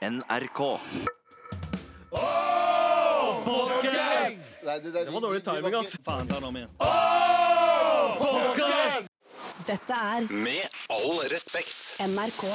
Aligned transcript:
NRK. 0.00 0.60
Nei, 4.64 4.80
det, 4.80 4.92
det, 4.92 5.04
Det 5.04 5.12
var 5.12 5.20
dårlig 5.20 5.42
timing, 5.44 5.74
ass. 5.76 5.98
Faen, 6.04 6.28
ta 6.28 6.38
den 6.38 6.46
om 6.48 6.56
igjen. 6.56 6.70
Dette 9.68 9.98
er 10.14 10.24
Med 10.32 10.78
all 10.96 11.20
respekt. 11.28 12.00
NRK. 12.00 12.46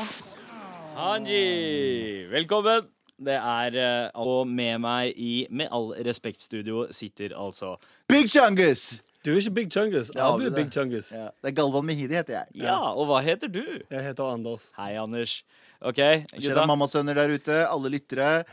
Hanji, 0.98 2.26
velkommen. 2.34 2.90
Det 3.16 3.38
er 3.38 3.78
eh, 3.78 4.10
Og 4.18 4.48
med 4.50 4.82
meg 4.84 5.14
i 5.16 5.46
Med 5.54 5.70
all 5.72 5.94
respekt-studio 6.04 6.88
sitter 6.92 7.32
altså 7.40 7.76
Big 8.10 8.28
Chungus! 8.28 9.04
Du 9.26 9.32
er 9.32 9.38
ikke 9.40 9.54
Big 9.60 9.70
Chungus. 9.72 10.10
Abu 10.18 10.44
er 10.44 10.50
er 10.50 10.56
Big 10.58 10.74
Chungus. 10.74 11.12
Ja, 11.14 11.30
det 11.42 11.54
er 11.54 11.56
Galvan 11.62 11.86
Mehidi 11.86 12.14
heter 12.18 12.40
jeg. 12.40 12.66
Ja, 12.66 12.80
og 12.94 13.06
hva 13.10 13.22
heter 13.26 13.48
du? 13.54 13.64
Jeg 13.90 14.04
heter 14.10 14.34
Anders. 14.34 14.72
Hei, 14.78 14.96
Anders. 15.02 15.44
OK, 15.82 15.96
Kjære 15.98 16.40
gutta. 16.42 16.66
mammasønner 16.68 17.16
der 17.16 17.36
ute, 17.36 17.68
alle 17.68 17.90
lyttere. 17.90 18.46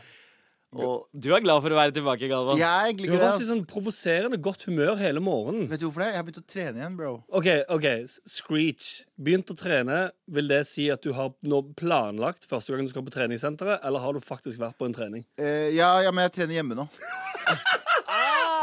Og 0.73 1.03
Du 1.13 1.27
er 1.35 1.39
glad 1.45 1.61
for 1.61 1.69
å 1.69 1.75
være 1.77 1.93
tilbake, 1.93 2.25
Galvan? 2.27 2.57
jeg 2.57 2.95
Du 2.97 3.11
har 3.11 3.19
det, 3.19 3.21
vært 3.21 3.41
i 3.41 3.43
ass. 3.43 3.49
sånn 3.51 3.65
provoserende 3.69 4.39
godt 4.41 4.63
humør 4.65 4.95
hele 4.97 5.19
morgenen. 5.21 5.67
Vet 5.69 5.79
du 5.79 5.85
hvorfor 5.85 6.01
det? 6.01 6.07
Jeg 6.07 6.15
har 6.17 6.23
begynt 6.23 6.41
å 6.41 6.47
trene 6.49 6.77
igjen, 6.81 6.95
bro. 6.97 7.11
OK, 7.29 7.45
ok, 7.69 7.85
s- 8.09 8.19
Screech. 8.25 9.05
Begynt 9.21 9.45
å 9.53 9.55
trene. 9.55 10.09
Vil 10.27 10.47
det 10.47 10.65
si 10.65 10.89
at 10.89 11.03
du 11.03 11.13
har 11.13 11.29
nå 11.43 11.61
planlagt 11.75 12.47
første 12.49 12.73
gang 12.73 12.87
du 12.87 12.89
skal 12.89 13.03
på 13.05 13.13
treningssenteret, 13.13 13.85
eller 13.85 13.99
har 13.99 14.13
du 14.13 14.19
faktisk 14.19 14.57
vært 14.57 14.75
på 14.79 14.85
en 14.89 14.93
trening? 14.97 15.23
Eh, 15.37 15.69
ja, 15.77 15.99
ja, 16.01 16.09
men 16.09 16.23
jeg 16.27 16.33
trener 16.41 16.55
hjemme 16.63 16.73
nå. 16.75 16.89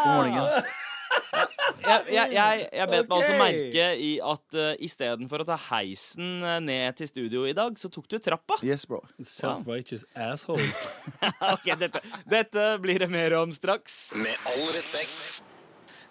God 0.04 0.16
morgenen. 0.16 0.62
Jeg, 1.80 2.06
jeg, 2.12 2.32
jeg, 2.34 2.64
jeg 2.76 2.88
bet 2.90 3.08
meg 3.08 3.14
også 3.16 3.36
merke 3.38 3.86
i 4.04 4.10
at 4.32 4.56
uh, 4.58 4.70
istedenfor 4.84 5.44
å 5.44 5.46
ta 5.48 5.56
heisen 5.70 6.42
eh, 6.44 6.58
ned 6.64 6.98
til 6.98 7.08
studio 7.10 7.44
i 7.48 7.54
dag, 7.56 7.76
så 7.80 7.90
tok 7.92 8.08
du 8.10 8.18
trappa. 8.22 8.58
Yes, 8.66 8.84
bro. 8.88 9.00
Self-righteous 9.36 10.06
asshole. 10.14 10.64
Ok, 11.54 11.70
dette, 11.80 12.02
dette 12.28 12.66
blir 12.82 13.00
det 13.02 13.08
mer 13.12 13.34
om 13.40 13.52
straks. 13.54 14.12
Med 14.20 14.37
all 14.52 14.68
respekt. 14.76 15.40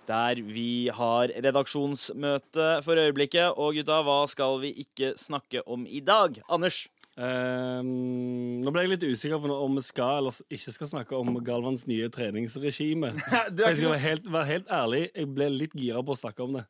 Der 0.09 0.41
vi 0.41 0.89
har 0.93 1.29
redaksjonsmøte 1.29 2.69
for 2.85 2.97
øyeblikket. 2.97 3.53
Og 3.61 3.77
gutta, 3.77 3.99
hva 4.05 4.23
skal 4.29 4.57
vi 4.63 4.73
ikke 4.83 5.13
snakke 5.19 5.61
om 5.69 5.85
i 5.85 6.01
dag? 6.01 6.41
Anders? 6.49 6.87
Ehm, 7.17 8.59
nå 8.63 8.71
ble 8.71 8.83
jeg 8.85 8.91
litt 8.93 9.05
usikker 9.11 9.41
på 9.43 9.51
om 9.51 9.77
vi 9.79 9.83
skal 9.83 10.21
eller 10.21 10.35
ikke 10.55 10.73
skal 10.75 10.89
snakke 10.93 11.17
om 11.17 11.39
Galvans 11.43 11.85
nye 11.89 12.07
treningsregime. 12.13 13.11
Jeg 13.59 13.79
skal 13.79 13.89
være 13.91 14.03
helt, 14.05 14.29
være 14.31 14.49
helt 14.53 14.69
ærlig, 14.71 15.01
jeg 15.15 15.31
ble 15.35 15.49
litt 15.51 15.73
gira 15.75 16.03
på 16.05 16.15
å 16.15 16.19
snakke 16.19 16.45
om 16.45 16.59
det. 16.59 16.65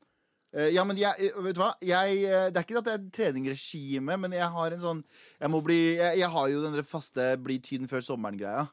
Uh, 0.50 0.66
ja, 0.74 0.82
men 0.88 0.98
jeg, 0.98 1.14
eh, 1.22 1.36
vet 1.46 1.54
du 1.54 1.60
hva? 1.62 1.74
Jeg, 1.86 2.24
eh, 2.26 2.48
det 2.50 2.58
er 2.58 2.66
ikke 2.66 2.80
at 2.80 2.88
det 2.88 2.94
er 2.96 3.04
treningsregime, 3.14 4.16
men 4.18 4.34
jeg 4.34 4.48
har 4.50 4.74
en 4.74 4.82
sånn 4.82 5.02
Jeg 5.38 5.52
må 5.54 5.60
bli 5.62 5.76
Jeg, 6.00 6.16
jeg 6.24 6.30
har 6.34 6.48
jo 6.50 6.64
den 6.64 6.80
faste 6.90 7.28
bli 7.38 7.60
tynn 7.62 7.86
før 7.92 8.02
sommeren-greia. 8.02 8.64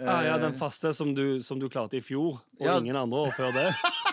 Ah, 0.00 0.22
ja, 0.24 0.38
Den 0.40 0.56
faste 0.56 0.94
som 0.96 1.10
du, 1.12 1.42
som 1.44 1.60
du 1.60 1.68
klarte 1.68 1.98
i 1.98 2.00
fjor, 2.00 2.38
og 2.56 2.64
Ja. 2.64 2.78
ingen 2.80 2.96
andre 2.96 3.26
år 3.26 3.34
før 3.36 3.52
det. 3.52 3.68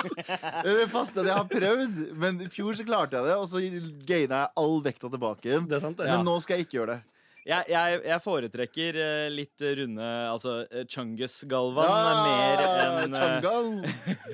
Det 0.64 0.72
er 0.72 0.78
det 0.82 0.88
faste 0.92 1.24
jeg 1.26 1.36
har 1.36 1.46
prøvd, 1.50 2.00
men 2.20 2.40
i 2.44 2.48
fjor 2.52 2.76
så 2.78 2.86
klarte 2.88 3.18
jeg 3.18 3.30
det, 3.30 3.36
og 3.36 3.48
så 3.50 3.62
gaina 4.08 4.44
jeg 4.44 4.52
all 4.62 4.78
vekta 4.84 5.10
tilbake 5.12 5.50
igjen. 5.50 5.68
Det 5.70 5.80
sant, 5.82 5.98
det. 6.00 6.08
Men 6.10 6.26
nå 6.26 6.36
skal 6.44 6.58
jeg 6.58 6.68
ikke 6.68 6.78
gjøre 6.80 6.96
det. 6.96 7.00
Jeg, 7.46 7.64
jeg, 7.72 8.00
jeg 8.04 8.20
foretrekker 8.20 8.96
eh, 9.00 9.26
litt 9.32 9.62
runde 9.78 10.08
Altså 10.28 10.58
uh, 10.68 10.82
Chungus-galvan 10.90 11.88
Ja, 11.88 12.10
mer 12.26 12.62
enn 12.66 13.14
Changal. 13.16 13.70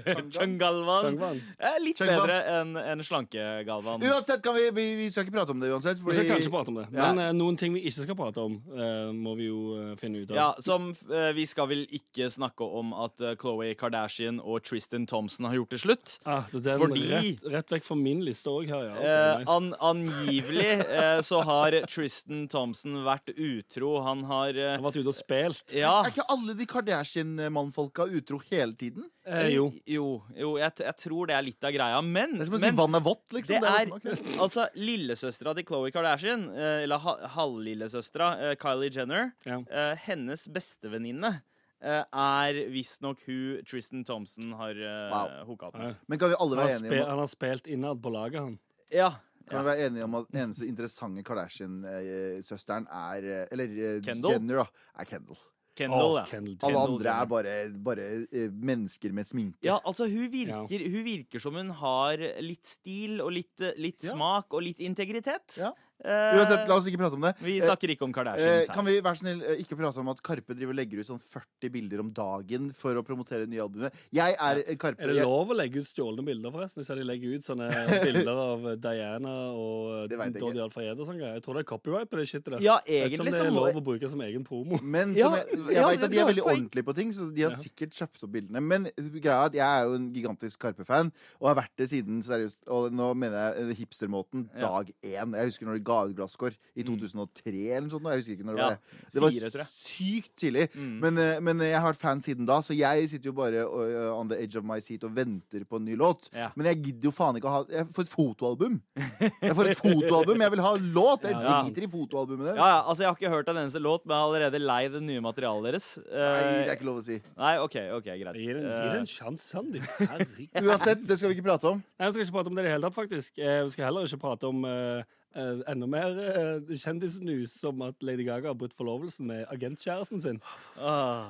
Changal. 0.06 0.32
Chungalvan. 0.34 1.40
Eh, 1.58 1.76
litt 1.84 2.00
Chungvan. 2.00 2.16
bedre 2.26 2.38
enn 2.60 2.72
en 2.80 3.04
slanke-galvan. 3.06 4.02
Uansett, 4.06 4.42
kan 4.44 4.56
vi, 4.56 4.64
vi, 4.74 4.86
vi 4.98 5.06
skal 5.10 5.26
ikke 5.26 5.36
prate 5.36 5.54
om 5.54 5.62
det 5.62 5.70
uansett. 5.72 6.00
Vi 6.02 6.16
skal 6.16 6.28
kanskje 6.32 6.52
prate 6.52 6.72
om 6.72 6.80
det. 6.80 6.86
Men 6.94 7.20
ja. 7.22 7.28
noen 7.36 7.58
ting 7.60 7.74
vi 7.76 7.84
ikke 7.88 8.06
skal 8.08 8.18
prate 8.18 8.42
om, 8.42 8.58
uh, 8.74 9.12
må 9.14 9.36
vi 9.38 9.48
jo 9.48 9.60
eh, 9.78 9.92
finne 10.00 10.24
ut 10.24 10.32
av. 10.34 10.38
Ja, 10.40 10.48
som 10.62 10.90
uh, 11.10 11.30
Vi 11.36 11.46
skal 11.48 11.70
vel 11.70 11.84
ikke 11.94 12.28
snakke 12.32 12.66
om 12.66 12.92
at 13.06 13.22
Khloe 13.40 13.70
Kardashian 13.78 14.40
og 14.42 14.64
Tristan 14.66 15.06
Thompson 15.10 15.46
har 15.48 15.56
gjort 15.60 15.74
det 15.76 15.80
slutt. 15.82 16.16
Ah, 16.26 16.44
det 16.52 16.74
er 16.74 16.82
Fordi- 16.82 17.06
rett, 17.14 17.46
rett 17.54 17.76
vekk 17.76 17.86
fra 17.86 17.98
min 18.00 18.22
liste 18.26 18.50
òg 18.52 18.70
her, 18.72 18.88
ja. 18.90 18.94
Okay, 18.96 19.14
Eh, 19.16 19.38
nice. 19.38 19.50
an, 19.52 19.66
angivelig 19.80 20.70
eh, 20.82 21.20
så 21.24 21.40
har 21.46 21.76
Tristan 21.86 22.46
Thompson 22.50 22.95
vært 23.04 23.32
utro. 23.36 24.00
Han 24.02 24.22
har 24.24 24.52
Han 24.54 24.78
har 24.82 24.84
vært 24.92 25.00
ute 25.02 25.08
og 25.12 25.14
spilt. 25.18 25.72
Ja. 25.74 26.02
Er 26.04 26.10
ikke 26.12 26.24
alle 26.32 26.54
de 26.54 26.66
Kardashian-mannfolka 26.66 28.06
utro 28.08 28.38
hele 28.50 28.72
tiden? 28.78 29.04
Eh, 29.26 29.48
jo. 29.56 29.72
Jo, 29.86 30.22
jo 30.38 30.52
jeg, 30.60 30.74
t- 30.78 30.84
jeg 30.86 30.96
tror 31.02 31.26
det 31.26 31.34
er 31.36 31.42
litt 31.42 31.64
av 31.66 31.72
greia. 31.74 32.00
Men, 32.02 32.36
Det 32.38 32.42
er 32.42 32.46
som 32.46 32.54
å 32.54 32.60
si 32.62 32.66
men 32.68 32.76
vann 32.78 32.94
er 32.94 33.00
vått, 33.06 33.26
liksom. 33.34 33.60
det 33.60 33.68
er 33.72 33.90
sånn, 33.90 33.96
ok. 33.98 34.38
altså 34.46 34.68
lillesøstera 34.78 35.54
til 35.58 35.64
Khloe 35.66 35.90
Kardashian, 35.94 36.46
eh, 36.54 36.84
eller 36.86 36.98
ha, 37.02 37.16
halvlillesøstera, 37.36 38.30
eh, 38.50 38.54
Kylie 38.62 38.90
Jenner, 38.94 39.32
Ja. 39.44 39.58
eh, 39.70 39.96
hennes 40.06 40.46
bestevenninne 40.48 41.42
eh, 41.82 42.04
er 42.12 42.60
visstnok 42.72 43.18
hun 43.26 43.62
Tristan 43.68 44.04
Thompson 44.04 44.52
har 44.56 44.70
uh, 44.72 45.10
Wow. 45.12 45.46
hooka 45.50 45.66
opp 45.68 45.74
Ja. 45.76 45.80
med. 45.90 45.96
Men 46.08 46.18
kan 46.18 46.30
vi 46.30 46.36
alle 46.40 46.56
være 46.56 46.78
enige 46.80 47.02
om 47.04 47.10
han 47.10 47.18
har 47.18 47.26
spilt 47.26 47.66
innad 47.66 48.00
på 48.02 48.10
laget, 48.14 48.40
han. 48.40 48.58
Ja. 48.92 49.10
kan 49.48 49.62
vi 49.62 49.68
være 49.70 49.86
enige 49.86 50.04
om 50.04 50.14
at 50.18 50.30
den 50.32 50.40
eneste 50.44 50.66
interessante 50.66 51.22
Kardashian-søsteren 51.26 52.86
er 52.90 53.26
eh, 53.26 53.44
Eller 53.52 53.76
eh, 53.76 54.00
Kendall? 54.04 54.32
Jenner, 54.36 54.62
da. 54.64 54.66
Er 55.00 55.04
Kendall. 55.10 55.38
Kendall, 55.76 56.06
oh, 56.08 56.14
ja. 56.16 56.24
Kendall 56.30 56.56
Alle 56.64 56.82
andre 56.88 57.12
er 57.12 57.26
bare, 57.28 57.54
bare 57.84 58.04
eh, 58.32 58.48
mennesker 58.50 59.12
med 59.12 59.28
sminke. 59.28 59.60
Ja, 59.66 59.76
altså 59.84 60.06
hun 60.08 60.30
virker, 60.32 60.86
hun 60.88 61.04
virker 61.04 61.42
som 61.42 61.58
hun 61.58 61.70
har 61.82 62.22
litt 62.40 62.64
stil 62.66 63.20
og 63.20 63.34
litt, 63.36 63.60
litt 63.76 64.02
Ja. 64.06 64.14
smak 64.14 64.54
og 64.56 64.64
litt 64.64 64.80
integritet. 64.80 65.58
Ja. 65.60 65.74
Eh, 66.04 66.36
Uansett, 66.36 66.68
la 66.68 66.76
oss 66.76 66.86
ikke 66.86 66.98
prate 67.00 67.16
om 67.16 67.22
det. 67.24 67.32
vi 67.40 67.56
Eh, 67.58 67.64
snakker 67.64 67.88
ikke 67.88 68.02
om 68.04 68.10
Eh, 68.10 68.16
Kardashians 68.18 68.68
kan 68.74 68.84
vi 68.84 69.00
være 69.00 69.16
snill 69.16 69.40
ikke 69.62 69.76
prate 69.78 69.96
om 69.98 70.08
at 70.12 70.20
Karpe 70.22 70.52
driver 70.54 70.74
og 70.74 70.76
legger 70.76 71.00
ut 71.00 71.06
sånn 71.08 71.18
40 71.22 71.70
bilder 71.72 72.00
om 72.00 72.10
dagen 72.12 72.70
for 72.76 72.94
å 72.94 73.02
promotere 73.02 73.46
nye 73.48 73.62
albumet? 73.64 73.92
Jeg 74.12 74.36
er 74.38 74.60
Karpe. 74.76 75.00
Er 75.00 75.06
det 75.14 75.22
lov 75.24 75.48
å 75.48 75.56
legge 75.56 75.80
ut 75.80 75.88
stjålne 75.88 76.22
bilder, 76.24 76.50
forresten? 76.52 76.84
Hvis 76.84 76.92
de 76.94 77.02
legger 77.08 77.36
ut 77.38 77.44
sånne 77.48 77.70
bilder 78.04 78.36
av 78.36 78.66
Diana 78.78 79.32
og 79.56 80.08
Det. 80.10 80.18
Dodi 80.36 80.60
Alfayed 80.60 81.00
og 81.00 81.06
sånn 81.08 81.16
greier. 81.18 81.34
Jeg 81.40 81.42
tror 81.46 81.54
det 81.54 81.64
er 81.64 81.70
copyright 81.72 82.10
på 82.12 82.16
det 82.20 82.28
shitet 82.28 82.44
der. 82.52 82.60
Ja, 82.60 82.76
Jeg 82.86 83.02
vet 83.02 83.12
ikke 83.16 83.20
om 83.22 83.26
egentlig 83.26 83.32
det 83.32 83.46
er 83.46 83.56
lov 83.56 83.80
å 83.80 83.84
bruke 83.88 84.10
som 84.12 84.20
egen 84.20 84.44
promo. 84.44 84.78
Men 84.82 85.14
Ja, 85.16 85.32
jeg, 85.36 85.46
jeg 85.56 85.74
ja, 85.80 85.88
vet 85.88 86.02
at 86.04 86.10
de 86.12 86.18
er 86.20 86.28
veldig 86.28 86.44
poeng. 86.44 86.60
ordentlige 86.68 86.84
på 86.84 86.94
ting, 86.94 87.10
så 87.16 87.32
de 87.34 87.42
har 87.42 87.50
Ja. 87.50 87.56
sikkert 87.56 87.96
kjøpt 87.96 88.22
opp 88.22 88.30
bildene. 88.36 88.60
Men 88.62 88.84
greia 89.16 89.40
er 89.42 89.46
at 89.48 89.52
jeg 89.54 89.64
er 89.64 89.84
jo 89.88 89.94
en 89.94 90.12
gigantisk 90.12 90.58
Karpe-fan, 90.60 91.10
og 91.40 91.48
har 91.48 91.56
vært 91.64 91.74
det 91.76 91.88
siden 91.88 92.20
seriøst 92.22 92.68
Og 92.68 92.92
nå 92.92 93.14
mener 93.16 93.54
jeg 93.56 93.76
hipstermåten 93.80 94.48
dag 94.60 94.92
én. 95.02 95.32
Jeg 95.34 95.46
husker 95.50 95.66
når 95.66 95.78
de 95.78 95.85
ga 95.86 95.98
ut 96.10 96.16
glasskår 96.18 96.56
i 96.76 96.84
2003 96.86 97.52
eller 97.76 97.86
noe 97.86 97.94
sånt. 97.94 98.08
Jeg 98.10 98.20
husker 98.22 98.36
ikke 98.36 98.46
når 98.48 98.58
det 98.58 98.62
Ja, 98.64 98.68
var. 98.68 98.78
Det 99.14 99.22
var 99.24 99.34
fire, 99.36 99.66
sykt 99.70 100.32
tidlig. 100.42 100.66
Mm. 100.74 100.94
Men, 101.04 101.18
eh, 101.22 101.40
men 101.46 101.62
jeg 101.64 101.78
har 101.80 101.88
vært 101.92 102.00
fan 102.02 102.20
siden 102.24 102.46
da, 102.48 102.58
så 102.66 102.74
jeg 102.76 103.08
sitter 103.12 103.30
jo 103.30 103.36
bare 103.38 103.62
eh, 103.64 104.10
on 104.16 104.28
the 104.28 104.38
edge 104.42 104.58
of 104.58 104.66
my 104.66 104.78
seat 104.82 105.04
og 105.06 105.14
venter 105.16 105.64
på 105.64 105.78
en 105.80 105.86
ny 105.86 105.96
låt. 105.96 106.28
Ja. 106.34 106.50
Men 106.56 106.66
jeg 106.72 106.82
gidder 106.88 107.08
jo 107.10 107.14
faen 107.16 107.38
ikke 107.38 107.48
å 107.50 107.54
ha 107.56 107.62
Jeg 107.70 107.88
får 107.94 108.06
et 108.08 108.12
fotoalbum! 108.12 108.80
Jeg 109.46 109.54
får 109.56 109.70
et 109.72 109.78
fotoalbum, 109.80 110.40
Jeg 110.44 110.50
vil 110.56 110.64
ha 110.66 110.74
låt! 110.76 111.22
Jeg 111.30 111.36
Ja. 111.36 111.62
driter 111.62 111.86
i 111.86 111.90
fotoalbumet 111.92 112.46
deres. 112.50 112.58
Ja, 112.60 112.66
ja, 112.74 112.80
altså 112.88 113.02
Jeg 113.04 113.08
har 113.12 113.16
ikke 113.20 113.32
hørt 113.36 113.48
en 113.52 113.60
eneste 113.62 113.80
låt, 113.82 114.04
men 114.06 114.14
jeg 114.16 114.20
har 114.22 114.28
allerede 114.30 114.60
lei 114.62 114.82
det 114.92 115.02
nye 115.04 115.20
materialet 115.24 115.70
deres. 115.70 115.88
Nei, 115.98 116.10
det 116.10 116.66
Eh, 116.66 116.70
er 116.70 116.76
ikke 116.76 116.88
lov 116.88 116.98
å 117.00 117.04
si. 117.06 117.20
nei, 117.38 117.54
OK, 117.62 117.76
ok, 118.00 118.04
greit. 118.22 118.34
Gi 118.40 118.52
det 118.56 119.00
en, 119.00 119.06
sjanse, 119.06 119.46
Sandeep. 119.46 119.84
Herregud. 120.10 120.48
Uansett, 120.66 121.06
det 121.06 121.18
skal 121.18 121.30
vi 121.30 121.36
ikke 121.38 121.46
prate 121.48 121.70
om. 121.70 121.82
Nei, 122.00 122.08
Vi 122.08 122.12
skal 122.16 122.24
ikke 122.26 122.36
prate 122.38 122.50
om 122.50 122.54
det 122.56 122.64
i 122.64 122.66
det 122.68 122.72
hele 122.74 122.88
tatt, 122.88 122.96
faktisk. 122.96 123.38
Eh, 123.38 123.62
Vi 123.66 123.70
skal 123.76 123.84
heller 123.90 124.06
ikke 124.08 124.20
prate 124.22 124.48
om 124.48 124.64
eh, 124.64 125.02
eh, 125.36 125.62
enda 125.72 125.88
mer 125.90 126.16
uh, 126.16 126.74
kjendisnews, 126.76 127.54
som 127.60 127.82
at 127.86 128.02
Lady 128.02 128.26
Gaga 128.26 128.52
har 128.52 128.58
brutt 128.58 128.76
forlovelsen 128.76 129.28
med 129.30 129.44
agentkjæresten 129.52 130.22
sin. 130.22 130.40
Eh, 130.78 130.88
ah. 130.88 131.24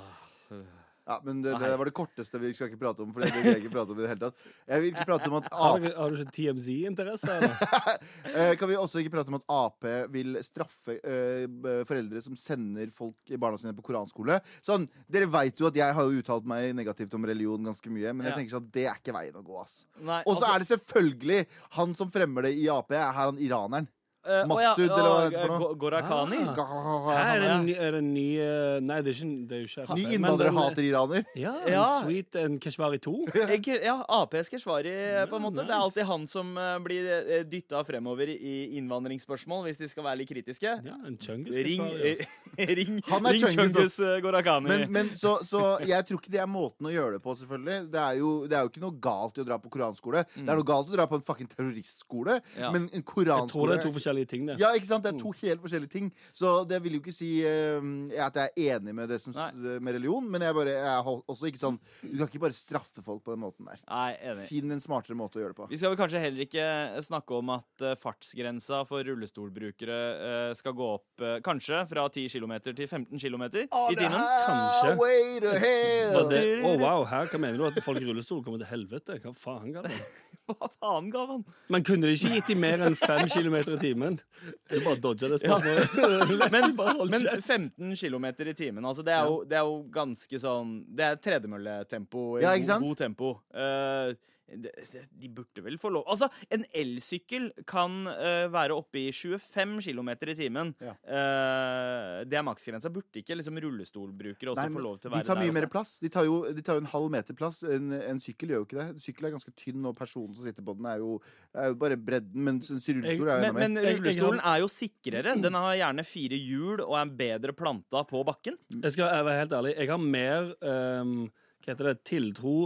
Ja, 1.07 1.21
men 1.23 1.39
det, 1.43 1.53
det 1.63 1.69
var 1.79 1.87
det 1.87 1.95
korteste 1.95 2.39
vi 2.43 2.49
skal 2.57 2.67
ikke 2.67 2.81
prate 2.81 3.05
om. 3.05 3.13
For 3.15 3.23
det 3.23 3.31
vil 3.31 3.45
jeg 3.53 3.61
ikke 3.63 3.75
prate 3.77 3.95
om 3.95 4.01
i 4.01 4.03
det 4.03 4.11
hele 4.11 4.23
tatt 4.25 4.49
Jeg 4.67 4.83
vil 4.83 4.89
ikke 4.91 5.07
prate 5.07 5.31
om 5.31 5.37
at 5.39 5.49
Har 5.55 5.79
du, 5.83 5.87
har 5.95 6.11
du 6.11 6.19
ikke 6.19 6.35
TMZ-interesse? 6.35 7.37
eh, 8.35 8.53
Kan 8.59 8.73
vi 8.73 8.79
også 8.81 9.03
ikke 9.03 9.13
prate 9.15 9.31
om 9.31 9.39
at 9.39 9.47
Ap 9.57 9.87
vil 10.11 10.41
straffe 10.43 10.97
uh, 10.99 11.85
foreldre 11.87 12.23
som 12.25 12.35
sender 12.39 12.91
folk 12.95 13.35
barna 13.39 13.61
sine 13.61 13.75
på 13.77 13.85
koranskole? 13.87 14.41
Sånn, 14.67 14.89
Dere 15.07 15.31
veit 15.31 15.63
jo 15.63 15.71
at 15.71 15.79
jeg 15.79 15.95
har 15.95 16.11
jo 16.11 16.23
uttalt 16.25 16.49
meg 16.49 16.73
negativt 16.77 17.15
om 17.15 17.27
religion 17.29 17.71
ganske 17.71 17.93
mye, 17.93 18.11
men 18.11 18.27
jeg 18.27 18.33
Ja. 18.35 18.39
tenker 18.41 18.57
sånn 18.57 18.67
at 18.67 18.75
det 18.75 18.87
er 18.91 18.99
ikke 18.99 19.15
veien 19.15 19.39
å 19.39 19.45
gå, 19.47 19.61
ass. 19.63 19.85
Og 20.01 20.09
så 20.09 20.33
altså, 20.33 20.49
er 20.51 20.63
det 20.63 20.69
selvfølgelig 20.73 21.39
han 21.79 21.95
som 21.99 22.11
fremmer 22.13 22.49
det 22.49 22.57
i 22.59 22.67
Ap, 22.73 22.91
er 22.91 23.13
han 23.15 23.39
iraneren. 23.43 23.87
Eh, 24.27 24.43
å 24.51 24.59
ja, 24.61 24.73
eller 24.77 24.95
hva 24.97 25.17
det 25.17 25.27
heter 25.27 25.47
for 25.47 25.55
noe. 25.57 25.75
Go- 25.77 25.95
Ah. 25.97 27.11
Her 27.17 27.37
er 27.37 27.41
det 27.41 27.51
en 27.55 27.65
ny, 27.67 27.75
er 27.77 27.91
det 27.95 27.99
en 28.03 28.13
ny 28.15 28.27
uh, 28.41 28.81
Nei, 28.89 28.99
det 29.07 29.13
er 29.13 29.17
ikke, 29.17 29.47
det 29.47 29.57
er 29.57 29.61
jo 29.63 29.69
ikke 29.71 29.87
Ny 29.87 29.87
men 29.87 29.97
den- 30.03 30.15
innvandrerhater-iraner. 30.19 31.25
Ja, 31.37 31.53
en 31.67 31.73
Ja. 31.73 31.85
Sweet 32.03 32.37
en 32.43 32.59
Keshvari 32.61 32.99
2. 33.03 33.15
Jeg, 33.35 33.67
ja, 33.89 33.97
Aps 34.09 34.51
Keshvari, 34.53 34.95
på 35.31 35.37
en 35.39 35.43
måte. 35.47 35.63
Det 35.67 35.71
er 35.75 35.81
alltid 35.81 36.05
han 36.09 36.27
som 36.31 36.53
uh, 36.59 36.77
blir 36.83 37.45
dytta 37.49 37.83
fremover 37.87 38.29
i 38.35 38.77
innvandringsspørsmål, 38.79 39.65
hvis 39.69 39.79
de 39.81 39.89
skal 39.91 40.05
være 40.07 40.21
litt 40.23 40.31
kritiske. 40.31 40.73
Ja, 40.87 40.97
en 41.07 41.17
chungus 41.23 41.55
Ring, 41.57 41.83
eh, 41.87 42.17
altså. 42.17 42.77
ring 42.81 43.01
Han 43.11 43.27
er 43.31 43.37
ring 43.37 43.47
Chungus, 43.57 43.99
eh, 44.01 44.19
Gorakani. 44.25 44.69
Men, 44.73 44.87
men 44.93 45.11
så, 45.19 45.37
så 45.47 45.63
jeg 45.87 46.05
tror 46.09 46.21
ikke 46.21 46.33
det 46.35 46.41
er 46.43 46.51
måten 46.51 46.89
å 46.89 46.93
gjøre 46.95 47.17
det 47.19 47.23
på, 47.25 47.37
selvfølgelig. 47.41 47.79
Det 47.93 48.03
er 48.03 48.19
jo, 48.21 48.31
det 48.49 48.57
er 48.59 48.65
jo 48.67 48.73
ikke 48.73 48.83
noe 48.85 48.97
galt 49.09 49.39
i 49.39 49.45
å 49.45 49.49
dra 49.49 49.59
på 49.63 49.71
koranskole. 49.73 50.25
Det 50.35 50.47
er 50.49 50.57
noe 50.61 50.67
galt 50.67 50.91
å 50.91 50.97
dra 50.97 51.07
på 51.11 51.19
en 51.21 51.25
fucking 51.27 51.49
terroristskole, 51.53 52.41
Ja. 52.59 52.71
men 52.75 52.89
en 52.93 53.03
koranskole 53.07 53.45
Jeg 53.47 53.53
tror 53.53 53.69
det 53.71 53.77
er 53.79 53.85
to 53.85 53.93
forskjellige 53.95 54.16
ting, 54.25 54.47
det. 54.49 54.57
Ja, 54.63 54.73
ikke 54.75 54.89
sant? 54.89 55.05
Det 55.05 55.13
er 55.15 55.21
to 55.21 55.33
helt 55.43 55.61
forskjellige 55.61 55.93
ting. 55.93 56.11
Så 56.33 56.65
det 56.69 56.81
vil 56.85 56.97
jo 56.97 57.03
ikke 57.03 57.15
si 57.15 57.31
eh, 57.45 57.91
at 58.25 58.39
jeg 58.41 58.55
er 58.55 58.79
enig 58.79 58.95
med 58.97 59.11
det 59.13 59.21
som, 59.23 59.35
Nei. 59.37 59.51
med 59.83 59.99
religion, 59.99 60.25
men 60.31 60.43
jeg, 60.47 60.57
bare, 60.57 60.77
jeg 60.79 60.93
er 60.95 61.11
også 61.27 61.51
ikke 61.51 61.61
sånn 61.61 61.77
Du 62.03 62.17
kan 62.17 62.29
ikke 62.31 62.43
bare 62.47 62.57
straffe 62.57 63.05
folk 63.05 63.23
på 63.27 63.35
den 63.35 63.43
måten 63.45 63.69
der. 63.69 63.83
Nei, 63.85 64.17
enig. 64.33 64.47
Finn 64.49 64.73
en 64.73 64.83
smartere 64.83 65.19
måte 65.19 65.41
å 65.41 65.43
gjøre 65.45 65.53
det 65.53 65.61
på. 65.61 65.69
Vi 65.71 65.81
skal 65.81 65.93
vel 65.93 66.01
kanskje 66.01 66.23
heller 66.23 66.47
ikke 66.47 66.67
snakke 67.05 67.37
om 67.37 67.53
at 67.57 67.85
eh, 67.85 67.97
fartsgrensa 68.01 68.83
for 68.89 69.05
rullestolbrukere 69.07 69.99
eh, 70.31 70.53
skal 70.59 70.77
gå 70.77 70.89
opp 70.97 71.25
eh, 71.25 71.39
kanskje 71.45 71.83
fra 71.91 72.07
10 72.09 72.31
km 72.33 72.55
til 72.69 72.87
15 72.87 73.19
km 73.19 73.45
i 73.47 73.97
timen. 73.99 74.17
Kanskje. 74.47 74.95
Way 75.01 75.41
to 75.45 75.55
hell! 75.61 76.31
Det, 76.31 76.43
Å, 76.63 76.73
wow, 76.81 77.05
her, 77.11 77.29
Hva 77.31 77.41
mener 77.43 77.61
du? 77.61 77.67
At 77.69 77.81
folk 77.85 78.01
i 78.01 78.07
rullestol 78.07 78.43
kommer 78.45 78.63
til 78.63 78.71
helvete? 78.71 79.19
Hva 79.23 79.33
faen, 79.37 79.73
Galvan? 79.75 80.01
Hva 80.47 80.69
faen, 80.79 81.11
Galvan? 81.11 81.43
Men 81.73 81.83
kunne 81.87 82.07
de 82.07 82.15
ikke 82.15 82.37
gitt 82.37 82.53
dem 82.53 82.63
mer 82.63 82.85
enn 82.87 82.95
5 82.99 83.27
kilometer 83.35 83.75
i 83.75 83.81
timen? 83.83 84.06
Du 84.15 84.77
bare 84.85 85.01
dodga 85.03 85.29
det 85.33 85.41
spørsmålet. 85.43 86.51
Men, 86.55 86.77
men 87.11 87.43
15 87.43 87.97
km 87.97 88.27
i 88.47 88.55
timen, 88.55 88.85
altså 88.85 89.03
det 89.07 89.13
er, 89.15 89.27
jo, 89.27 89.41
det 89.49 89.59
er 89.59 89.67
jo 89.67 89.77
ganske 89.93 90.39
sånn 90.41 90.73
Det 90.97 91.05
er 91.07 91.19
tredemølletempo. 91.23 92.25
Ja, 92.43 92.55
god, 92.57 92.87
god 92.87 93.01
tempo. 93.01 93.33
Eh, 93.55 94.15
de 94.47 95.29
burde 95.35 95.63
vel 95.65 95.75
få 95.81 95.91
lov 95.91 96.07
Altså, 96.11 96.29
en 96.55 96.63
elsykkel 96.77 97.49
kan 97.67 98.07
uh, 98.07 98.47
være 98.53 98.77
oppe 98.77 99.01
i 99.01 99.07
25 99.11 99.81
km 99.83 100.11
i 100.15 100.37
timen. 100.39 100.73
Ja. 100.79 100.95
Uh, 101.03 102.23
det 102.29 102.39
er 102.39 102.45
maksgrensa. 102.47 102.93
Burde 102.95 103.21
ikke 103.21 103.37
liksom 103.39 103.59
rullestolbrukere 103.63 104.53
også 104.53 104.69
Nei, 104.69 104.77
få 104.77 104.85
lov 104.85 105.01
til 105.01 105.11
å 105.11 105.15
være 105.15 105.25
der? 105.25 105.27
de 105.27 105.33
tar 105.33 105.43
mye 105.43 105.57
mer 105.57 105.69
plass. 105.73 105.97
De 106.03 106.11
tar 106.13 106.29
jo, 106.29 106.39
de 106.55 106.65
tar 106.65 106.79
jo 106.79 106.85
en 106.85 106.93
halv 106.93 107.11
meter 107.17 107.39
plass. 107.39 107.63
En, 107.67 107.91
en 107.99 108.23
sykkel 108.23 108.55
gjør 108.55 108.63
jo 108.63 108.69
ikke 108.69 108.79
det. 108.79 108.87
En 108.95 109.03
sykkel 109.09 109.29
er 109.29 109.35
ganske 109.35 109.55
tynn, 109.59 109.89
og 109.91 109.97
personen 109.99 110.37
som 110.37 110.47
sitter 110.47 110.67
på 110.67 110.77
den, 110.79 110.91
er 110.93 111.03
jo, 111.03 111.17
er 111.57 111.73
jo 111.73 111.81
bare 111.83 111.99
bredden. 111.99 112.47
Mens 112.47 112.71
en 112.71 112.81
rullestol 112.81 113.33
er 113.33 113.43
jo 113.43 113.49
Men, 113.49 113.49
enda 113.51 113.53
mer. 113.53 113.63
men 113.65 113.81
jeg 113.83 113.99
rullestolen 113.99 114.45
er 114.53 114.63
jo 114.63 114.71
sikrere. 114.71 115.37
Den 115.43 115.59
har 115.59 115.81
gjerne 115.83 116.07
fire 116.07 116.39
hjul 116.39 116.85
og 116.87 116.95
er 117.01 117.17
bedre 117.25 117.57
planta 117.57 118.07
på 118.07 118.23
bakken. 118.29 118.61
Jeg 118.79 118.95
skal 118.95 119.11
være 119.27 119.43
helt 119.43 119.59
ærlig. 119.59 119.75
Jeg 119.75 119.91
har 119.91 120.07
mer 120.07 120.53
um, 120.63 121.19
hva 121.67 121.75
heter 121.75 121.91
det, 121.91 122.01
tiltro 122.07 122.59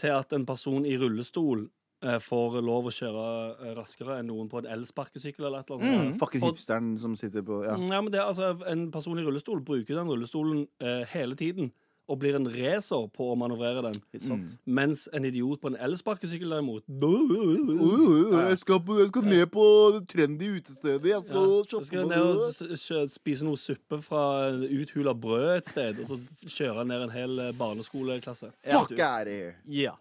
til 0.00 0.16
at 0.16 0.32
en 0.36 0.46
person 0.48 0.86
i 0.88 0.96
rullestol 1.00 1.66
eh, 2.04 2.18
får 2.22 2.58
lov 2.64 2.88
å 2.88 2.94
kjøre 2.94 3.26
eh, 3.52 3.74
raskere 3.78 4.18
enn 4.20 4.30
noen 4.32 4.48
på 4.50 4.62
en 4.62 4.70
elsparkesykkel 4.78 5.46
eller 5.46 5.62
et 5.62 5.70
eller 5.70 5.84
annet. 5.84 6.08
Mm. 6.10 6.18
Fucking 6.22 6.46
hipsteren 6.46 6.90
som 7.02 7.16
sitter 7.20 7.44
på 7.46 7.62
ja. 7.66 7.76
Ja, 7.76 8.00
men 8.00 8.12
det 8.14 8.22
altså 8.24 8.54
En 8.70 8.88
person 8.94 9.20
i 9.20 9.26
rullestol 9.26 9.62
bruker 9.66 10.00
den 10.00 10.10
rullestolen 10.10 10.66
eh, 10.82 11.04
hele 11.14 11.38
tiden 11.38 11.72
og 12.10 12.18
blir 12.18 12.34
en 12.34 12.48
racer 12.50 13.06
på 13.14 13.28
å 13.30 13.36
manøvrere 13.38 13.84
den. 13.86 13.98
Mm. 14.18 14.46
Mens 14.66 15.04
en 15.14 15.26
idiot 15.28 15.60
på 15.62 15.70
en 15.70 15.78
elsparkesykkel 15.78 16.50
derimot 16.50 16.82
jeg, 16.90 18.58
skal 18.58 18.80
på, 18.86 18.98
jeg 18.98 19.10
skal 19.12 19.28
ned 19.30 19.46
på 19.54 19.66
det 19.94 20.02
trendy 20.10 20.50
utestedet. 20.56 21.06
Jeg 21.12 21.22
skal 21.28 21.44
ja, 21.54 21.60
shoppe 21.70 21.88
skal 21.88 22.10
ned 22.10 22.42
og 22.42 23.12
spise 23.14 23.46
noe 23.46 23.60
suppe 23.60 24.00
fra 24.02 24.24
uthula 24.66 25.14
brød 25.14 25.50
et 25.58 25.70
sted, 25.70 26.02
og 26.02 26.10
så 26.10 26.48
kjøre 26.58 26.86
ned 26.90 27.06
en 27.06 27.14
hel 27.14 27.44
eh, 27.46 27.52
barneskoleklasse. 27.58 28.50
Fuck 28.66 28.96
out 28.98 29.30
of 29.30 29.34
here! 29.34 29.54
Ja. 29.70 29.94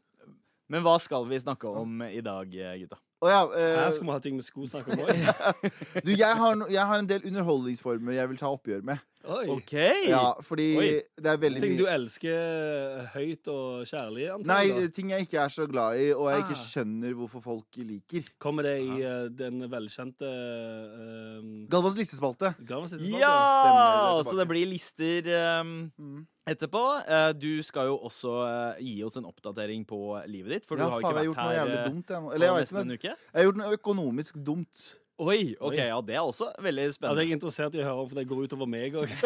Men 0.69 0.83
hva 0.85 0.97
skal 1.01 1.25
vi 1.29 1.39
snakke 1.41 1.69
om 1.69 2.01
i 2.09 2.21
dag, 2.25 2.49
gutta? 2.49 2.99
Oh, 3.19 3.27
ja, 3.27 3.43
uh, 3.43 3.83
Her 3.83 3.91
skal 3.91 4.05
vi 4.05 4.11
ha 4.13 4.19
ting 4.23 4.35
med 4.37 4.45
sko 4.47 4.63
snakke 4.69 4.95
om 4.95 5.01
òg. 5.03 5.09
jeg, 6.21 6.35
no- 6.55 6.69
jeg 6.71 6.85
har 6.87 7.01
en 7.01 7.09
del 7.09 7.25
underholdningsformer 7.27 8.15
jeg 8.15 8.31
vil 8.31 8.39
ta 8.39 8.51
oppgjør 8.53 8.85
med. 8.87 9.01
Oi. 9.27 9.47
OK! 9.51 9.73
Ja, 10.07 10.31
fordi 10.41 10.65
Oi. 10.79 10.85
det 11.19 11.27
er 11.27 11.37
veldig 11.41 11.59
Ting 11.59 11.73
du 11.75 11.83
elsker 11.91 13.09
høyt 13.13 13.49
og 13.51 13.81
kjærlig, 13.89 14.29
Nei, 14.47 14.69
antagelig. 14.69 14.93
ting 14.95 15.09
jeg 15.11 15.25
ikke 15.27 15.41
er 15.43 15.51
så 15.51 15.65
glad 15.67 15.99
i, 15.99 16.05
og 16.15 16.29
jeg 16.31 16.45
ikke 16.45 16.55
Ah. 16.55 16.61
skjønner 16.63 17.13
hvorfor 17.19 17.41
folk 17.43 17.79
liker. 17.83 18.29
Kommer 18.39 18.63
det 18.63 18.77
i 18.79 19.01
eh, 19.03 19.27
den 19.35 19.59
velkjente 19.69 20.23
uh, 20.23 21.67
Galvans 21.69 21.97
listespalte. 21.99 22.53
Ja! 22.63 22.87
Stemmer, 22.87 23.03
det 23.03 24.23
er 24.23 24.29
Så 24.31 24.37
det 24.39 24.47
blir 24.47 24.65
lister 24.71 25.29
um, 25.61 25.91
Mm. 25.99 26.23
etterpå. 26.47 26.83
Uh, 27.03 27.33
du 27.35 27.61
skal 27.61 27.87
jo 27.91 27.97
også 27.99 28.33
gi 28.79 29.03
oss 29.03 29.17
en 29.19 29.25
oppdatering 29.27 29.83
på 29.85 29.99
livet 30.31 30.49
ditt, 30.61 30.65
for 30.65 30.77
Ja, 30.79 30.85
du 30.87 30.91
har 30.91 30.99
jo 31.01 31.03
faen, 31.03 31.11
ikke 31.11 31.35
vært 31.35 31.43
her 31.43 31.59
jævlig 31.59 31.83
dumt. 31.91 32.07
Jeg, 32.09 32.33
Eller 32.35 32.45
jeg 32.47 32.55
vet 32.55 32.61
nesten 32.63 32.79
en 32.79 32.87
men 32.87 32.97
uke. 32.97 33.11
jeg 33.11 33.35
har 33.35 33.43
gjort 33.51 33.57
noe 33.65 33.75
økonomisk 33.77 34.39
dumt. 34.47 34.87
Oi, 35.19 35.55
ok, 35.59 35.73
ja, 35.75 35.97
det 36.07 36.15
er 36.15 36.21
også 36.23 36.45
veldig 36.63 36.83
Ja, 37.01 37.09
det 37.11 37.19
er 37.19 37.25
jeg 37.27 37.35
interessert 37.35 37.73
i 37.75 37.81
å 37.81 37.87
høre 37.89 38.03
om, 38.05 38.07
for 38.07 38.15
det 38.21 38.23
går 38.29 38.45
utover 38.47 38.69
meg 38.71 38.93
òg. 39.01 39.09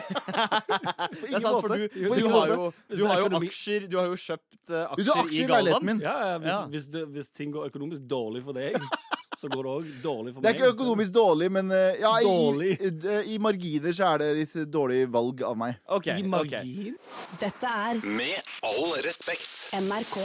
På 1.20 1.28
Det 1.28 1.36
er 1.38 1.44
sant, 1.44 1.60
for 1.62 1.70
du, 1.70 1.84
På 1.86 1.94
du, 1.94 2.18
ingen 2.18 2.32
har 2.34 2.48
måte. 2.48 2.56
jo, 2.58 2.70
Hvis 2.90 2.98
du 2.98 3.04
det 3.04 3.06
er 3.06 3.12
har 3.14 3.20
jo 3.22 3.28
økonomi- 3.30 3.52
aksjer 3.54 3.86
Du 3.92 3.98
har 4.00 4.08
jo 4.10 4.18
kjøpt 4.24 4.74
eh, 4.74 4.96
Du, 4.98 5.04
har 5.12 5.22
aksjer 5.24 5.38
i 5.38 5.46
i 5.46 5.52
leiligheten 5.54 5.70
Galvan. 5.70 5.86
min. 5.92 6.02
Ja, 6.02 6.16
ja, 6.32 6.38
hvis, 6.42 6.50
Ja. 6.54 6.62
Hvis, 6.74 6.88
det, 6.96 7.04
hvis 7.14 7.30
ting 7.38 7.54
går 7.54 7.70
økonomisk 7.70 8.02
dårlig 8.10 8.42
for 8.48 8.58
deg, 8.58 8.78
så 9.44 9.50
går 9.54 9.64
det 9.70 9.72
òg 9.76 9.88
dårlig 10.04 10.34
for 10.34 10.42
Det 10.42 10.50
er 10.50 10.54
meg. 10.54 10.62
ikke 10.64 10.74
økonomisk 10.74 11.14
dårlig, 11.20 11.52
men 11.60 11.72
eh, 11.78 12.02
ja, 12.02 12.14
i, 12.20 12.28
Dårlig. 12.28 12.72
i, 12.82 13.18
i 13.36 13.40
marginer 13.44 13.94
så 13.98 14.10
er 14.16 14.24
det 14.26 14.32
litt 14.42 14.58
dårlig 14.74 15.04
valg 15.14 15.44
av 15.46 15.58
meg. 15.62 15.78
Ok, 15.94 16.08
I 16.10 16.20
ok. 16.24 16.30
margin? 16.38 16.98
Dette 17.42 17.74
er 17.90 18.02
Med 18.18 18.54
all 18.66 18.96
respekt. 19.06 19.52
NRK. 19.78 20.18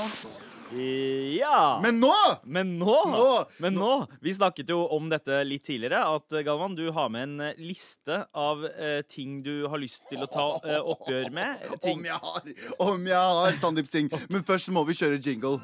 Ja! 0.72 1.78
Men 1.82 2.00
nå! 2.00 2.12
Men 2.44 2.74
nå, 2.78 2.96
Nå! 3.12 3.28
men 3.62 3.74
nå 3.78 3.92
Vi 4.20 4.34
snakket 4.36 4.68
jo 4.68 4.82
om 4.96 5.08
dette 5.08 5.40
litt 5.46 5.64
tidligere. 5.64 6.02
At 6.18 6.32
eh, 6.36 6.44
Galvan, 6.46 6.76
du 6.76 6.90
har 6.92 7.08
med 7.12 7.24
en 7.28 7.40
eh, 7.48 7.60
liste 7.62 8.20
av 8.36 8.66
eh, 8.68 9.00
ting 9.08 9.38
du 9.44 9.66
har 9.70 9.80
lyst 9.80 10.04
til 10.10 10.24
å 10.24 10.28
ta 10.30 10.48
eh, 10.64 10.80
oppgjør 10.82 11.30
med. 11.34 11.64
Ting, 11.84 11.98
Om 11.98 12.08
jeg 12.10 12.20
har! 12.26 12.52
Om 12.84 13.08
jeg 13.08 13.38
har, 13.40 13.58
Sandeep 13.62 13.88
Singh. 13.88 14.12
Men 14.28 14.44
først 14.46 14.72
må 14.74 14.84
vi 14.88 14.96
kjøre 14.98 15.20
jingle. 15.24 15.56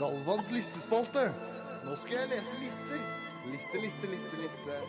Galvans 0.00 0.52
listespalte. 0.54 1.26
Nå 1.84 1.96
skal 2.00 2.22
jeg 2.22 2.32
lese 2.36 2.62
lister. 2.62 3.02
Liste, 3.50 3.82
liste, 3.82 4.14
liste, 4.14 4.40
liste. 4.40 4.80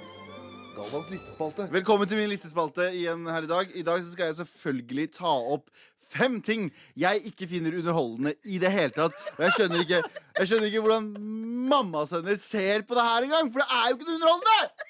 Galvans 0.76 1.10
listespalte. 1.12 1.66
Velkommen 1.74 2.08
til 2.08 2.20
min 2.20 2.30
listespalte 2.32 2.86
igjen 2.96 3.26
her 3.28 3.44
i 3.46 3.50
dag. 3.50 3.72
I 3.76 3.84
dag 3.86 4.02
så 4.06 4.14
skal 4.14 4.30
jeg 4.30 4.38
selvfølgelig 4.40 5.06
ta 5.18 5.32
opp 5.56 5.68
fem 6.12 6.38
ting 6.44 6.70
jeg 7.00 7.22
ikke 7.30 7.48
finner 7.52 7.76
underholdende 7.80 8.34
i 8.52 8.60
det 8.62 8.72
hele 8.74 8.94
tatt. 8.96 9.16
Og 9.38 9.44
jeg 9.46 9.56
skjønner 9.58 9.84
ikke, 9.84 10.00
jeg 10.40 10.50
skjønner 10.50 10.70
ikke 10.70 10.84
hvordan 10.86 11.10
mammasønner 11.72 12.40
ser 12.42 12.86
på 12.88 12.98
det 12.98 13.06
her 13.08 13.28
engang, 13.28 13.52
for 13.54 13.64
det 13.64 13.68
er 13.78 13.86
jo 13.92 13.98
ikke 14.00 14.08
noe 14.10 14.18
underholdende! 14.20 14.88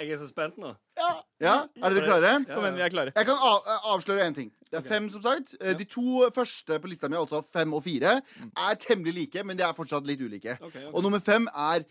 Jeg 0.00 0.14
er 0.14 0.20
så 0.22 0.26
spent 0.30 0.56
nå. 0.56 0.70
Ja, 0.96 1.56
Er 1.76 1.92
dere 1.92 2.06
klare? 2.06 2.30
Kom 2.48 2.64
igjen, 2.64 2.78
vi 2.78 2.84
er 2.86 2.92
klare. 2.94 3.12
Jeg 3.16 3.26
kan 3.28 3.36
av, 3.50 3.58
eh, 3.68 3.88
avsløre 3.92 4.24
én 4.30 4.36
ting. 4.36 4.48
Det 4.72 4.78
er 4.80 4.86
fem, 4.88 5.10
som 5.12 5.20
sagt. 5.20 5.52
Eh, 5.60 5.74
De 5.76 5.84
to 5.84 6.24
første 6.32 6.78
på 6.80 6.88
lista 6.88 7.08
mi, 7.10 7.18
altså 7.20 7.42
fem 7.52 7.74
og 7.76 7.82
fire, 7.84 8.14
er 8.56 8.78
temmelig 8.80 9.12
like, 9.18 9.44
men 9.44 9.58
de 9.60 9.66
er 9.66 9.76
fortsatt 9.76 10.06
litt 10.08 10.22
ulike. 10.24 10.56
Og 10.94 11.02
nummer 11.04 11.20
fem 11.20 11.48
er 11.52 11.84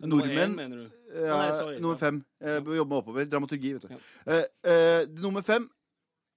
nordmenn. 0.00 0.54
mener? 0.56 0.90
Ja, 1.14 1.36
Nei, 1.36 1.50
sorry. 1.58 1.78
nummer 1.80 1.96
fem. 2.00 2.24
Jeg 2.40 2.64
bør 2.64 2.76
jobbe 2.80 2.88
meg 2.94 2.98
oppover. 3.02 3.24
Dramaturgi, 3.30 3.72
vet 3.76 3.82
du. 3.82 3.88
Ja. 3.92 4.36
Eh, 4.38 4.44
eh, 4.72 5.06
nummer 5.20 5.42
fem 5.42 5.70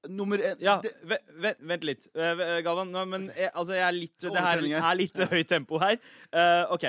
Nummer 0.08 0.38
én 0.38 0.60
Ja, 0.62 0.76
det- 0.84 0.92
ve- 1.04 1.18
ve- 1.42 1.56
vent 1.62 1.84
litt, 1.84 2.08
Eh, 2.16 2.62
Galvan. 2.62 2.92
Nå, 2.92 3.06
men 3.10 3.32
jeg, 3.36 3.50
altså, 3.56 3.74
jeg 3.74 3.88
er 3.88 3.92
litt, 3.92 4.20
det 4.20 4.36
her 4.38 4.58
er 4.92 4.94
litt 4.96 5.14
høyt 5.18 5.48
tempo 5.48 5.80
her. 5.80 5.96
Uh, 6.32 6.72
OK. 6.76 6.84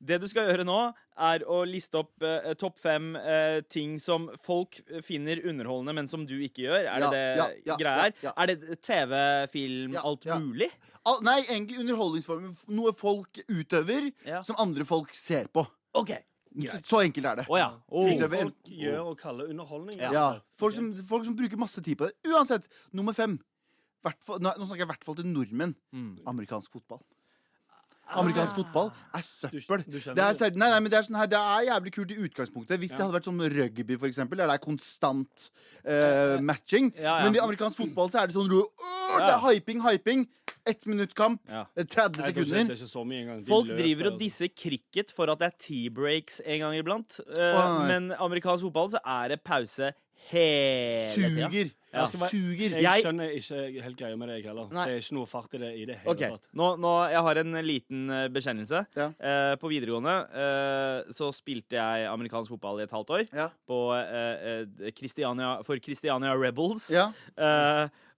Det 0.00 0.18
du 0.22 0.26
skal 0.26 0.46
gjøre 0.48 0.64
nå, 0.64 0.78
er 1.18 1.44
å 1.44 1.58
liste 1.68 1.98
opp 2.00 2.22
eh, 2.24 2.52
topp 2.58 2.78
fem 2.80 3.12
eh, 3.16 3.60
ting 3.68 3.98
som 4.00 4.30
folk 4.42 4.78
finner 5.04 5.42
underholdende, 5.44 5.94
men 5.94 6.08
som 6.08 6.24
du 6.26 6.34
ikke 6.40 6.64
gjør. 6.66 6.86
Er 6.86 7.04
Ja, 7.04 7.10
det 7.10 7.12
det 7.12 7.36
ja, 7.38 7.46
ja, 7.72 7.76
greia 7.80 8.06
ja, 8.08 8.12
ja. 8.22 8.32
Er 8.36 8.46
det 8.52 8.80
TV, 8.82 9.14
film, 9.52 9.92
Ja, 9.98 10.02
alt 10.08 10.24
ja. 10.24 10.38
mulig? 10.38 10.70
Al 11.04 11.22
Nei, 11.26 11.38
egentlig 11.48 11.80
underholdningsformer. 11.82 12.52
Noe 12.72 12.92
folk 12.96 13.40
utøver, 13.48 14.12
Ja. 14.26 14.42
som 14.42 14.56
andre 14.58 14.84
folk 14.88 15.12
ser 15.14 15.48
på. 15.52 15.66
OK. 15.94 16.12
Så, 16.52 16.78
så 16.84 16.98
enkelt 17.00 17.24
er 17.26 17.36
det. 17.40 17.46
Oh, 17.48 17.56
ja. 17.56 17.70
Oh. 17.88 18.04
Ting 18.08 18.20
folk 18.20 18.68
gjør 18.68 19.06
og 19.12 19.18
kaller 19.18 19.48
underholdning. 19.48 19.96
Ja. 19.98 20.10
Ja, 20.12 20.26
folk 20.52 20.74
som, 20.76 20.90
folk 21.08 21.24
som 21.24 21.36
bruker 21.36 21.56
masse 21.56 21.80
tid 21.80 21.96
på 21.96 22.10
det. 22.10 22.16
Uansett, 22.28 22.68
nummer 22.92 23.12
fem. 23.16 23.38
Hvertfall, 24.04 24.40
nå 24.42 24.52
snakker 24.66 24.82
jeg 24.82 24.88
i 24.88 24.92
hvert 24.92 25.04
fall 25.06 25.16
til 25.16 25.28
nordmenn. 25.30 25.74
Mm. 25.94 26.18
Amerikansk 26.28 26.72
fotball. 26.74 27.00
Amerikansk 28.20 28.56
fotball 28.60 28.90
er 29.14 29.22
søppel. 29.22 29.84
Du- 29.86 29.98
du 29.98 29.98
det, 29.98 30.18
er, 30.18 30.50
nei, 30.56 30.68
nei, 30.70 30.80
men 30.80 30.90
det, 30.90 30.98
er 30.98 31.06
sånn 31.06 31.16
her, 31.18 31.26
det 31.32 31.38
er 31.38 31.66
jævlig 31.70 31.92
kult 31.94 32.10
i 32.10 32.18
utgangspunktet. 32.26 32.78
Hvis 32.82 32.90
det 32.92 33.00
hadde 33.00 33.14
vært 33.16 33.28
sånn 33.30 33.40
rugby, 33.56 33.96
for 33.98 34.06
eksempel, 34.10 34.38
der 34.42 34.46
det 34.52 34.54
er 34.58 34.64
konstant 34.66 35.48
uh, 35.86 36.38
matching. 36.40 36.92
Ja, 36.96 37.18
ja. 37.18 37.24
Men 37.24 37.34
i 37.36 37.42
amerikansk 37.42 37.78
fotball 37.82 38.10
så 38.12 38.22
er 38.22 38.26
det 38.30 38.36
sånn 38.36 38.50
«Åh, 38.52 39.18
Det 39.18 39.32
er 39.34 39.42
hyping, 39.48 39.82
hyping. 39.86 40.26
Ett 40.64 40.84
minutt 40.86 41.10
kamp. 41.18 41.40
Ja. 41.50 41.64
eh, 41.74 41.82
30 41.82 42.20
Nei, 42.20 42.30
det 42.30 42.36
er 42.38 42.44
ikke- 42.44 42.46
sekunder. 42.46 43.38
Er 43.40 43.42
Folk 43.48 43.66
løper, 43.66 43.82
driver 43.82 44.06
og 44.12 44.18
disser 44.20 44.48
cricket 44.54 45.10
for 45.10 45.28
at 45.32 45.38
det 45.40 45.48
er 45.48 45.56
tea-breaks 45.58 46.40
en 46.46 46.60
gang 46.60 46.74
iblant. 46.78 47.18
Uh, 47.26 47.86
men 47.88 48.12
amerikansk 48.12 48.62
fotball 48.68 48.88
så 48.90 49.00
er 49.04 49.28
det 49.34 49.42
pause 49.42 49.92
hele 50.30 51.14
tida. 51.14 51.48
Suger. 51.48 51.70
Ja. 51.92 52.06
Suger. 52.08 52.76
Jeg 52.80 53.04
skjønner 53.04 53.32
ikke 53.36 53.82
helt 53.84 53.98
greia 53.98 54.16
med 54.16 54.30
deg 54.32 54.46
heller. 54.48 54.68
Nei. 54.72 54.86
Det 54.88 54.94
er 54.94 55.02
ikke 55.02 55.16
noe 55.18 55.28
fart 55.28 55.56
i 55.56 55.60
det 55.60 55.72
i 55.76 55.82
det 55.90 55.98
hele 56.00 56.14
okay. 56.14 56.36
tatt. 56.36 56.48
nå, 56.56 56.68
nå, 56.80 56.92
Jeg 57.12 57.24
har 57.26 57.40
en 57.42 57.58
liten 57.66 58.06
eh, 58.16 58.28
bekjennelse. 58.32 58.84
Ja. 58.96 59.08
Eh, 59.12 59.56
på 59.60 59.68
videregående 59.72 60.14
eh, 60.44 61.10
så 61.12 61.28
spilte 61.36 61.76
jeg 61.76 62.06
amerikansk 62.08 62.54
fotball 62.54 62.80
i 62.80 62.86
et 62.86 62.94
halvt 62.96 63.12
år. 63.18 63.26
Ja. 63.28 63.50
På 63.68 63.82
eh, 63.98 64.62
eh, 64.62 64.94
Christiania, 64.96 65.58
for 65.66 65.82
Christiania 65.84 66.32
Rebels. 66.38 66.88
Ja. 66.94 67.10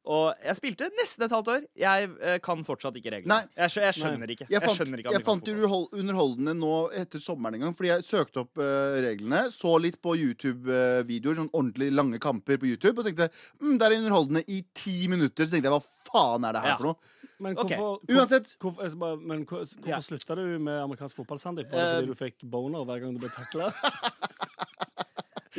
Og 0.05 0.35
jeg 0.45 0.57
spilte 0.59 0.91
nesten 0.99 1.25
et 1.25 1.33
halvt 1.33 1.49
år. 1.49 1.63
Jeg 1.81 2.09
eh, 2.21 2.39
kan 2.45 2.61
fortsatt 2.67 2.97
ikke 3.01 3.11
reglene. 3.15 3.29
Nei. 3.41 3.47
Jeg, 3.57 3.71
skjø- 3.73 3.85
jeg 3.87 3.95
skjønner 3.97 4.33
ikke. 4.35 4.47
Jeg 4.53 4.61
fant, 4.61 4.77
skjønner 4.77 5.01
ikke 5.01 5.13
jeg 5.17 5.25
fant 5.25 5.45
det 5.47 5.55
underhold- 5.55 5.97
underholdende 5.97 6.55
nå 6.61 6.73
etter 7.01 7.23
sommeren 7.25 7.55
en 7.57 7.65
gang, 7.65 7.75
fordi 7.79 7.89
jeg 7.89 8.05
søkte 8.05 8.43
opp 8.45 8.61
eh, 8.61 8.99
reglene, 9.07 9.47
så 9.55 9.73
litt 9.81 9.97
på 10.05 10.13
YouTube-videoer, 10.21 11.39
sånn 11.41 11.49
ordentlig 11.57 11.89
lange 11.97 12.21
kamper 12.21 12.61
på 12.61 12.69
YouTube, 12.69 13.01
og 13.01 13.09
tenkte 13.09 13.31
mm, 13.63 13.79
det 13.81 13.89
er 13.89 13.97
underholdende 14.03 14.45
i 14.47 14.61
ti 14.77 15.09
minutter. 15.09 15.49
Så 15.49 15.57
tenkte 15.57 15.71
jeg 15.73 15.77
hva 15.79 15.83
faen 16.13 16.45
er 16.51 16.53
det 16.59 16.65
her 16.67 16.75
Ja. 16.75 16.77
for 16.77 16.91
noe? 16.93 16.97
Men 17.41 17.57
Ok. 17.59 17.73
hvorfor, 17.73 18.01
hvor- 18.05 18.21
Uansett. 18.21 18.53
Hvorfor, 18.61 18.83
jeg 18.85 18.99
bare, 18.99 19.17
men 19.17 19.47
hvor- 19.47 19.65
hvorfor 19.65 19.89
Ja. 19.89 19.99
slutta 20.05 20.37
du 20.37 20.59
med 20.59 20.83
amerikansk 20.85 21.17
fotball, 21.17 21.39
Sandeep? 21.41 21.71
Var 21.73 21.81
det 21.81 21.89
Eh, 21.89 21.97
fordi 21.97 22.07
du 22.07 22.15
fikk 22.15 22.45
boner 22.51 22.85
hver 22.85 23.01
gang 23.01 23.13
du 23.17 23.19
ble 23.25 23.29
takla? 23.33 23.73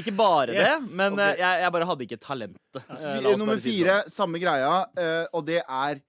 Ikke 0.02 0.16
bare 0.16 0.56
Yes, 0.56 0.90
det, 0.90 0.98
men 1.00 1.16
ok. 1.16 1.22
eh, 1.24 1.38
jeg, 1.40 1.62
jeg 1.64 1.76
bare 1.78 1.88
hadde 1.92 2.08
ikke 2.08 2.20
talentet. 2.24 2.82
Eh, 2.84 3.32
nummer 3.40 3.62
fire, 3.62 4.02
sånn. 4.04 4.16
samme 4.18 4.42
greia, 4.44 4.74
eh, 5.00 5.24
og 5.32 5.46
det 5.48 5.62
er 5.64 6.04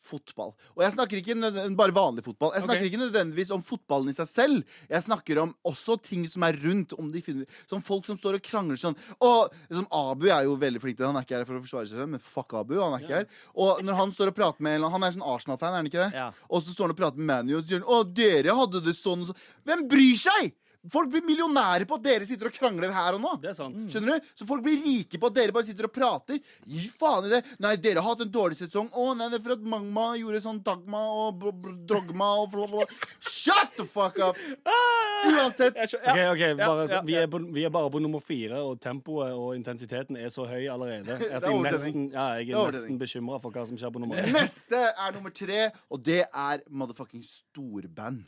fotball. 0.00 0.52
Og 0.74 0.82
jeg 0.84 0.94
snakker 0.94 1.20
ikke 1.20 1.36
bare 1.78 1.94
vanlig 1.94 2.24
fotball. 2.24 2.54
Jeg 2.56 2.64
snakker 2.64 2.82
okay. 2.82 2.90
ikke 2.90 3.02
nødvendigvis 3.02 3.52
om 3.54 3.62
fotballen 3.64 4.10
i 4.10 4.16
seg 4.16 4.28
selv. 4.30 4.78
Jeg 4.90 5.06
snakker 5.06 5.42
om 5.42 5.52
også 5.68 5.98
ting 6.02 6.24
som 6.30 6.46
er 6.46 6.56
rundt. 6.64 6.94
Om 6.96 7.10
de 7.12 7.22
finner, 7.24 7.58
som 7.70 7.84
folk 7.84 8.08
som 8.08 8.18
står 8.18 8.38
og 8.38 8.46
krangler 8.46 8.80
sånn. 8.80 8.96
Og 9.20 9.52
som 9.68 9.88
Abu 9.94 10.30
er 10.30 10.46
jo 10.48 10.56
veldig 10.60 10.82
flink 10.82 10.98
til 10.98 11.04
det. 11.04 11.10
Han 11.12 11.20
er 11.20 11.28
ikke 11.28 11.38
her 11.38 11.48
for 11.48 11.60
å 11.60 11.64
forsvare 11.64 11.90
seg 11.90 12.00
selv, 12.00 12.12
men 12.14 12.24
fuck 12.24 12.56
Abu. 12.58 12.78
Han 12.80 12.96
er 12.96 13.04
ikke 13.04 13.20
her. 13.20 13.28
Og 13.66 13.84
når 13.86 14.00
han 14.00 14.16
står 14.16 14.32
og 14.32 14.40
prater 14.40 14.66
med 14.66 14.88
Han 14.90 15.04
er 15.04 15.14
sånn 15.14 15.28
Arsenal-fan, 15.34 15.74
er 15.74 15.82
han 15.82 15.90
ikke 15.90 16.02
det? 16.06 16.10
Ja. 16.16 16.30
Og 16.48 16.64
så 16.64 16.74
står 16.74 16.88
han 16.88 16.96
og 16.96 17.02
prater 17.02 17.20
med 17.20 17.30
Manu 17.30 17.58
og 17.60 17.68
sier 17.68 17.84
Å, 17.84 18.00
dere 18.08 18.56
hadde 18.56 18.82
det 18.84 18.96
sånn 18.96 19.26
og 19.26 19.30
sånn. 19.30 19.46
Hvem 19.68 19.86
bryr 19.90 20.18
seg?! 20.24 20.56
Folk 20.88 21.10
blir 21.12 21.20
millionærer 21.26 21.84
på 21.84 21.98
at 21.98 22.04
dere 22.06 22.24
sitter 22.24 22.48
og 22.48 22.54
krangler 22.56 22.92
her 22.94 23.16
og 23.18 23.20
nå. 23.20 23.34
Det 23.42 23.50
er 23.50 23.56
sant. 23.58 23.76
Skjønner 23.92 24.16
du? 24.16 24.28
Så 24.32 24.46
folk 24.48 24.64
blir 24.64 24.78
rike 24.80 25.18
på 25.20 25.28
at 25.28 25.36
dere 25.36 25.52
bare 25.52 25.68
sitter 25.68 25.88
og 25.90 25.92
prater. 25.92 26.38
Gi 26.64 26.86
faen 26.88 27.28
i 27.28 27.32
det. 27.34 27.40
Nei, 27.60 27.74
dere 27.84 28.00
har 28.00 28.14
hatt 28.14 28.24
en 28.24 28.32
dårlig 28.32 28.56
sesong. 28.62 28.88
Å, 28.96 29.10
nei, 29.18 29.28
det 29.28 29.40
er 29.40 29.44
for 29.44 29.58
at 29.58 29.66
Magma 29.74 30.06
gjorde 30.16 30.40
sånn 30.46 30.62
Dagma 30.64 31.02
og 31.26 31.44
Drogma 31.90 32.30
og 32.40 32.54
bla, 32.54 32.70
bla. 32.72 32.88
Shut 33.20 33.76
the 33.76 33.84
fuck 33.84 34.16
up! 34.24 34.40
Uansett. 35.28 35.76
Ok, 35.84 36.16
ok, 36.32 36.42
bare, 36.62 36.88
så, 36.88 37.02
vi, 37.04 37.18
er 37.20 37.28
på, 37.28 37.42
vi 37.52 37.68
er 37.68 37.76
bare 37.76 37.92
på 37.92 38.00
nummer 38.00 38.24
fire, 38.24 38.62
og 38.64 38.80
tempoet 38.80 39.36
og 39.36 39.52
intensiteten 39.58 40.16
er 40.16 40.32
så 40.32 40.48
høy 40.48 40.64
allerede 40.72 41.18
at 41.20 41.44
er 41.44 41.50
jeg 41.50 41.64
nesten, 41.66 42.08
ja, 42.14 42.26
jeg 42.40 42.54
er 42.54 42.60
er 42.70 42.76
nesten 42.78 43.00
bekymra 43.00 43.40
for 43.42 43.52
hva 43.52 43.66
som 43.68 43.76
skjer 43.76 43.92
på 43.92 44.00
nummer 44.00 44.20
én. 44.22 44.32
Neste 44.32 44.80
er 44.90 45.16
nummer 45.16 45.34
tre, 45.34 45.66
og 45.92 46.00
det 46.08 46.22
er 46.24 46.64
motherfucking 46.72 47.24
storband. 47.26 48.24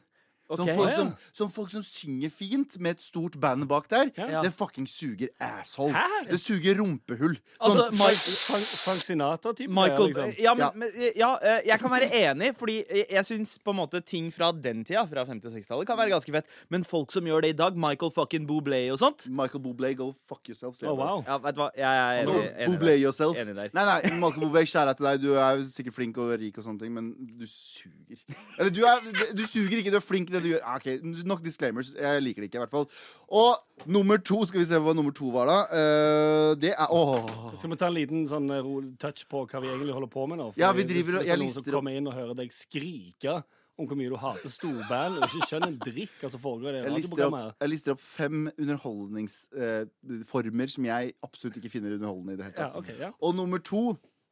Som, 0.56 0.68
folk 0.76 0.92
som, 0.96 1.12
som 1.32 1.50
folk 1.50 1.70
som 1.70 1.82
synger 1.86 2.30
fint 2.30 2.78
med 2.80 2.96
et 2.96 3.02
stort 3.02 3.38
band 3.40 3.66
bak 3.70 3.88
der. 3.90 4.10
Ja. 4.18 4.42
Det 4.42 4.52
fucking 4.54 4.86
suger 4.88 5.28
asshole. 5.40 5.92
Hæ? 5.94 6.24
Det 6.30 6.40
suger 6.40 6.78
rumpehull. 6.80 7.36
Sånn, 7.60 7.70
Altså, 7.70 7.86
Mike, 7.92 8.36
Frank, 8.46 8.66
Frank 8.84 9.02
Sinatra-type 9.06 9.70
Michael 9.72 10.10
liksom. 10.12 10.34
ja, 10.38 10.54
men, 10.54 10.62
Ja. 10.62 10.70
men, 10.74 10.88
ja, 11.16 11.30
eh, 11.42 11.60
jeg 11.66 11.78
kan 11.80 11.90
være 11.90 12.08
enig, 12.22 12.52
fordi 12.58 12.82
jeg, 13.10 13.24
syns 13.24 13.58
på 13.64 13.70
en 13.70 13.76
måte 13.80 14.00
ting 14.04 14.30
fra 14.34 14.52
den 14.52 14.84
tida, 14.84 15.04
fra 15.06 15.24
50- 15.24 15.46
og 15.46 15.52
60-tallet, 15.56 15.86
kan 15.86 15.98
være 15.98 16.10
ganske 16.14 16.32
fett. 16.32 16.46
Men 16.70 16.84
folk 16.84 17.12
som 17.12 17.24
gjør 17.24 17.42
det 17.42 17.50
i 17.54 17.58
dag, 17.62 17.76
Michael 17.76 18.12
fucking 18.14 18.46
Bublé 18.48 18.82
og 18.92 18.98
sånt 18.98 19.28
Michael 19.30 19.62
Bublé, 19.64 19.94
go 19.96 20.12
fuck 20.28 20.48
yourself. 20.48 20.82
Oh, 20.82 20.94
wow. 20.98 21.24
Ja, 21.26 21.38
vet 21.38 21.54
du 21.56 21.60
hva, 21.62 21.70
jeg 21.76 21.86
er 21.86 22.22
enig, 22.26 22.52
enig 22.58 22.68
Bublé 22.76 22.92
der. 22.96 23.02
yourself. 23.06 23.36
Enig 23.38 23.54
der. 23.56 23.70
Nei, 23.74 23.84
nei, 23.88 24.00
Michael 24.20 24.42
Bublé, 24.46 24.64
kjære 24.68 24.94
til 24.98 25.06
deg. 25.08 25.22
Du 25.22 25.32
er 25.34 25.64
sikkert 25.72 25.94
flink 25.94 26.18
og 26.18 26.32
rik 26.38 26.58
og 26.58 26.64
sånne 26.66 26.80
ting, 26.82 26.92
men 26.92 27.12
du 27.38 27.46
suger. 27.46 28.18
Eller 28.58 28.70
du, 28.74 28.82
er, 28.84 29.32
du 29.36 29.42
suger 29.46 29.78
ikke, 29.78 29.90
du 29.94 29.96
er 30.00 30.04
flink 30.04 30.30
det 30.32 30.41
du 30.42 30.48
gjør. 30.52 30.60
Ah, 30.64 30.76
Ok, 30.80 30.86
Nok 31.28 31.42
disclaimers. 31.44 31.92
Jeg 31.94 32.22
liker 32.22 32.42
det 32.44 32.48
ikke, 32.50 32.58
i 32.60 32.64
hvert 32.64 32.74
fall. 32.74 32.86
Og 33.30 33.56
nummer 33.86 34.16
to, 34.18 34.44
skal 34.48 34.60
vi 34.62 34.66
se 34.68 34.78
hva 34.82 34.94
nummer 34.94 35.12
to 35.16 35.30
var, 35.34 35.46
da. 35.50 35.58
Uh, 35.72 36.54
det 36.60 36.72
er 36.76 36.86
Åh. 36.92 37.54
Skal 37.56 37.70
vi 37.74 37.78
ta 37.80 37.86
en 37.88 37.96
liten 37.96 38.26
sånn 38.30 38.50
eh, 38.52 38.70
touch 39.02 39.24
på 39.30 39.44
hva 39.46 39.62
vi 39.64 39.68
egentlig 39.72 39.94
holder 39.96 40.12
på 40.12 40.26
med 40.30 40.36
nå? 40.42 40.50
Ja, 40.60 40.68
vi 40.76 40.84
driver 40.88 41.12
hvis, 41.18 41.24
hvis 41.24 41.30
jeg 41.32 41.38
er 41.38 41.42
lister 41.44 41.64
opp- 41.66 41.74
kommer 41.80 41.92
inn 41.98 42.06
og 42.10 42.14
hører 42.18 42.34
deg 42.42 42.48
skrike 42.54 43.32
om 43.80 43.84
hvor 43.88 43.96
mye 43.96 44.10
du 44.12 44.18
hater 44.20 44.50
storband 44.52 45.16
og 45.16 45.22
ikke 45.30 45.46
skjønner 45.48 45.70
en 45.72 45.78
dritt 45.80 46.12
hva 46.20 46.28
som 46.30 46.40
foregår 46.44 46.68
i 46.68 46.72
det 46.76 46.82
Jeg 46.90 46.96
lister, 47.00 47.22
opp, 47.24 47.54
jeg 47.64 47.70
lister 47.72 47.90
opp 47.94 48.02
fem 48.04 48.42
underholdningsformer 48.60 50.68
som 50.74 50.82
jeg 50.88 51.14
absolutt 51.24 51.56
ikke 51.60 51.72
finner 51.72 51.90
underholdende 51.96 52.32
i 52.36 52.40
det 52.40 52.46
hele 52.50 52.66
Ja, 52.66 52.70
okay, 52.78 52.96
ja, 53.00 53.08
Og 53.20 53.30
nummer 53.38 53.58
to 53.64 53.82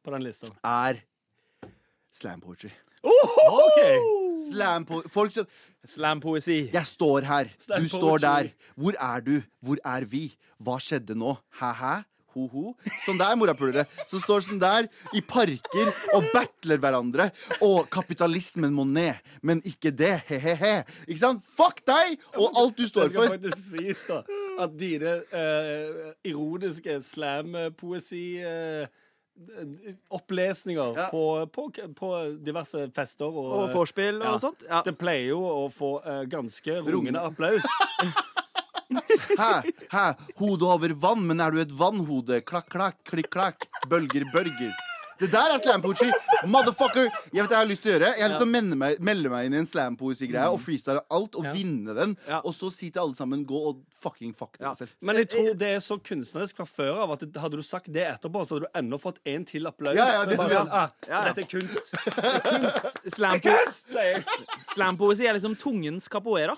på 0.01 0.09
den 0.13 0.23
er 0.63 0.93
slam 2.11 2.41
poetry. 2.41 2.69
OK! 3.03 3.79
Slam 4.51 4.85
po 4.85 5.01
Folk 5.09 5.33
som 5.33 5.47
Slampoesi. 5.85 6.69
Jeg 6.73 6.85
står 6.85 7.25
her. 7.27 7.49
Slam 7.59 7.81
Du 7.81 7.89
står 7.89 8.21
der. 8.21 8.53
Hvor 8.75 8.95
er 8.99 9.25
du? 9.25 9.35
Hvor 9.59 9.81
er 9.85 10.05
vi? 10.05 10.29
Hva 10.61 10.77
skjedde 10.79 11.17
nå? 11.17 11.35
Hæ-hæ? 11.59 12.01
Ho-ho? 12.31 12.71
Sånn 13.03 13.19
der, 13.19 13.33
morapulere. 13.35 13.83
Som 14.07 14.21
står 14.23 14.45
sånn 14.45 14.61
der 14.61 14.87
i 15.17 15.19
parker 15.25 15.89
og 16.15 16.29
battler 16.31 16.79
hverandre. 16.79 17.27
Og 17.65 17.89
kapitalismen 17.91 18.71
må 18.75 18.85
ned, 18.87 19.19
men 19.43 19.59
ikke 19.67 19.91
det. 19.91 20.13
He-he-he. 20.29 20.77
Ikke 21.09 21.19
sant? 21.19 21.43
Fuck 21.57 21.83
deg 21.87 22.15
og 22.37 22.55
alt 22.61 22.79
du 22.79 22.85
står 22.87 23.11
for. 23.11 23.35
Det 23.35 23.51
skal 23.51 23.57
faktisk 23.57 23.67
sies, 23.73 24.05
da, 24.07 24.21
at 24.63 24.77
dine 24.79 25.17
uh, 25.33 26.13
ironiske 26.27 27.01
slam-poesi 27.03 28.25
eh, 28.45 28.87
Opplesninger 30.11 30.93
Ja. 30.97 31.07
på, 31.11 31.21
på, 31.53 31.65
på 31.97 32.09
diverse 32.45 32.83
fester 32.95 33.25
og, 33.31 33.47
Og 33.61 33.71
vorspiel 33.73 34.19
og 34.21 34.27
Ja. 34.27 34.37
sånt. 34.43 34.63
Ja. 34.69 34.81
Det 34.85 34.93
pleier 34.99 35.31
jo 35.31 35.39
å 35.41 35.63
få 35.73 35.95
uh, 36.05 36.23
ganske 36.29 36.81
rungende 36.85 37.23
applaus. 37.23 37.65
Hæ? 39.39 39.51
Hæ? 39.91 40.05
Hodet 40.35 40.67
over 40.67 40.93
vann, 40.99 41.23
men 41.27 41.39
er 41.39 41.51
du 41.55 41.61
et 41.63 41.71
vannhode? 41.71 42.41
Klakk, 42.43 42.67
klakk, 42.73 42.97
klikk, 43.07 43.29
klakk. 43.31 43.67
Bølger, 43.87 44.25
børger. 44.33 44.73
Det 45.21 45.29
der 45.31 45.53
er 45.53 45.59
slam 45.61 45.81
poetry. 45.83 46.09
Motherfucker. 46.49 47.07
Jeg 47.31 47.43
vet 47.45 47.51
jeg 47.53 47.59
har 47.61 47.67
lyst 47.69 47.83
til 47.85 47.91
å 47.91 47.93
gjøre. 47.99 48.09
Jeg 48.17 48.23
har 48.25 48.31
lyst 48.33 48.41
til 48.41 48.47
å 48.47 48.51
melde 48.55 48.77
meg, 48.81 48.99
melde 48.99 49.29
meg 49.29 49.45
inn 49.47 49.53
i 49.53 49.59
en 49.61 49.67
slam 49.69 49.95
poesy-greie 49.99 50.49
og 50.49 50.59
freestyle 50.63 51.03
alt 51.13 51.35
og 51.37 51.45
Ja. 51.45 51.51
vinne 51.53 51.93
den. 51.95 52.17
Ja. 52.27 52.39
Og 52.43 52.53
så 52.57 52.71
si 52.73 52.89
til 52.89 53.01
alle 53.03 53.15
sammen 53.15 53.45
gå 53.45 53.59
og 53.69 53.83
fucking 54.01 54.33
fuck 54.33 54.57
Ja. 54.59 54.73
selv. 54.73 54.89
Men 55.03 55.15
jeg 55.21 55.29
tror 55.29 55.53
det 55.57 55.69
er 55.75 55.79
så 55.79 55.99
kunstnerisk 56.01 56.55
fra 56.57 56.65
før 56.65 57.03
av 57.03 57.11
at 57.11 57.21
hadde 57.37 57.51
du 57.57 57.61
sagt 57.61 57.91
det 57.93 58.07
etterpå, 58.07 58.41
så 58.47 58.57
hadde 58.57 58.65
du 58.65 58.79
ennå 58.81 58.99
fått 58.99 59.17
en 59.25 59.45
til 59.45 59.67
applaus. 59.69 59.95
Ja, 59.95 60.07
ja, 60.11 60.25
det- 60.25 60.37
Bare 60.37 60.49
ja. 60.49 60.59
sånn, 60.59 60.69
ah, 60.71 60.89
Ja, 61.07 61.21
ja. 61.21 61.33
Dette 61.33 61.45
er 61.45 61.59
kunst. 61.59 61.91
kunst. 63.41 63.87
Slampoesi 64.73 65.27
er 65.27 65.33
liksom 65.37 65.55
tungens 65.55 66.07
capoeira. 66.09 66.57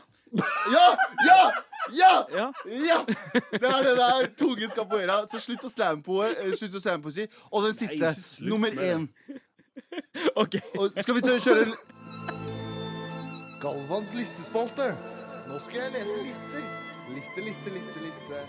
Ja! 0.73 0.87
Ja! 1.27 1.41
Ja! 1.93 2.11
Ja. 2.31 2.45
Ja! 2.65 2.99
Det 3.51 3.69
er 3.69 3.83
det 3.83 3.95
der. 3.99 4.27
Tungens 4.39 4.73
capoeira. 4.73 5.21
Så 5.31 5.41
slutt 5.43 5.65
å 5.67 5.71
slampoe. 5.71 6.29
eh, 6.31 6.53
Slutt 6.57 6.77
å 6.79 6.81
slampoesi. 6.83 7.27
Og 7.51 7.65
den 7.67 7.75
siste. 7.77 7.99
ikke 7.99 8.13
slutt 8.23 8.49
nummer 8.49 8.73
med 8.73 8.83
én. 8.87 9.07
OK. 10.41 10.59
Og 10.79 10.95
skal 11.03 11.17
vi 11.19 11.25
å 11.27 11.39
kjøre 11.43 11.67
Galvans 13.63 14.13
listespalte. 14.17 14.89
Nå 15.47 15.59
skal 15.65 15.85
jeg 15.85 15.93
lese 15.97 16.19
lister. 16.23 16.63
Liste, 17.13 17.43
liste, 17.45 17.73
liste, 17.75 18.03
liste. 18.03 18.43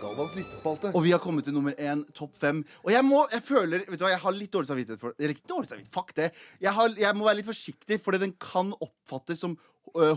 Galvans 0.00 0.34
listespalte. 0.36 0.90
Og 0.92 1.04
vi 1.06 1.12
har 1.14 1.20
kommet 1.24 1.46
til 1.46 1.54
nummer 1.56 1.72
én, 1.80 2.02
topp 2.16 2.34
fem. 2.40 2.58
Og 2.84 2.90
jeg 2.92 3.04
må, 3.06 3.22
jeg 3.32 3.44
føler, 3.46 3.84
vet 3.88 3.96
du 4.00 4.04
hva, 4.04 4.10
jeg 4.12 4.20
har 4.26 4.34
litt 4.36 4.52
dårlig 4.52 4.68
samvittighet 4.68 5.00
for 5.00 5.14
Eller 5.16 5.32
ikke 5.32 5.48
dårlig 5.48 5.70
samvittighet, 5.70 5.94
fuck 5.94 6.12
det. 6.18 6.26
Jeg, 6.60 6.72
har, 6.76 6.92
jeg 7.00 7.16
må 7.16 7.28
være 7.28 7.38
litt 7.40 7.48
forsiktig, 7.48 7.96
fordi 8.04 8.20
den 8.26 8.34
kan 8.40 8.74
oppfattes 8.76 9.40
som 9.44 9.56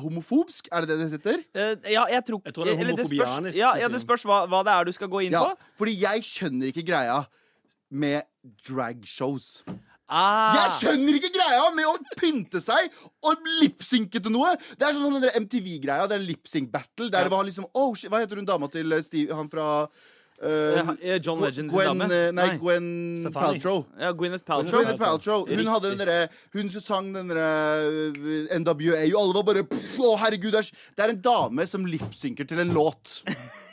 homofobsk. 0.03 0.69
Er 0.71 0.85
det 0.85 0.89
det 0.95 0.97
det 1.01 1.09
heter? 1.17 1.43
Uh, 1.55 1.89
ja, 1.91 2.05
jeg 2.11 2.25
tror, 2.27 2.41
Jeg 2.45 2.53
tror 2.53 2.65
det 2.69 2.73
er 2.73 2.79
det 2.83 2.95
spørs, 2.95 3.09
homofobianisk, 3.09 3.57
ja, 3.59 3.73
ja, 3.81 3.87
det 3.91 4.01
spørs 4.03 4.25
hva, 4.29 4.39
hva 4.51 4.63
det 4.67 4.73
er 4.75 4.89
du 4.89 4.91
skal 4.95 5.11
gå 5.11 5.25
inn 5.27 5.35
Ja, 5.37 5.43
på. 5.49 5.69
fordi 5.83 5.97
jeg 6.01 6.25
skjønner 6.27 6.71
ikke 6.73 6.85
greia 6.91 7.21
med 7.89 8.21
dragshows. 8.67 9.63
Ah, 10.09 10.55
Jeg 10.57 10.71
skjønner 10.79 11.17
ikke 11.19 11.29
greia 11.35 11.65
med 11.77 11.85
å 11.85 11.95
pynte 12.17 12.57
seg 12.63 12.87
og 13.29 13.43
lipsynke 13.61 14.17
til 14.17 14.33
noe! 14.33 14.55
Det 14.73 14.87
er 14.87 14.95
sånn 14.97 15.19
den 15.21 15.43
MTV-greia. 15.45 16.07
Det 16.09 16.17
er 16.17 16.23
lipsync 16.25 16.71
battle. 16.73 17.11
Der 17.13 17.27
det 17.27 17.33
var 17.33 17.45
liksom 17.45 17.67
oh, 17.77 17.93
Hva 17.93 18.23
heter 18.23 18.41
hun 18.41 18.47
dama 18.49 18.69
til 18.73 18.89
eh, 18.95 19.03
Steve, 19.05 19.35
han 19.37 19.51
fra 19.51 19.85
eh, 20.41 20.95
Eh, 21.01 21.19
John 21.21 21.41
Legend 21.41 21.69
Gwen, 21.71 21.85
dame? 21.87 22.05
eh, 22.13 22.31
Nei, 22.31 22.47
Nei. 22.47 22.57
Gwen 22.57 23.31
Paltrow. 23.33 23.85
Ja, 23.99 24.11
Gwyneth 24.13 24.45
Paltrow. 24.45 24.79
Gwyneth 24.79 24.97
Paltrow. 25.01 25.45
Hun 25.49 25.67
hadde 25.67 25.89
den 25.95 25.97
derre 26.03 26.29
Hun 26.53 26.69
som 26.69 26.81
sang 26.81 27.13
den 27.13 27.27
derre 27.27 28.59
NWA, 28.59 29.03
og 29.13 29.21
alle 29.23 29.33
var 29.39 29.43
bare 29.51 29.63
pff, 29.67 29.99
Å, 29.99 30.15
herregud, 30.23 30.51
det 30.55 30.63
er, 30.63 30.71
det 30.97 31.05
er 31.05 31.13
en 31.15 31.21
dame 31.21 31.67
som 31.67 31.85
lipsynker 31.85 32.47
til 32.49 32.59
en 32.63 32.73
låt. 32.75 33.19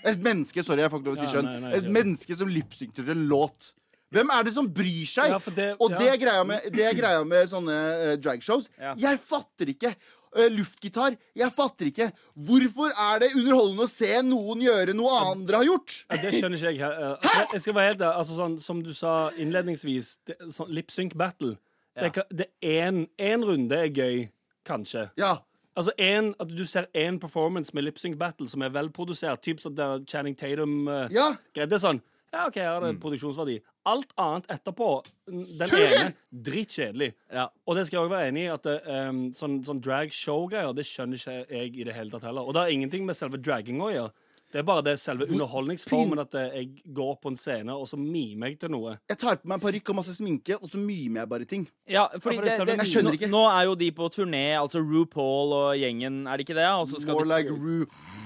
Et 0.06 0.18
menneske, 0.22 0.62
sorry, 0.62 0.82
jeg 0.84 0.90
får 0.92 1.00
ikke 1.02 1.10
lov 1.12 1.16
til 1.18 1.26
å 1.26 1.32
si 1.32 1.42
nei, 1.46 1.72
Et 1.78 1.88
menneske 1.90 2.36
som 2.38 2.48
lipsynker 2.50 3.02
til 3.02 3.10
en 3.16 3.24
låt. 3.30 3.72
Hvem 4.14 4.28
er 4.30 4.44
det 4.46 4.52
som 4.54 4.68
bryr 4.70 5.06
seg? 5.10 5.32
Ja, 5.34 5.38
det- 5.56 5.76
og 5.82 5.90
ja. 5.90 5.98
det 5.98 6.08
er 6.12 6.16
greia 6.22 6.44
med, 6.46 6.68
det 6.72 6.84
er 6.86 6.94
greia 6.94 7.24
med 7.26 7.48
sånne 7.50 7.74
uh, 7.74 8.16
dragshows. 8.22 8.68
Ja. 8.78 8.94
Jeg 9.02 9.18
fatter 9.18 9.66
ikke. 9.74 9.94
Eh, 10.36 10.50
luftgitar. 10.52 11.16
Jeg 11.36 11.52
fatter 11.54 11.90
ikke. 11.90 12.10
Hvorfor 12.48 12.92
er 12.92 13.22
det 13.22 13.32
underholdende 13.34 13.86
å 13.86 13.90
se 13.90 14.10
noen 14.26 14.64
gjøre 14.66 14.94
noe 14.96 15.16
andre 15.32 15.62
har 15.62 15.68
gjort? 15.70 15.98
Ja, 16.10 16.20
det 16.22 16.34
skjønner 16.36 16.60
ikke 16.60 16.72
jeg. 16.74 17.10
Hæ? 17.24 17.34
Jeg, 17.54 17.64
skal 17.64 17.78
være 17.78 17.92
helt 17.92 18.04
ærlig. 18.04 18.22
Altså, 18.22 18.38
sånn, 18.38 18.56
som 18.62 18.82
du 18.84 18.92
sa 18.96 19.16
innledningsvis, 19.36 20.12
det, 20.28 20.38
sånn, 20.54 20.72
lip 20.76 20.94
sync 20.94 21.16
battle. 21.18 21.56
Ja. 21.96 22.10
det 22.28 22.50
én 22.60 22.86
en, 22.86 23.04
en 23.16 23.44
runde 23.48 23.76
er 23.80 23.88
gøy, 23.88 24.26
kanskje. 24.68 25.06
Ja. 25.16 25.38
Altså 25.76 25.92
en, 26.00 26.34
At 26.40 26.52
du 26.52 26.64
ser 26.68 26.88
én 26.96 27.20
performance 27.20 27.72
med 27.74 27.84
lip 27.84 27.98
sync 28.00 28.18
battle 28.20 28.48
som 28.48 28.64
er 28.64 28.72
velprodusert, 28.72 29.42
typ 29.44 29.60
sånn 29.64 30.04
Channing 30.08 30.36
Tatum 30.36 30.86
uh, 30.88 31.06
Ja. 31.12 31.34
Det 31.54 31.68
er 31.72 31.82
sånn 31.82 32.02
Ja, 32.34 32.46
OK, 32.48 32.58
her 32.60 32.76
er 32.76 32.86
det 32.88 33.00
produksjonsverdi. 33.00 33.56
Alt 33.86 34.10
annet 34.18 34.48
etterpå, 34.50 34.88
den 35.30 35.74
ene, 35.78 36.08
drittkjedelig. 36.30 37.12
Ja. 37.32 37.46
Og 37.66 37.78
det 37.78 37.86
skal 37.86 38.00
jeg 38.00 38.04
også 38.06 38.14
være 38.16 38.30
enig 38.32 38.44
i, 38.46 38.52
at 38.52 38.66
um, 39.08 39.20
sånn, 39.36 39.60
sånn 39.66 39.82
drag 39.84 40.14
show-greier, 40.14 40.74
det 40.76 40.86
skjønner 40.88 41.20
ikke 41.20 41.36
jeg 41.54 41.74
i 41.76 41.86
det 41.86 41.94
hele 41.94 42.10
tatt 42.12 42.26
heller. 42.26 42.46
Og 42.46 42.56
det 42.56 42.64
har 42.64 42.74
ingenting 42.74 43.06
med 43.06 43.18
selve 43.18 43.38
dragging 43.38 43.78
å 43.84 43.92
gjøre. 43.94 44.14
Det 44.52 44.60
er 44.60 44.66
bare 44.66 44.82
det 44.86 44.92
selve 45.02 45.26
underholdningsformen 45.26 46.20
at 46.22 46.34
eh, 46.38 46.52
jeg 46.60 46.92
går 46.94 47.16
på 47.22 47.32
en 47.32 47.38
scene, 47.38 47.74
og 47.74 47.88
så 47.90 47.98
mimer 47.98 48.52
jeg 48.52 48.60
til 48.62 48.70
noe. 48.72 48.94
Jeg 49.10 49.18
tar 49.20 49.40
på 49.42 49.50
meg 49.50 49.62
parykk 49.62 49.90
og 49.90 49.98
masse 49.98 50.14
sminke, 50.16 50.58
og 50.60 50.70
så 50.70 50.78
mimer 50.80 51.24
jeg 51.24 51.30
bare 51.32 51.48
ting. 51.50 51.64
Ja, 51.90 52.06
fordi 52.22 52.38
Ja, 52.38 52.42
for 52.42 52.46
det 52.46 52.54
det, 52.54 52.68
det, 52.70 52.76
Jeg 52.84 52.92
skjønner 52.92 53.10
nå, 53.10 53.18
ikke. 53.18 53.30
nå 53.32 53.42
er 53.50 53.64
jo 53.66 53.74
de 53.82 53.90
på 53.98 54.08
turné, 54.14 54.44
altså 54.58 54.82
RuPaul 54.82 55.56
og 55.56 55.68
gjengen, 55.80 56.22
er 56.26 56.38
det 56.38 56.46
ikke 56.46 56.58
det? 56.58 56.68
Og 56.78 56.86
så 56.88 57.02
skal 57.02 57.18
More 57.18 57.26
de, 57.26 57.34
like 57.34 57.50
Ru. 57.50 58.25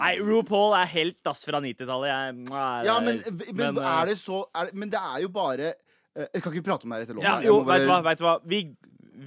Nei, 0.00 0.12
RuPaul 0.20 0.74
er 0.78 0.90
helt 0.92 1.18
dass 1.26 1.44
fra 1.48 1.60
90-tallet. 1.62 2.10
Ja, 2.86 2.98
men, 3.04 3.20
men, 3.20 3.56
men, 3.56 3.80
eh, 3.80 3.88
er 3.94 4.12
det 4.12 4.18
så 4.20 4.44
er 4.56 4.72
Men 4.76 4.92
det 4.92 5.00
er 5.00 5.22
jo 5.24 5.30
bare 5.32 5.72
eh, 5.72 6.26
Jeg 6.34 6.42
kan 6.42 6.52
ikke 6.54 6.66
prate 6.70 6.86
om 6.86 6.92
det 6.92 7.00
her 7.00 7.08
etter 7.08 7.18
låta. 7.18 7.26
Ja, 7.26 7.40
jo, 7.46 7.62
bare- 7.64 7.80
vet 7.80 7.86
du 7.86 7.92
hva, 7.92 8.00
vet 8.08 8.22
du 8.22 8.26
hva? 8.26 8.36
Vi, 8.44 8.62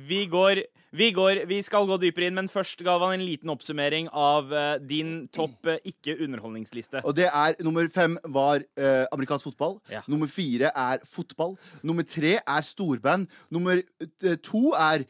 vi 0.09 0.25
går 0.31 0.65
vi, 0.93 1.07
går, 1.09 1.47
vi 1.49 1.57
skal 1.65 1.87
gå 1.89 1.95
dypere 1.97 2.27
inn, 2.29 2.35
men 2.37 2.47
først 2.51 2.83
ga 2.85 2.99
han 3.01 3.15
en 3.15 3.25
liten 3.25 3.49
oppsummering 3.49 4.11
av 4.13 4.51
uh, 4.53 4.75
din 4.77 5.23
topp 5.33 5.65
uh, 5.65 5.79
ikke-underholdningsliste. 5.89 7.01
Og 7.01 7.15
det 7.17 7.31
er 7.31 7.57
Nummer 7.65 7.87
fem 7.89 8.19
var 8.29 8.61
uh, 8.77 9.05
amerikansk 9.09 9.49
fotball. 9.49 9.79
Ja. 9.89 10.03
Nummer 10.05 10.29
fire 10.29 10.69
er 10.69 11.01
fotball. 11.09 11.57
Nummer 11.81 12.05
tre 12.05 12.35
er 12.37 12.67
storband. 12.67 13.25
Nummer 13.49 13.81
eh, 13.81 14.37
to 14.45 14.75
er 14.77 15.07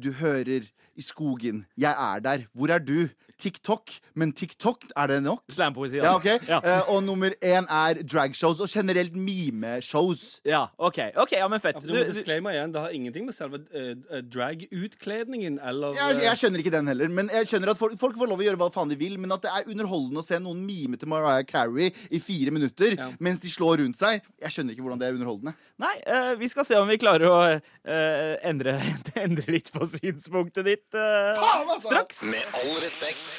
Du 0.00 0.08
hører 0.16 0.64
i 0.96 1.04
skogen. 1.04 1.66
Jeg 1.76 1.92
er 1.92 2.24
der. 2.24 2.46
Hvor 2.56 2.72
er 2.72 2.80
du? 2.80 3.10
TikTok. 3.40 3.90
Men 4.20 4.32
TikTok, 4.36 4.84
er 4.96 5.06
det 5.14 5.18
nok? 5.24 5.42
Slampoesi. 5.52 5.96
Ja, 6.02 6.12
okay. 6.18 6.38
Ja. 6.48 6.60
Uh, 6.60 6.94
Og 6.96 7.02
nummer 7.06 7.32
én 7.40 7.66
er 7.70 8.02
dragshows, 8.04 8.60
og 8.60 8.68
generelt 8.68 9.16
mimeshows. 9.16 10.40
ja, 10.46 10.66
OK, 10.78 10.98
ok, 11.16 11.32
ja, 11.38 11.48
men 11.48 11.60
fett. 11.64 11.80
Ja, 11.80 11.86
Du, 11.86 11.92
du 11.94 11.98
må 11.98 12.04
disclaimer 12.12 12.54
igjen, 12.54 12.72
Det 12.74 12.80
har 12.84 12.94
ingenting 12.96 13.24
med 13.30 13.34
selve 13.36 13.60
uh, 13.72 14.20
drag-utkledningen 14.70 15.58
eller 15.64 15.94
Jeg, 15.96 16.16
eh, 16.18 16.24
jeg 16.28 16.40
skjønner 16.40 16.62
ikke 16.62 16.72
den 16.74 16.90
heller. 16.90 17.08
Men 17.08 17.30
jeg 17.32 17.48
skjønner 17.50 17.72
at 17.74 17.80
folk, 17.80 17.96
folk 18.00 18.18
får 18.20 18.30
lov 18.30 18.42
å 18.42 18.46
gjøre 18.46 18.60
hva 18.60 18.70
faen 18.74 18.90
de 18.92 18.98
vil. 19.00 19.16
Men 19.20 19.32
at 19.36 19.44
det 19.46 19.52
er 19.56 19.68
underholdende 19.72 20.22
å 20.22 20.26
se 20.26 20.38
noen 20.42 20.60
mime 20.66 20.98
til 21.00 21.10
Mariah 21.10 21.44
Carey 21.48 21.90
i 22.10 22.20
fire 22.22 22.52
minutter 22.54 22.96
Ja. 22.98 23.10
mens 23.22 23.40
de 23.42 23.48
slår 23.52 23.80
rundt 23.84 23.98
seg. 23.98 24.20
Jeg 24.42 24.54
skjønner 24.54 24.74
ikke 24.76 24.84
hvordan 24.86 25.00
det 25.00 25.08
er 25.10 25.16
underholdende. 25.18 25.54
nei, 25.80 25.94
uh, 26.06 26.34
vi 26.40 26.48
skal 26.50 26.66
se 26.68 26.76
om 26.76 26.88
vi 26.90 26.98
klarer 27.00 27.24
å 27.30 27.36
eh, 27.56 28.34
endre, 28.50 28.74
endre 29.24 29.46
litt 29.54 29.70
på 29.72 29.86
synspunktet 29.88 30.66
ditt 30.66 30.86
Faen, 30.92 31.68
altså! 31.70 31.88
straks. 31.88 32.22
Med 32.28 32.44
all 32.60 32.76
respekt. 32.82 33.29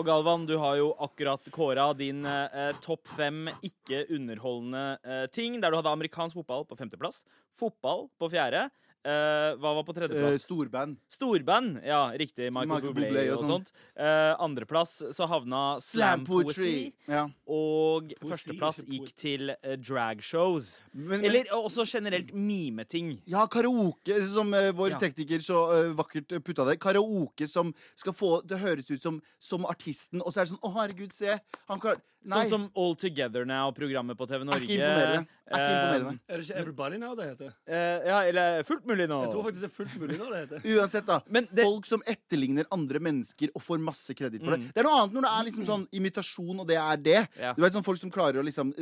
Og 0.00 0.06
Galvan, 0.06 0.46
du 0.48 0.54
har 0.56 0.78
jo 0.78 0.92
akkurat 1.02 1.48
kåra 1.52 1.90
din 1.92 2.24
eh, 2.24 2.70
topp 2.80 3.10
fem 3.18 3.50
ikke-underholdende 3.60 4.84
eh, 5.04 5.26
ting, 5.34 5.58
der 5.60 5.68
du 5.68 5.76
hadde 5.76 5.92
amerikansk 5.92 6.38
fotball 6.38 6.64
på 6.64 6.78
femteplass, 6.78 7.24
fotball 7.58 8.06
på 8.16 8.30
fjerde. 8.32 8.62
Eh, 9.00 9.54
hva 9.56 9.70
var 9.78 9.84
på 9.88 9.94
tredjeplass? 9.96 10.20
tredjeplass? 10.20 10.42
storband. 10.44 10.96
Storband, 11.08 11.78
ja, 11.86 12.00
riktig. 12.20 12.50
Michael, 12.52 12.68
Michael 12.68 12.92
Bublé, 12.92 13.08
Bublé 13.08 13.22
og, 13.32 13.38
sånt. 13.46 13.70
sånt. 13.70 13.72
Uh, 13.96 14.34
Andreplass 14.44 14.98
så 15.16 15.26
havna 15.30 15.62
Slam 15.80 16.20
slam 16.20 16.26
poetry. 16.28 16.52
poetry. 16.52 16.92
Ja. 17.08 17.22
Og 17.48 18.12
Poesi, 18.12 18.28
førsteplass 18.34 18.82
gikk 18.84 19.14
til 19.16 19.54
uh, 19.54 19.76
dragshows. 19.80 20.82
Men, 20.92 21.24
Eller 21.24 21.48
også 21.56 21.86
generelt 21.88 22.34
mimeting. 22.34 23.22
ja, 23.26 23.46
karaoke, 23.46 24.20
som 24.28 24.52
eh, 24.54 24.70
vår 24.76 24.90
Ja. 24.90 24.98
tekniker 24.98 25.40
så 25.40 25.58
eh, 25.78 25.92
vakkert 25.96 26.32
eh, 26.32 26.38
putta 26.44 26.64
det. 26.68 26.78
Karaoke 26.82 27.48
som 27.48 27.72
skal 27.96 28.12
få 28.12 28.42
det 28.44 28.58
høres 28.60 28.90
ut 28.90 29.00
som, 29.00 29.20
som 29.38 29.64
artisten, 29.64 30.20
og 30.20 30.32
så 30.32 30.40
er 30.40 30.44
det 30.44 30.52
sånn 30.54 30.60
Å, 30.66 30.74
herregud, 30.76 31.12
se. 31.16 31.38
Han 31.70 31.80
klarer 31.80 32.02
Nei. 32.28 32.42
Sånn 32.44 32.50
som 32.50 32.64
All 32.76 32.94
Together 33.00 33.46
Now, 33.48 33.70
programmet 33.72 34.18
på 34.18 34.26
TV 34.28 34.42
er 34.42 34.44
Norge. 34.44 34.66
ikke 34.66 34.76
imponerende. 34.76 35.26
Er 35.50 35.56
ikke 35.56 35.70
imponerende. 35.72 36.20
Er 36.28 36.36
det 36.36 36.44
ikke 36.44 36.58
Everybody 36.60 36.98
Now 37.00 37.14
det 37.16 37.28
heter? 37.30 37.54
Uh, 37.64 38.08
ja, 38.10 38.18
eller 38.28 38.62
Fullt 38.68 38.84
mulig 38.86 39.06
nå. 39.08 39.20
Jeg 39.24 39.32
tror 39.32 39.46
faktisk 39.46 39.64
det 39.64 39.70
er 39.70 39.74
fullt 39.78 39.94
mulig 40.02 40.18
nå 40.20 40.26
det 40.30 40.40
heter. 40.42 40.66
Uansett, 40.76 41.06
da. 41.08 41.16
Det- 41.30 41.64
Folk 41.64 41.86
som 41.88 42.02
etterligner 42.06 42.68
andre 42.76 43.00
mennesker 43.00 43.48
og 43.56 43.64
får 43.64 43.80
masse 43.80 44.12
kreditt 44.18 44.44
for 44.44 44.52
det. 44.52 44.60
Mm. 44.60 44.68
Det 44.76 44.82
er 44.82 44.88
noe 44.90 44.98
annet 45.00 45.16
når 45.16 45.26
det 45.26 45.32
er 45.38 45.48
liksom 45.48 45.66
sånn 45.70 45.86
imitasjon, 45.96 46.60
og 46.60 46.68
det 46.68 46.76
er 46.76 47.00
det. 47.08 47.16
Ja. 47.40 47.54
Du 47.56 47.62
vet 47.64 47.72
sånn 47.78 47.86
Folk 47.88 47.98
som 48.02 48.12
klarer 48.12 48.42
å 48.42 48.44
liksom 48.44 48.74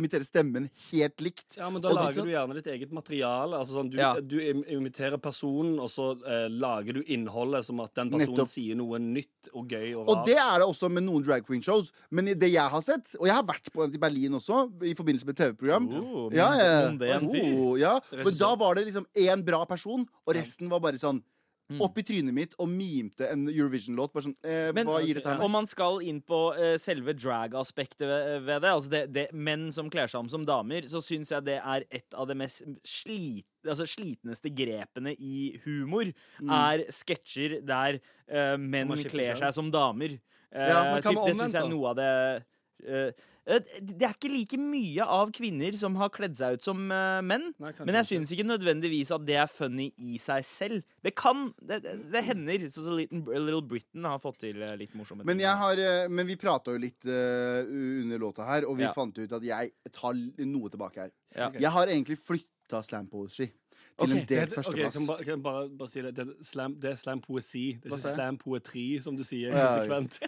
imitere 0.00 0.24
stemmen 0.24 0.70
helt 0.90 1.20
likt. 1.20 1.58
Ja, 1.60 1.68
men 1.70 1.82
Da 1.84 1.92
Og 1.92 1.94
lager 2.00 2.16
sånn- 2.22 2.30
du 2.30 2.32
gjerne 2.32 2.54
ditt 2.56 2.66
eget 2.72 2.90
materiale. 2.96 3.60
Altså 3.60 3.76
sånn, 3.76 3.90
du, 3.92 3.98
Ja. 4.00 4.14
du 4.20 4.40
imiterer 4.40 5.20
personen, 5.20 5.78
og 5.78 5.88
så 5.92 6.16
uh, 6.24 6.48
lager 6.48 6.94
du 6.94 7.02
innholdet 7.04 7.64
som 7.64 7.78
at 7.84 7.92
den 7.94 8.10
personen 8.10 8.34
Nettopp. 8.34 8.48
sier 8.48 8.74
noe 8.74 8.98
nytt 8.98 9.52
og 9.54 9.68
gøy 9.68 9.94
og 10.00 10.08
Og 10.08 10.24
det 10.26 10.38
er 10.40 10.58
det 10.64 10.66
også 10.66 10.90
med 10.90 11.04
noen 11.04 11.22
drag 11.22 11.44
queen 11.46 11.60
shows. 11.60 11.92
Men 12.10 12.26
i 12.28 12.34
det 12.34 12.50
jeg 12.54 12.69
har 12.72 12.84
sett, 12.86 13.14
og 13.18 13.26
jeg 13.28 13.36
har 13.36 13.46
vært 13.46 13.72
på 13.74 13.82
den 13.84 13.96
i 13.98 14.02
Berlin 14.02 14.38
også, 14.38 14.62
i 14.86 14.94
forbindelse 14.98 15.28
med 15.28 15.38
TV-program. 15.40 15.90
Oh, 16.00 16.28
ja, 16.34 16.48
ja. 16.58 17.18
Oh, 17.18 17.74
ja. 17.80 17.96
Men 18.14 18.32
da 18.38 18.54
var 18.60 18.78
det 18.78 18.88
liksom 18.88 19.06
én 19.18 19.44
bra 19.46 19.64
person, 19.68 20.06
og 20.26 20.34
resten 20.38 20.70
var 20.72 20.82
bare 20.84 21.00
sånn 21.00 21.22
opp 21.78 21.98
i 22.00 22.02
trynet 22.02 22.34
mitt 22.34 22.54
og 22.58 22.66
mimte 22.66 23.28
en 23.30 23.44
Eurovision-låt. 23.46 24.10
Bare 24.14 24.24
sånn 24.26 24.34
eh, 24.42 24.70
Men 24.74 24.88
Hva 24.88 24.96
gir 25.04 25.20
dette 25.20 25.30
her? 25.36 25.42
om 25.46 25.52
man 25.54 25.68
skal 25.70 26.00
inn 26.02 26.20
på 26.26 26.40
eh, 26.58 26.74
selve 26.82 27.14
drag-aspektet 27.14 28.06
ved, 28.10 28.40
ved 28.48 28.64
det, 28.64 28.72
altså 28.74 28.90
det, 28.90 29.02
det 29.14 29.26
menn 29.32 29.68
som 29.74 29.90
kler 29.92 30.10
seg 30.10 30.24
om 30.24 30.30
som 30.32 30.46
damer, 30.48 30.88
så 30.90 31.02
syns 31.04 31.30
jeg 31.30 31.46
det 31.46 31.60
er 31.60 31.86
et 31.86 32.16
av 32.18 32.26
de 32.30 32.34
mest 32.40 32.64
slit, 32.82 33.46
altså 33.62 33.86
slitneste 33.86 34.50
grepene 34.50 35.14
i 35.14 35.60
humor. 35.66 36.10
Mm. 36.42 36.50
Er 36.58 36.84
sketsjer 36.90 37.60
der 37.62 38.00
eh, 38.26 38.56
menn 38.58 38.90
kler 39.06 39.38
seg 39.38 39.54
som 39.54 39.70
damer. 39.70 40.18
Eh, 40.50 40.70
Ja, 40.72 40.82
men 40.90 41.04
hva 41.04 41.12
typ, 41.12 41.20
med 41.20 41.28
det 41.30 41.36
syns 41.36 41.54
omvendt, 41.54 41.54
jeg 41.54 41.62
er 41.62 42.00
da? 42.02 42.46
Det 42.80 43.02
eh, 43.16 43.26
eh, 43.56 43.80
det 43.80 44.04
er 44.06 44.12
ikke 44.14 44.30
like 44.30 44.58
mye 44.60 45.04
av 45.04 45.30
kvinner 45.34 45.74
som 45.78 45.96
har 45.98 46.10
kledd 46.14 46.36
seg 46.38 46.58
ut 46.58 46.62
som 46.66 46.82
eh, 46.94 47.20
menn. 47.26 47.48
Nei, 47.58 47.72
Men 47.80 47.96
jeg 47.98 48.04
ikke. 48.04 48.10
syns 48.12 48.32
ikke 48.36 48.46
nødvendigvis 48.46 49.10
at 49.16 49.24
det 49.26 49.38
er 49.42 49.50
funny 49.50 49.88
i 49.98 50.18
seg 50.22 50.44
selv. 50.46 50.82
Det 51.02 51.14
kan, 51.18 51.48
det, 51.60 51.80
det, 51.84 52.22
hender. 52.28 52.66
Så 52.70 52.84
Little, 52.94 53.62
Britain 53.66 54.04
har 54.06 54.20
fått 54.22 54.40
til 54.44 54.60
litt 54.78 54.94
morsomme 54.94 55.24
Men, 55.24 55.36
ting. 55.38 55.46
jeg 55.46 55.56
har, 55.64 56.08
men 56.12 56.28
vi 56.28 56.36
prata 56.40 56.76
jo 56.76 56.82
litt 56.82 57.04
under 57.08 58.18
låta 58.22 58.46
her, 58.46 58.68
og 58.68 58.76
vi 58.78 58.86
Ja. 58.86 58.92
fant 58.96 59.18
ut 59.18 59.32
at 59.32 59.42
jeg 59.42 59.72
tar 59.92 60.14
noe 60.46 60.70
tilbake 60.70 61.06
her. 61.06 61.10
Ja. 61.36 61.50
Jeg 61.58 61.70
har 61.74 61.86
egentlig 61.90 62.18
flytta 62.20 62.84
slam 62.86 63.08
poesy 63.10 63.50
til 64.00 64.08
okay. 64.08 64.16
en 64.16 64.26
Det 64.26 64.28
delt 64.32 64.54
heter- 64.56 64.70
ok, 64.72 64.92
kan, 64.96 65.06
kan 65.20 65.30
jeg 65.34 65.42
bare, 65.44 65.62
bare 65.80 65.90
si 65.92 66.02
det? 66.04 66.12
Det 66.16 66.24
er 66.26 66.32
slam, 66.50 66.74
det 66.82 66.90
er 66.90 66.98
slam 67.00 67.20
poesi. 67.24 67.64
Det 67.82 67.92
er 67.92 67.96
ikke 67.98 68.14
slam 68.16 68.38
poetri, 68.40 68.86
som 69.04 69.16
du 69.18 69.24
sier 69.28 69.52
Ja, 69.54 69.66
konsekvent. 69.76 70.18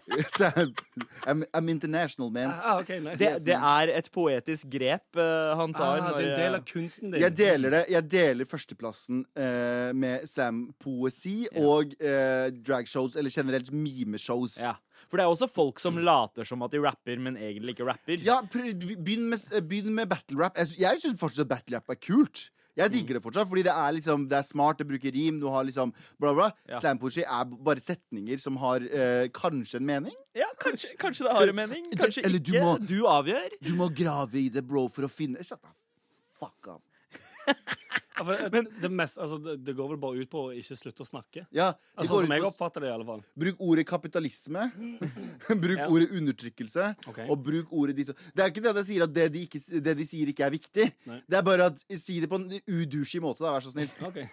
I'm, 1.30 1.44
I'm 1.56 1.68
international, 1.72 2.30
mens. 2.30 2.60
Ah, 2.64 2.78
okay, 2.82 3.00
nice. 3.00 3.18
Det, 3.20 3.32
det 3.46 3.56
er 3.56 3.92
et 3.96 4.10
poetisk 4.14 4.68
grep 4.72 5.18
uh, 5.18 5.56
han 5.58 5.74
tar. 5.76 5.98
ah, 6.02 6.12
det 6.16 6.26
er 6.26 6.30
en 6.32 6.38
del 6.40 6.54
eh, 6.54 6.60
av 6.60 6.64
kunsten 6.68 7.10
din. 7.12 7.20
Jeg 7.22 7.36
deler 7.38 7.76
det. 7.78 7.82
Jeg 7.96 8.08
deler 8.12 8.48
førsteplassen 8.48 9.24
uh, 9.38 9.90
med 9.96 10.26
slam-poesi 10.30 11.36
Ja. 11.50 11.58
og 11.66 11.92
uh, 11.98 12.48
dragshows, 12.62 13.16
eller 13.16 13.30
generelt 13.32 13.72
mimeshows. 13.72 14.58
ja. 14.60 14.74
For 15.10 15.18
det 15.18 15.24
er 15.26 15.32
også 15.32 15.48
folk 15.50 15.80
som 15.82 15.98
later 15.98 16.46
som 16.46 16.62
at 16.64 16.72
de 16.72 16.78
rapper, 16.80 17.18
men 17.20 17.34
egentlig 17.36 17.74
ikke 17.74 17.84
rapper. 17.84 18.20
Ja, 18.24 18.38
begynn 18.48 19.26
med, 19.28 19.42
begynn 19.68 19.92
med 19.96 20.08
battle 20.08 20.38
rap. 20.40 20.56
Jeg 20.56 21.00
syns 21.02 21.18
fortsatt 21.20 21.50
battle 21.50 21.76
rap 21.76 21.90
er 21.92 21.98
kult. 22.00 22.46
Jeg 22.76 22.88
Mm. 22.88 22.92
digger 22.94 23.14
det 23.18 23.22
fortsatt, 23.22 23.48
fordi 23.48 23.62
det 23.64 23.72
er 23.72 23.92
liksom 23.92 24.28
Det 24.28 24.38
er 24.38 24.42
smart, 24.42 24.78
det 24.78 24.86
bruker 24.88 25.12
rim, 25.12 25.38
du 25.40 25.46
har 25.48 25.62
liksom 25.64 25.92
bla, 26.18 26.32
bla. 26.32 26.50
Ja. 26.68 26.80
Slam-poesi 26.80 27.22
er 27.22 27.44
bare 27.44 27.76
setninger 27.80 28.38
som 28.40 28.56
har 28.56 28.80
eh, 28.80 29.28
kanskje 29.28 29.76
en 29.76 29.86
mening. 29.86 30.14
Ja, 30.34 30.46
kanskje, 30.58 30.96
kanskje 30.96 31.24
det 31.28 31.32
har 31.32 31.48
en 31.48 31.54
mening. 31.56 31.90
Kanskje 31.92 32.24
Eller 32.24 32.38
du 32.38 32.52
ikke. 32.52 32.62
må- 32.62 32.86
Du 32.86 33.02
avgjør. 33.04 33.50
Du 33.62 33.74
må 33.74 33.90
grave 33.94 34.34
i 34.34 34.48
det, 34.48 34.66
bro, 34.66 34.88
for 34.88 35.02
å 35.02 35.10
finne 35.10 35.44
Shut 35.44 35.60
the 35.60 35.68
fuck 36.40 36.66
up. 36.68 36.82
Ja, 38.12 38.26
for, 38.28 38.34
eh, 38.36 38.50
det, 38.82 38.88
mest, 38.92 39.16
altså, 39.18 39.38
det, 39.40 39.54
det 39.64 39.72
går 39.74 39.86
vel 39.94 39.98
bare 39.98 40.20
ut 40.20 40.28
på 40.30 40.40
å 40.44 40.50
ikke 40.54 40.76
slutte 40.76 41.00
å 41.00 41.06
snakke. 41.08 41.46
Ja, 41.56 41.70
det 41.72 42.02
Altså, 42.02 42.12
går 42.18 42.26
som 42.26 42.34
jeg 42.36 42.44
oppfatter 42.44 42.84
det, 42.84 42.90
i 42.90 42.92
alle 42.92 43.06
fall. 43.08 43.22
Bruk 43.40 43.62
ordet 43.64 43.84
kapitalisme. 43.88 44.66
bruk 45.64 45.78
Ja. 45.80 45.86
ordet 45.88 46.10
undertrykkelse. 46.20 46.90
Okay. 47.08 47.24
Og 47.32 47.40
bruk 47.42 47.72
ordet 47.72 47.96
ditt 47.96 48.12
Det 48.12 48.44
er 48.44 48.52
ikke 48.52 48.62
det 48.66 48.70
at 48.74 48.80
jeg 48.82 48.88
sier 48.90 49.06
at 49.08 49.14
det 49.16 49.26
de, 49.32 49.46
ikke, 49.48 49.62
det 49.88 49.96
de 50.02 50.06
sier, 50.06 50.28
ikke 50.28 50.44
er 50.44 50.52
viktig. 50.54 50.86
Nei. 51.08 51.18
Det 51.24 51.40
er 51.40 51.46
bare 51.48 51.70
at 51.72 51.80
si 52.04 52.20
det 52.22 52.28
på 52.30 52.36
en 52.42 52.46
udushy 52.68 53.18
måte, 53.24 53.40
da. 53.46 53.56
Vær 53.56 53.64
så 53.64 53.72
snill. 53.74 53.90
Okay. 54.12 54.28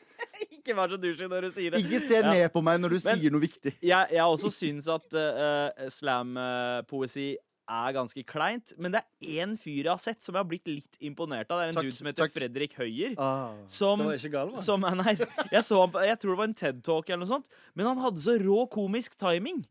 Ikke 0.60 0.76
vær 0.78 0.92
så 0.92 1.00
douchey 1.00 1.32
når 1.32 1.48
du 1.48 1.52
sier 1.56 1.72
det. 1.74 1.80
Ikke 1.88 2.04
se 2.04 2.20
Ja. 2.20 2.30
ned 2.36 2.52
på 2.54 2.62
meg 2.68 2.84
når 2.84 2.98
du 2.98 3.00
Men- 3.00 3.16
sier 3.24 3.32
noe 3.34 3.42
viktig. 3.48 3.78
Jeg, 3.80 4.12
jeg 4.12 4.28
også 4.28 4.52
syns 4.54 4.92
at 4.92 5.16
uh, 5.16 5.88
slam-poesi 5.90 7.32
er 7.70 7.94
ganske 7.96 8.24
kleint. 8.28 8.74
Men 8.82 8.96
det 8.96 9.02
er 9.04 9.40
én 9.44 9.56
fyr 9.60 9.84
jeg 9.86 9.92
har 9.92 10.02
sett 10.02 10.24
som 10.26 10.36
jeg 10.36 10.42
har 10.44 10.50
blitt 10.50 10.68
litt 10.70 11.00
imponert 11.06 11.50
av. 11.52 11.60
Det 11.62 11.68
er 11.68 11.74
en 11.74 11.80
Takk, 11.80 11.90
dude 11.90 11.98
som 12.00 12.10
heter 12.10 12.26
takk. 12.26 12.36
Fredrik 12.36 12.76
Høyer. 12.80 13.16
Ah. 13.22 13.54
Som, 13.72 14.04
Det 14.04 14.10
var 14.10 14.20
ikke 14.22 14.34
gal, 14.36 14.54
som 14.64 14.86
Nei, 15.00 15.16
jeg 15.54 15.64
så 15.68 15.82
han 15.84 15.98
Jeg 16.10 16.20
tror 16.22 16.34
det 16.36 16.40
var 16.42 16.50
en 16.50 16.60
TED-talk 16.64 17.10
eller 17.10 17.24
noe 17.24 17.34
sånt. 17.36 17.50
Men 17.78 17.92
han 17.92 18.04
hadde 18.04 18.24
så 18.26 18.38
rå 18.42 18.64
komisk 18.74 19.18
timing. 19.22 19.64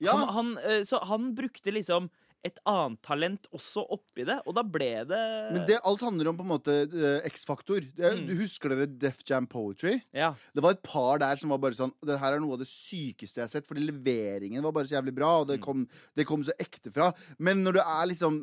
Ja, 0.00 0.14
Han, 0.16 0.28
han, 0.34 0.52
eh, 0.64 0.82
så 0.88 1.02
han 1.04 1.32
brukte 1.36 1.74
liksom 1.74 2.08
et 2.44 2.56
annet 2.64 3.00
talent 3.04 3.48
også 3.52 3.82
oppi 3.92 4.24
det, 4.24 4.38
og 4.48 4.54
da 4.56 4.62
ble 4.64 5.04
det 5.04 5.18
men 5.52 5.66
det, 5.68 5.76
alt 5.84 6.00
handler 6.00 6.30
om 6.30 6.38
på 6.38 6.44
en 6.46 6.52
måte 6.54 6.76
uh, 6.88 7.20
X-faktor. 7.28 7.84
Mm. 7.98 8.22
Du 8.30 8.32
husker 8.38 8.72
dere 8.72 8.86
Def 8.86 9.20
Jam 9.28 9.46
Poetry? 9.50 9.98
Ja. 10.16 10.30
Det 10.56 10.62
var 10.64 10.72
et 10.76 10.82
par 10.82 11.18
der 11.20 11.36
som 11.36 11.50
var 11.52 11.58
bare 11.60 11.76
sånn 11.76 11.92
Det 12.00 12.16
her 12.22 12.36
er 12.36 12.40
noe 12.40 12.56
av 12.56 12.62
det 12.62 12.68
sykeste 12.70 13.40
jeg 13.42 13.44
har 13.44 13.52
sett, 13.52 13.66
fordi 13.68 13.84
leveringen 13.90 14.62
var 14.64 14.72
bare 14.72 14.88
så 14.88 14.96
jævlig 14.96 15.14
bra, 15.20 15.34
og 15.42 15.48
Mm. 15.48 15.52
det 15.52 15.60
kom, 15.60 15.88
det 16.16 16.26
kom 16.26 16.42
så 16.46 16.52
ekte 16.58 16.92
fra. 16.94 17.12
Men 17.38 17.62
når 17.64 17.72
du 17.76 17.80
er 17.84 18.06
liksom 18.08 18.40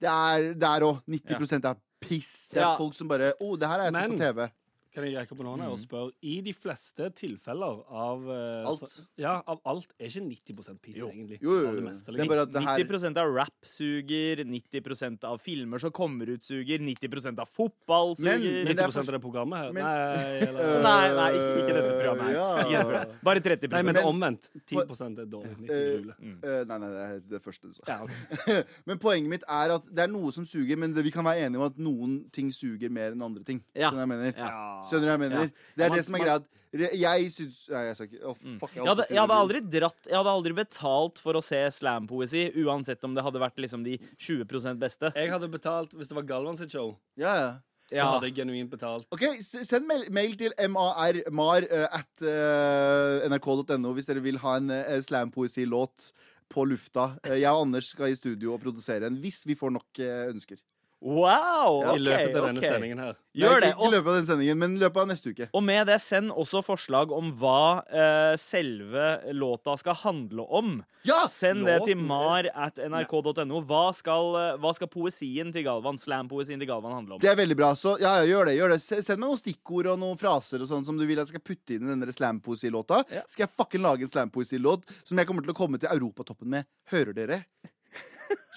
Det 0.00 0.08
er 0.08 0.54
der 0.54 0.80
òg. 0.86 1.02
90% 1.10 1.64
er 1.66 1.76
piss. 2.00 2.48
Det 2.52 2.58
er 2.62 2.68
Ja. 2.70 2.76
folk 2.78 2.94
som 2.94 3.08
bare 3.08 3.32
Å, 3.40 3.58
det 3.58 3.66
her 3.68 3.80
har 3.80 3.90
jeg 3.90 3.94
sett 3.94 4.10
på 4.10 4.18
TV. 4.18 4.50
Kan 4.98 5.06
jeg 5.06 5.14
rekke 5.14 5.36
på 5.38 5.44
noen 5.46 5.60
her 5.62 5.70
og 5.70 5.78
spørre 5.78 6.10
I 6.26 6.40
de 6.42 6.50
fleste 6.56 7.06
tilfeller 7.14 7.84
av 7.86 8.24
eh, 8.34 8.66
Alt. 8.66 8.80
så- 8.90 9.04
ja, 9.22 9.36
av 9.46 9.60
alt 9.70 9.92
er 10.00 10.08
ikke 10.10 10.24
90% 10.26 10.80
piss, 10.82 10.96
egentlig. 10.98 11.38
Jo, 11.40 11.52
jo, 11.54 11.68
Av 11.68 11.74
jo. 11.74 11.80
det 11.80 11.84
meste, 11.86 12.10
Det 12.16 12.24
er 12.24 12.28
bare 12.32 12.42
at 12.42 12.52
det 12.52 12.62
her 12.64 12.78
90% 12.82 13.20
av 13.22 13.30
rap 13.36 13.54
suger, 13.62 14.42
90% 14.44 15.24
av 15.28 15.38
filmer 15.40 15.78
som 15.78 15.92
kommer 15.94 16.26
ut 16.34 16.42
suger, 16.42 16.78
90 16.82 17.38
av 17.38 17.46
fotball 17.48 18.16
Men- 18.18 18.40
suger. 18.42 18.64
men 18.64 18.74
det 18.74 18.82
er 18.82 18.88
90 18.90 18.98
av 18.98 19.14
det 19.14 19.22
programmet 19.22 19.58
her. 19.62 19.72
Men- 19.72 19.84
nei, 19.84 20.48
eller, 20.48 20.82
Nei, 20.88 21.08
nei, 21.14 21.30
ikke, 21.38 21.54
ikke 21.62 21.74
dette 21.78 21.94
programmet 22.02 22.26
her. 22.26 22.34
Ja. 22.34 22.48
Ikke 22.58 22.68
dette 22.68 22.84
programmet. 22.88 23.22
Bare 23.22 23.40
30 23.40 23.70
nei, 23.70 23.82
men 23.82 23.94
men- 23.94 24.04
omvendt. 24.04 24.50
10 24.66 24.76
er 24.82 25.26
dårlig. 25.30 25.54
90 25.62 25.70
er 25.70 25.98
rulle. 25.98 26.14
Eh, 26.42 26.64
Nei, 26.68 26.78
nei, 26.78 26.88
det 26.90 27.04
er 27.06 27.20
det 27.38 27.42
første 27.44 27.68
du 27.70 27.72
sa. 27.72 27.82
Ja, 27.86 28.02
ok. 28.02 28.66
Men 28.88 28.98
poenget 28.98 29.28
mitt 29.28 29.44
er 29.48 29.70
at 29.76 29.84
det 29.94 30.02
er 30.04 30.08
noe 30.10 30.32
som 30.32 30.44
suger, 30.44 30.76
men 30.76 30.92
det, 30.92 31.04
vi 31.04 31.10
kan 31.10 31.24
være 31.24 31.46
enige 31.46 31.56
om 31.60 31.66
at 31.68 31.76
noen 31.78 32.30
ting 32.32 32.50
suger 32.50 32.90
mer 32.90 33.12
enn 33.12 33.22
andre 33.22 33.44
ting. 33.44 33.62
Ja. 33.74 33.90
Skjønner 33.90 34.06
du 34.06 34.12
hva 34.12 34.18
jeg 34.18 34.34
mener? 34.34 34.34
Ja. 34.38 34.82
Skjønner 34.88 35.04
du 35.04 35.10
hva 35.10 35.16
jeg 35.16 35.22
mener? 35.24 35.44
Ja. 35.44 35.74
Det 35.76 35.84
er 35.84 35.92
Man- 35.92 35.98
det 35.98 36.06
som 36.06 36.16
er 36.18 36.24
greia. 36.24 36.38
Jeg 36.68 37.30
syns 37.32 37.62
Nei, 37.72 37.84
jeg 37.86 37.94
skal 37.96 38.08
ikke 38.10 38.24
oh, 38.28 38.34
fuck. 38.60 38.74
Jeg 38.76 38.84
hadde, 38.84 39.06
jeg 39.08 39.20
hadde 39.22 39.36
aldri 39.40 39.60
dratt 39.72 40.04
Jeg 40.04 40.16
hadde 40.18 40.34
aldri 40.36 40.52
betalt 40.52 41.22
for 41.24 41.38
å 41.38 41.40
se 41.40 41.62
slampoesi, 41.72 42.42
uansett 42.60 43.06
om 43.08 43.14
det 43.16 43.24
hadde 43.24 43.40
vært 43.40 43.56
liksom 43.56 43.86
de 43.86 43.96
20% 44.20 44.76
beste. 44.82 45.08
Jeg 45.16 45.32
hadde 45.32 45.48
betalt 45.48 45.96
hvis 45.96 46.10
det 46.10 46.18
var 46.18 46.28
Galvan 46.28 46.60
sitt 46.60 46.74
show. 46.76 46.92
Ja, 47.16 47.32
ja. 47.40 47.48
Så 47.88 48.04
hadde 48.18 48.28
jeg 48.28 48.36
genuint 48.36 48.68
betalt. 48.68 49.06
Ok, 49.16 49.40
Send 49.40 49.88
mail, 49.88 50.04
mail 50.12 50.36
til 50.36 50.52
mar, 50.68 51.22
mar 51.32 51.64
eh, 51.64 51.86
at 51.88 52.20
uh, 52.20 53.24
nrk.no 53.32 53.94
hvis 53.96 54.10
dere 54.10 54.20
vil 54.20 54.36
ha 54.42 54.58
en 54.60 54.68
uh, 54.68 54.98
slampoesilåt 55.00 56.10
på 56.52 56.64
lufta. 56.68 57.12
Eh, 57.24 57.38
jeg 57.42 57.52
og 57.52 57.66
Anders 57.66 57.92
skal 57.92 58.12
i 58.12 58.18
studio 58.18 58.54
og 58.54 58.62
produsere 58.64 59.08
en 59.08 59.18
hvis 59.20 59.44
vi 59.48 59.56
får 59.58 59.72
nok 59.76 60.02
eh, 60.04 60.28
ønsker. 60.32 60.60
Wow! 61.00 61.84
I 61.84 61.90
ok, 61.92 62.00
løpet 62.02 62.36
av 62.36 62.46
denne 62.48 62.58
okay. 62.58 62.72
sendingen 62.72 62.98
her. 62.98 63.18
Gjør 63.38 63.60
det. 63.62 63.68
Ikke 63.70 63.86
i 63.86 63.90
løpet 63.92 64.10
av 64.10 64.16
den 64.16 64.24
sendingen, 64.26 64.58
men 64.58 64.72
i 64.74 64.80
løpet 64.82 65.02
av 65.04 65.06
neste 65.12 65.30
uke. 65.30 65.46
og 65.54 65.62
med 65.62 65.86
det, 65.86 65.98
send 66.02 66.32
også 66.34 66.62
forslag 66.66 67.12
om 67.14 67.30
hva 67.38 67.60
uh, 67.86 68.34
selve 68.40 69.12
låta 69.36 69.76
skal 69.78 69.94
handle 70.00 70.42
om. 70.58 70.80
Ja! 71.06 71.20
Send 71.30 71.62
det 71.68 71.76
til 71.86 72.02
mar 72.02 72.48
at 72.50 72.80
nrk.no. 72.82 73.62
Hva, 73.68 73.84
eh, 73.94 74.58
hva 74.58 74.74
skal 74.74 74.90
poesien 74.90 75.54
til 75.54 75.64
Galvan, 75.68 76.00
slampoesien 76.02 76.58
til 76.58 76.68
Galvan 76.68 76.96
handle 76.98 77.16
om? 77.16 77.22
Det 77.22 77.30
er 77.30 77.38
veldig 77.38 77.56
bra. 77.58 77.70
Så 77.78 77.94
ja, 78.02 78.16
ja, 78.18 78.26
gjør 78.32 78.50
det. 78.50 78.58
gjør 78.58 78.74
det 78.74 78.80
Send 78.82 79.14
meg 79.14 79.28
noen 79.28 79.40
stikkord 79.40 79.92
og 79.94 80.02
noen 80.02 80.18
fraser 80.20 80.66
og 80.66 80.70
sånn 80.70 80.84
som 80.88 80.98
du 80.98 81.06
vil 81.06 81.22
jeg 81.22 81.30
skal 81.30 81.46
putte 81.46 81.78
inn 81.78 81.86
i 81.86 81.94
denne 81.94 82.12
slampoesilåta. 82.12 83.04
Ja. 83.14 83.22
Skal 83.30 83.46
jeg 83.46 83.54
fucking 83.54 83.86
lage 83.86 84.04
en 84.04 84.10
slampoesilåt 84.10 84.88
som 85.04 85.18
jeg 85.18 85.30
kommer 85.30 85.46
til 85.46 85.54
å 85.54 85.58
komme 85.62 85.78
til 85.78 85.94
Europatoppen 85.94 86.58
med. 86.58 86.68
Hører 86.90 87.14
dere? 87.14 87.42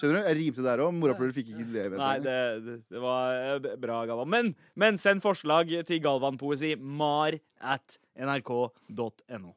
Skjønner 0.00 0.18
du? 0.18 0.28
Jeg 0.28 0.36
rimte 0.40 0.64
der 0.66 0.82
òg. 0.82 0.94
Morapuler 0.98 1.32
fikk 1.36 1.52
ikke 1.52 1.66
det 1.72 1.84
med 1.92 1.98
Nei, 2.00 2.12
seg. 2.16 2.24
det, 2.26 2.38
det, 2.66 2.76
det 2.96 3.02
var 3.02 3.36
eh, 3.54 3.76
bra, 3.82 4.00
Galvan. 4.10 4.30
Men, 4.32 4.52
men 4.78 4.98
send 4.98 5.22
forslag 5.24 5.70
til 5.88 6.00
Galvan-poesi. 6.04 6.74
Mar 6.78 7.36
at 7.62 7.98
nrk.no. 8.18 9.52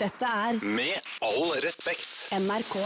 Dette 0.00 0.28
er 0.28 0.60
Med 0.64 1.08
all 1.24 1.54
respekt. 1.64 2.04
NRK. 2.38 2.76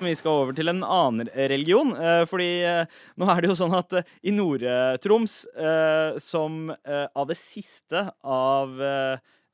Vi 0.00 0.14
skal 0.16 0.32
over 0.46 0.54
til 0.56 0.70
en 0.72 0.80
annen 0.86 1.28
religion. 1.36 1.90
eh, 1.98 2.22
Fordi 2.30 2.48
eh, 2.64 2.86
nå 3.20 3.26
er 3.28 3.42
det 3.44 3.50
jo 3.50 3.56
sånn 3.58 3.74
at 3.76 3.98
i 4.24 4.32
Nord-Troms, 4.32 5.34
eh, 5.60 6.16
som 6.22 6.70
av 6.72 7.26
det 7.28 7.36
siste 7.36 8.06
av 8.24 8.72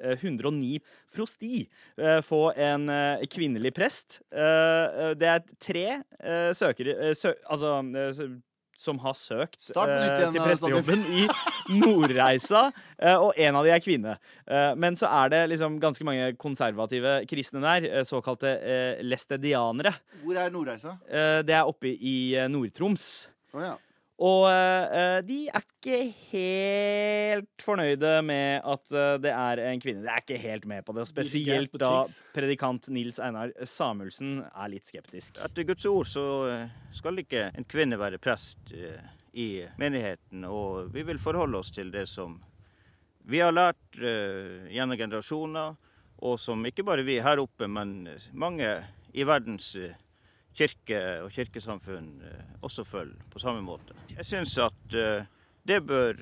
109 0.01 0.81
prosti 1.15 1.67
eh, 1.99 2.21
få 2.23 2.53
en 2.57 2.89
eh, 2.91 3.27
kvinnelig 3.33 3.75
prest. 3.75 4.21
Eh, 4.33 5.15
Det 5.17 5.29
er 5.31 5.45
tre 5.61 5.87
eh, 6.21 6.51
søkere 6.57 6.97
eh, 7.11 7.15
sø, 7.15 7.33
Altså 7.49 7.79
eh, 7.97 8.37
som 8.77 8.99
har 9.01 9.15
søkt 9.17 9.71
eh, 9.73 9.87
igjen, 9.89 10.33
til 10.35 10.43
prestejobben 10.45 11.05
i 11.17 11.23
Nordreisa, 11.81 12.67
eh, 13.01 13.17
og 13.17 13.33
en 13.41 13.57
av 13.57 13.65
de 13.65 13.71
er 13.73 13.81
kvinne. 13.81 14.19
Eh, 14.47 14.75
Men 14.77 14.93
så 15.01 15.09
er 15.23 15.33
det 15.33 15.41
liksom 15.55 15.79
ganske 15.81 16.05
mange 16.05 16.35
konservative 16.37 17.23
kristne 17.31 17.63
der, 17.65 17.87
eh, 17.89 18.05
såkalte 18.05 18.53
eh, 18.61 19.01
lestedianere. 19.03 19.95
Hvor 20.23 20.37
er 20.37 20.53
Nordreisa? 20.53 20.99
Eh, 21.09 21.41
Det 21.49 21.57
er 21.57 21.65
oppe 21.65 21.89
i 21.97 22.35
eh, 22.37 22.49
Nord-Troms. 22.53 23.29
Oh, 23.57 23.63
ja. 23.65 23.75
Og 24.17 24.47
uh, 24.49 25.19
de 25.27 25.43
er 25.53 25.61
ikke 25.61 25.99
helt 26.31 27.65
fornøyde 27.65 28.13
med 28.25 28.65
at 28.65 28.95
uh, 28.97 29.17
det 29.21 29.33
er 29.33 29.61
en 29.67 29.83
kvinne. 29.83 30.05
De 30.07 30.09
er 30.09 30.23
ikke 30.25 30.41
helt 30.41 30.65
med 30.71 30.87
på 30.87 30.95
det. 30.97 31.05
Og 31.05 31.11
spesielt 31.11 31.77
da 31.81 31.93
predikant 32.37 32.89
Nils 32.89 33.21
Einar 33.21 33.53
Samuelsen 33.69 34.39
er 34.49 34.73
litt 34.73 34.89
skeptisk. 34.89 35.37
Etter 35.45 35.69
Guds 35.69 35.85
ord 35.91 36.09
så 36.09 36.27
eh, 36.49 36.75
skal 36.97 37.21
ikke 37.21 37.51
en 37.53 37.69
kvinne 37.69 38.01
være 38.01 38.21
prest 38.23 38.73
uh, 38.73 38.97
i 39.37 39.67
menigheten, 39.77 40.49
og 40.49 40.89
vi 40.97 41.05
vil 41.05 41.21
forholde 41.21 41.61
oss 41.61 41.75
til 41.77 41.93
det 41.93 42.07
som 42.09 42.39
vi 43.27 43.43
har 43.43 43.51
lært 43.53 43.99
gjennom 43.99 44.95
generasjoner, 44.97 45.75
og 46.23 46.37
som 46.39 46.63
ikke 46.65 46.85
bare 46.87 47.03
vi 47.05 47.19
her 47.21 47.41
oppe, 47.43 47.67
men 47.67 48.07
mange 48.33 48.71
i 49.17 49.25
verdens 49.25 49.75
eh, 49.77 49.97
kirke 50.57 51.01
og 51.25 51.33
kirkesamfunn 51.35 52.11
eh, 52.25 52.45
også 52.65 52.85
følger 52.89 53.27
på 53.33 53.43
samme 53.43 53.65
måte. 53.65 53.97
Jeg 54.15 54.29
syns 54.29 54.57
at 54.63 54.97
eh, 54.97 55.27
det 55.67 55.81
bør 55.83 56.19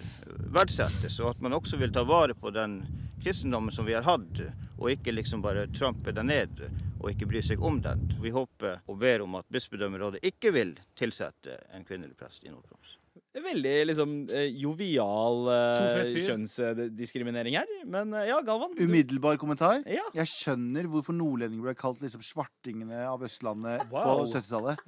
verdsettes, 0.54 1.18
og 1.20 1.34
at 1.34 1.42
man 1.44 1.56
også 1.56 1.78
vil 1.80 1.92
ta 1.92 2.02
vare 2.08 2.34
på 2.34 2.50
den 2.54 2.80
kristendommen 3.22 3.72
som 3.72 3.86
vi 3.86 3.96
har 3.96 4.06
hatt, 4.06 4.40
og 4.78 4.90
ikke 4.90 5.14
liksom 5.14 5.44
bare 5.44 5.68
trampe 5.72 6.12
den 6.16 6.32
ned 6.32 6.64
og 7.04 7.10
ikke 7.12 7.28
bry 7.28 7.42
seg 7.44 7.60
om 7.60 7.82
den. 7.84 8.06
Vi 8.24 8.32
håper 8.32 8.80
og 8.88 8.98
ber 9.02 9.24
om 9.24 9.36
at 9.36 9.48
bispedømmerådet 9.52 10.24
ikke 10.24 10.54
vil 10.56 10.76
tilsette 10.96 11.60
en 11.76 11.84
kvinnelig 11.84 12.16
prest 12.16 12.46
i 12.48 12.52
Nord-Troms. 12.52 12.98
Veldig 13.34 13.72
liksom 13.88 14.10
eh, 14.30 14.44
jovial 14.62 15.48
eh, 15.50 16.12
kjønnsdiskriminering 16.22 17.56
her. 17.58 17.66
Men 17.90 18.12
eh, 18.14 18.28
ja, 18.28 18.36
Galvan. 18.46 18.74
du- 18.76 18.84
Umiddelbar 18.86 19.36
kommentar. 19.40 19.80
Ja. 19.90 20.04
Jeg 20.14 20.30
skjønner 20.30 20.86
hvorfor 20.90 21.16
nordlendinger 21.16 21.66
ble 21.66 21.74
kalt 21.78 21.98
liksom 22.04 22.22
svartingene 22.22 23.00
av 23.10 23.24
Østlandet 23.26 23.82
Wow. 23.90 24.22
på 24.22 24.28
70-tallet. 24.36 24.84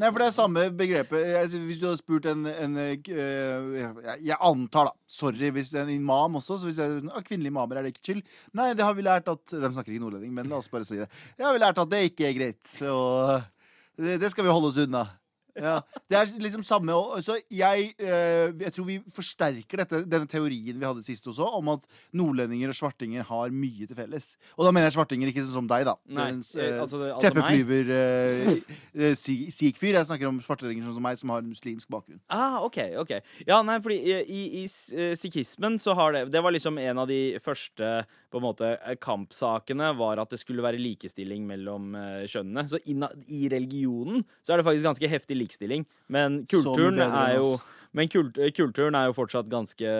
Nei, 0.00 0.08
for 0.10 0.18
det 0.22 0.26
er 0.30 0.34
samme 0.36 0.64
begrepet. 0.76 1.26
Jeg- 1.34 1.62
Hvis 1.68 1.80
du 1.80 1.86
hadde 1.90 2.00
spurt 2.00 2.26
en, 2.32 2.46
en 2.46 2.76
uh, 2.80 2.96
jeg, 2.96 4.18
jeg 4.24 4.36
antar, 4.40 4.88
da. 4.88 4.92
Sorry 5.06 5.50
hvis 5.52 5.74
en 5.76 5.90
imam 5.92 6.36
også. 6.40 6.58
Så 6.62 6.70
hvis 6.70 6.80
jeg, 6.80 7.02
ah, 7.12 7.20
Kvinnelige 7.20 7.52
imamer, 7.52 7.76
er 7.76 7.82
det 7.82 7.92
ikke 7.94 8.06
chill? 8.08 8.22
Nei, 8.56 8.72
det 8.74 8.84
har 8.88 8.94
vi 8.96 9.02
lært 9.04 9.28
at 9.28 9.44
De 9.52 9.68
snakker 9.72 9.92
ikke 9.92 10.02
nordlending, 10.06 10.32
men 10.32 10.48
la 10.48 10.56
oss 10.62 10.68
bare 10.72 10.84
si 10.88 10.96
det. 10.96 11.08
Det 11.36 11.44
har 11.44 11.52
vi 11.52 11.60
lært 11.60 11.78
at 11.78 11.90
det 11.92 12.06
ikke 12.10 12.30
er 12.30 12.38
greit. 12.40 12.62
Så 12.64 13.42
det, 14.00 14.16
det 14.22 14.30
skal 14.32 14.44
vi 14.48 14.50
holde 14.54 14.72
oss 14.72 14.80
unna. 14.86 15.04
Ja, 15.58 15.82
Det 16.08 16.16
er 16.16 16.30
liksom 16.40 16.62
samme 16.64 16.94
Så 17.20 17.36
jeg, 17.52 17.92
eh, 18.00 18.52
jeg 18.56 18.72
tror 18.72 18.86
vi 18.86 18.98
forsterker 19.12 19.82
dette, 19.82 20.02
denne 20.08 20.28
teorien 20.30 20.78
vi 20.78 20.86
hadde 20.86 21.04
sist 21.04 21.26
også, 21.28 21.44
om 21.58 21.68
at 21.74 21.84
nordlendinger 22.16 22.72
og 22.72 22.76
svartinger 22.78 23.26
har 23.28 23.52
mye 23.52 23.86
til 23.88 23.96
felles. 23.96 24.32
Og 24.56 24.64
da 24.64 24.72
mener 24.72 24.88
jeg 24.88 24.96
svartinger 24.96 25.28
ikke 25.28 25.44
sånn 25.44 25.60
som 25.60 25.68
deg, 25.68 25.84
da. 25.88 25.94
Nei, 26.08 26.28
Mens, 26.32 26.54
eh, 26.56 26.70
eh, 26.70 26.80
altså 26.80 27.02
altså? 27.02 27.20
Teppeflyver 27.26 27.92
eh, 27.98 29.14
sikh-fyr. 29.24 29.98
Jeg 29.98 30.08
snakker 30.08 30.30
om 30.30 30.40
svartinger 30.44 30.86
sånn 30.86 30.96
som 30.96 31.04
meg, 31.04 31.20
som 31.20 31.34
har 31.34 31.44
muslimsk 31.44 31.90
bakgrunn. 31.92 32.20
Ah, 32.32 32.60
ok, 32.64 32.80
ok. 33.02 33.14
Ja, 33.48 33.60
nei, 33.66 33.78
fordi 33.84 34.00
i, 34.00 34.18
i, 34.22 34.64
i 34.64 35.14
sikhismen 35.18 35.78
så 35.82 35.96
har 35.98 36.16
det 36.16 36.24
Det 36.32 36.42
var 36.44 36.54
liksom 36.54 36.78
en 36.80 37.02
av 37.02 37.10
de 37.10 37.38
første 37.42 37.92
på 38.32 38.40
en 38.40 38.46
måte 38.46 38.72
kampsakene 39.04 39.92
var 39.98 40.22
at 40.22 40.32
det 40.32 40.40
skulle 40.40 40.64
være 40.64 40.80
likestilling 40.80 41.44
mellom 41.48 41.92
kjønnene. 42.24 42.64
Så 42.70 42.80
inna, 42.88 43.10
i 43.28 43.44
religionen 43.52 44.24
så 44.40 44.54
er 44.54 44.60
det 44.60 44.66
faktisk 44.68 44.88
ganske 44.88 45.10
heftig 45.12 45.41
likestilling. 45.42 45.86
Men 46.08 46.42
kulturen 46.50 46.98
bedre 46.98 47.26
er 47.26 47.38
jo. 47.42 47.52
Men 47.94 48.08
kult, 48.08 48.38
kulturen 48.56 48.94
er 48.96 49.06
jo 49.10 49.12
fortsatt 49.16 49.48
ganske 49.52 49.90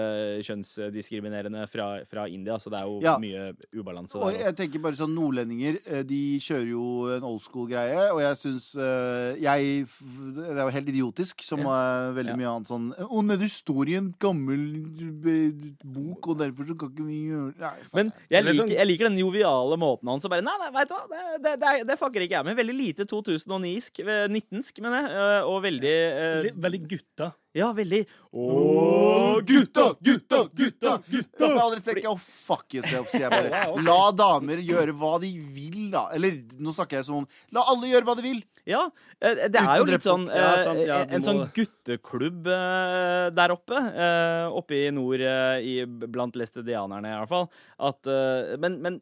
kjønnsdiskriminerende 0.46 1.66
fra, 1.70 1.88
fra 2.08 2.24
India, 2.30 2.56
så 2.58 2.70
det 2.72 2.80
er 2.80 2.86
jo 2.88 3.00
Ja. 3.02 3.16
mye 3.20 3.52
ubalanse 3.76 4.14
der. 4.18 4.24
Og 4.24 4.32
jeg 4.38 4.56
tenker 4.56 4.80
bare 4.82 4.96
sånn 4.98 5.14
Nordlendinger 5.14 5.78
eh, 5.86 6.02
De 6.02 6.38
kjører 6.40 6.68
jo 6.70 6.84
en 7.16 7.22
old 7.28 7.42
school-greie, 7.44 8.10
og 8.12 8.20
jeg 8.22 8.36
syns 8.40 8.70
eh, 8.76 9.36
jeg 9.42 9.86
Det 10.02 10.56
er 10.56 10.62
jo 10.64 10.74
helt 10.76 10.88
idiotisk, 10.92 11.42
som 11.44 11.60
er 11.66 12.12
veldig 12.16 12.32
Ja. 12.32 12.36
mye 12.40 12.50
annet 12.56 12.68
sånn 12.72 12.86
Å 12.96 13.22
nei, 13.26 13.36
du 13.36 13.48
står 13.48 13.88
i 13.92 13.96
en 14.00 14.14
gammel 14.18 14.64
eh, 15.28 15.72
bok, 15.84 16.28
og 16.32 16.38
derfor 16.38 16.64
så 16.68 16.78
kan 16.78 16.92
ikke 16.94 17.06
vi 17.06 17.20
gjøre 17.28 17.54
Nei, 17.60 17.74
faen. 17.90 17.94
Men 17.94 18.12
jeg 18.30 18.38
er 18.40 18.46
liker, 18.48 18.62
sånn- 18.64 18.74
jeg 18.76 18.86
liker 18.88 19.08
den 19.10 19.18
joviale 19.20 19.76
måten 19.78 20.08
hans. 20.08 20.24
og 20.24 20.30
Bare, 20.32 20.42
nei, 20.42 20.56
nei, 20.62 20.70
vet 20.78 20.88
du 20.88 20.94
hva, 20.94 21.06
det, 21.12 21.42
det, 21.44 21.54
det, 21.60 21.86
det 21.88 21.98
fucker 22.00 22.24
ikke 22.24 22.38
jeg 22.40 22.44
med. 22.48 22.56
Veldig 22.56 22.76
lite 22.78 23.04
2009-sk, 23.04 24.00
eh, 24.00 24.26
19-sk, 24.32 24.80
mener 24.80 25.08
jeg. 25.08 25.44
Og 25.44 25.62
veldig 25.62 25.92
eh, 25.92 26.42
Veldig, 26.42 26.52
veldig 26.62 26.82
gutta. 26.88 27.32
Ja, 27.54 27.66
veldig 27.76 28.06
Og 28.32 29.42
gutta, 29.44 29.90
gutta, 30.00 30.38
gutta! 30.56 30.92
gutta. 31.10 31.48
har 31.50 31.58
aldri 31.66 31.78
respekt, 31.80 32.06
oh, 32.08 32.16
fuck 32.16 32.72
yourself, 32.78 33.10
sier 33.12 33.26
jeg 33.26 33.32
bare. 33.36 33.82
La 33.84 33.98
damer 34.16 34.62
gjøre 34.64 34.94
hva 34.96 35.18
de 35.20 35.30
vil, 35.52 35.90
da. 35.92 36.06
Eller 36.16 36.38
nå 36.62 36.72
snakker 36.72 37.00
jeg 37.00 37.08
som 37.10 37.18
om 37.22 37.26
La 37.52 37.64
alle 37.68 37.90
gjøre 37.90 38.08
hva 38.08 38.14
de 38.16 38.24
vil. 38.24 38.40
Ja, 38.68 38.84
eh, 39.20 39.48
det 39.52 39.58
er 39.60 39.80
jo 39.82 39.86
litt 39.88 40.04
sånn. 40.06 40.24
Ja, 40.30 40.46
eh, 40.54 40.62
sant, 40.64 40.80
ja, 40.86 41.00
En 41.04 41.20
må- 41.20 41.26
sånn 41.26 41.42
gutteklubb 41.56 42.46
eh, 42.54 43.26
der 43.36 43.52
oppe. 43.56 43.80
eh, 43.90 44.46
Oppe 44.62 44.78
i 44.86 44.90
nord, 44.94 45.20
i, 45.60 45.74
blant 45.88 46.36
læstedianerne 46.38 47.10
i 47.12 47.18
hvert 47.20 47.32
fall. 47.32 47.50
At, 47.82 48.06
men, 48.62 48.78
men 48.84 49.00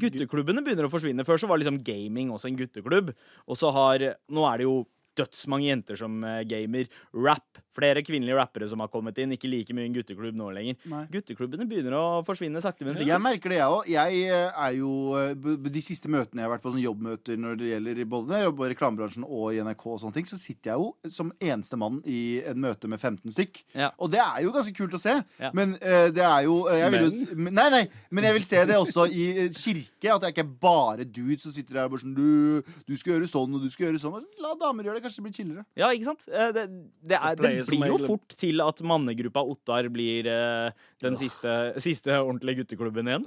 gutteklubbene 0.00 0.64
begynner 0.64 0.88
å 0.88 0.92
forsvinne. 0.92 1.26
Før 1.28 1.38
så 1.42 1.50
var 1.50 1.60
liksom 1.62 1.78
gaming 1.86 2.32
også 2.34 2.50
en 2.50 2.58
gutteklubb. 2.58 3.12
Og 3.46 3.58
så 3.60 3.70
har 3.76 4.08
Nå 4.32 4.46
er 4.48 4.62
det 4.62 4.66
jo 4.66 4.80
dødsmange 5.18 5.68
jenter 5.68 5.98
som 5.98 6.22
eh, 6.24 6.42
gamer. 6.48 6.88
Rap. 7.12 7.60
Flere 7.72 8.02
kvinnelige 8.04 8.36
rappere 8.36 8.66
som 8.68 8.82
har 8.84 8.90
kommet 8.92 9.16
inn. 9.22 9.32
Ikke 9.32 9.48
like 9.48 9.74
mye 9.76 9.86
en 9.88 9.94
gutteklubb 9.96 10.36
nå 10.36 10.50
lenger. 10.52 10.76
Nei. 10.92 11.04
Gutteklubbene 11.12 11.66
begynner 11.68 11.96
å 11.96 12.04
forsvinne 12.26 12.60
sakte, 12.64 12.84
men 12.84 12.98
Jeg 13.00 13.22
merker 13.22 13.52
det, 13.52 13.60
jeg 13.60 13.76
òg. 13.76 13.88
Jeg 13.92 14.22
eh, 14.28 14.60
er 14.66 14.74
jo 14.76 14.92
eh, 15.18 15.32
De 15.72 15.84
siste 15.84 16.10
møtene 16.12 16.42
jeg 16.42 16.48
har 16.48 16.54
vært 16.54 16.64
på, 16.64 16.72
sånne 16.72 16.84
jobbmøter 16.84 17.40
når 17.40 17.60
det 17.60 17.70
gjelder 17.72 18.02
både 18.12 18.42
reklamebransjen 18.74 19.26
og 19.26 19.52
i 19.52 19.62
NRK, 19.64 19.86
og 19.94 20.02
sånne 20.02 20.18
ting, 20.18 20.28
så 20.28 20.40
sitter 20.40 20.72
jeg 20.72 20.82
jo 20.82 21.12
som 21.12 21.32
eneste 21.40 21.78
mann 21.80 22.00
i 22.08 22.42
en 22.48 22.60
møte 22.62 22.90
med 22.90 23.00
15 23.00 23.32
stykk. 23.34 23.62
Ja. 23.76 23.92
Og 23.98 24.12
det 24.12 24.20
er 24.22 24.42
jo 24.44 24.52
ganske 24.54 24.74
kult 24.76 24.96
å 24.96 25.00
se. 25.00 25.16
Ja. 25.40 25.52
Men 25.56 25.74
det 25.80 26.22
er 26.24 26.44
jo 26.46 26.62
jeg 26.70 26.92
vil 26.94 27.04
jo 27.06 27.10
Nei, 27.52 27.66
nei, 27.72 27.80
men 28.14 28.26
jeg 28.26 28.36
vil 28.36 28.44
se 28.46 28.60
det 28.68 28.76
også 28.78 29.06
i 29.10 29.48
kirke. 29.56 30.12
At 30.12 30.22
det 30.22 30.28
er 30.28 30.34
ikke 30.34 30.60
bare 30.62 31.06
dudes 31.08 31.44
som 31.46 31.54
sitter 31.54 31.78
der 31.78 31.88
og 31.88 31.94
bare 31.94 32.04
sånn 32.04 32.14
du, 32.16 32.62
du 32.86 32.94
skal 32.98 33.16
gjøre 33.16 33.28
sånn, 33.30 33.56
og 33.56 33.64
du 33.64 33.72
skal 33.72 33.88
gjøre 33.88 34.00
sånn. 34.02 34.28
La 34.42 34.54
damer 34.60 34.86
gjøre 34.86 35.00
det. 35.00 35.01
Kanskje 35.02 35.20
det 35.20 35.26
blir 35.26 35.36
chillere. 35.36 35.64
Ja, 35.78 35.90
ikke 35.92 36.08
sant? 36.10 36.26
Eh, 36.30 36.50
Det, 36.56 36.66
det, 37.12 37.18
er, 37.18 37.38
det 37.38 37.52
blir 37.68 37.92
jo 37.92 38.00
fort 38.06 38.36
til 38.38 38.62
at 38.64 38.82
mannegruppa 38.86 39.44
Ottar 39.54 39.88
blir 39.92 40.28
eh, 40.30 40.84
den 41.02 41.18
siste, 41.20 41.56
siste 41.82 42.18
ordentlige 42.20 42.62
gutteklubben 42.62 43.10
igjen. 43.10 43.26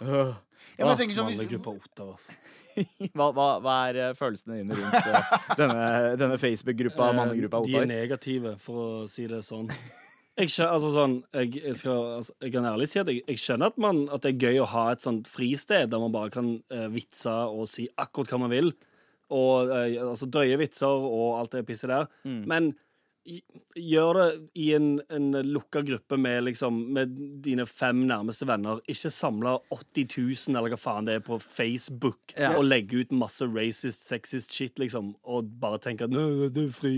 Uh. 0.00 0.36
Ja, 0.76 0.84
men 0.84 1.00
jeg 1.00 1.16
sånn, 1.16 1.30
Mannegruppa 1.32 1.72
Ottar, 1.72 2.14
altså. 2.16 2.38
Hva, 3.16 3.30
hva, 3.32 3.44
hva 3.64 3.74
er 3.88 3.98
eh, 4.02 4.10
følelsene 4.16 4.58
dine 4.58 4.76
rundt 4.76 5.06
denne, 5.60 5.84
denne 6.20 6.36
Facebook-gruppa, 6.40 7.12
mannegruppa 7.16 7.62
Ottar? 7.64 7.86
De 7.86 7.86
er 7.86 7.88
negative, 7.88 8.56
for 8.60 8.82
å 8.82 9.06
si 9.08 9.24
det 9.30 9.40
sånn. 9.46 9.70
Jeg, 10.36 10.50
skjønner, 10.52 10.74
altså 10.74 10.90
sånn, 10.92 11.14
jeg, 11.32 11.54
jeg, 11.62 11.78
skal, 11.80 12.02
altså, 12.18 12.34
jeg 12.44 12.52
kan 12.52 12.68
ærlig 12.68 12.90
si 12.92 13.00
at 13.00 13.08
jeg, 13.08 13.22
jeg 13.24 13.40
skjønner 13.40 13.72
at, 13.72 13.78
man, 13.80 14.02
at 14.12 14.26
det 14.26 14.34
er 14.34 14.50
gøy 14.50 14.60
å 14.60 14.68
ha 14.74 14.82
et 14.92 15.06
sånt 15.06 15.30
fristed 15.32 15.88
der 15.94 16.02
man 16.02 16.12
bare 16.12 16.34
kan 16.34 16.50
uh, 16.74 16.84
vitse 16.92 17.32
og 17.32 17.64
si 17.72 17.86
akkurat 17.96 18.34
hva 18.34 18.42
man 18.44 18.52
vil. 18.52 18.68
Og 19.34 19.70
eh, 19.74 19.96
altså 20.02 20.28
drøye 20.30 20.58
vitser 20.60 20.86
og 21.06 21.38
alt 21.40 21.56
det 21.56 21.64
pisset 21.66 21.90
der. 21.90 22.06
Mm. 22.24 22.42
Men 22.46 22.74
gjør 23.74 24.12
det 24.14 24.26
i 24.62 24.68
en, 24.76 25.00
en 25.10 25.32
lukka 25.50 25.80
gruppe 25.82 26.14
med, 26.20 26.44
liksom, 26.46 26.76
med 26.94 27.16
dine 27.42 27.66
fem 27.66 28.04
nærmeste 28.06 28.46
venner. 28.46 28.78
Ikke 28.86 29.10
samle 29.10 29.56
80 29.74 30.14
000 30.46 30.54
eller 30.60 30.76
hva 30.76 30.78
faen 30.78 31.08
det 31.08 31.18
er 31.18 31.24
på 31.26 31.40
Facebook 31.42 32.36
Ja. 32.38 32.52
og 32.56 32.68
legge 32.68 33.02
ut 33.02 33.12
masse 33.16 33.46
racist, 33.50 34.06
sexist 34.06 34.54
shit, 34.54 34.78
liksom, 34.78 35.14
og 35.26 35.50
bare 35.60 35.80
tenke 35.82 36.06
at 36.06 36.14
«Nå, 36.14 36.48
det 36.54 36.68
er 36.68 36.72
fri 36.76 36.94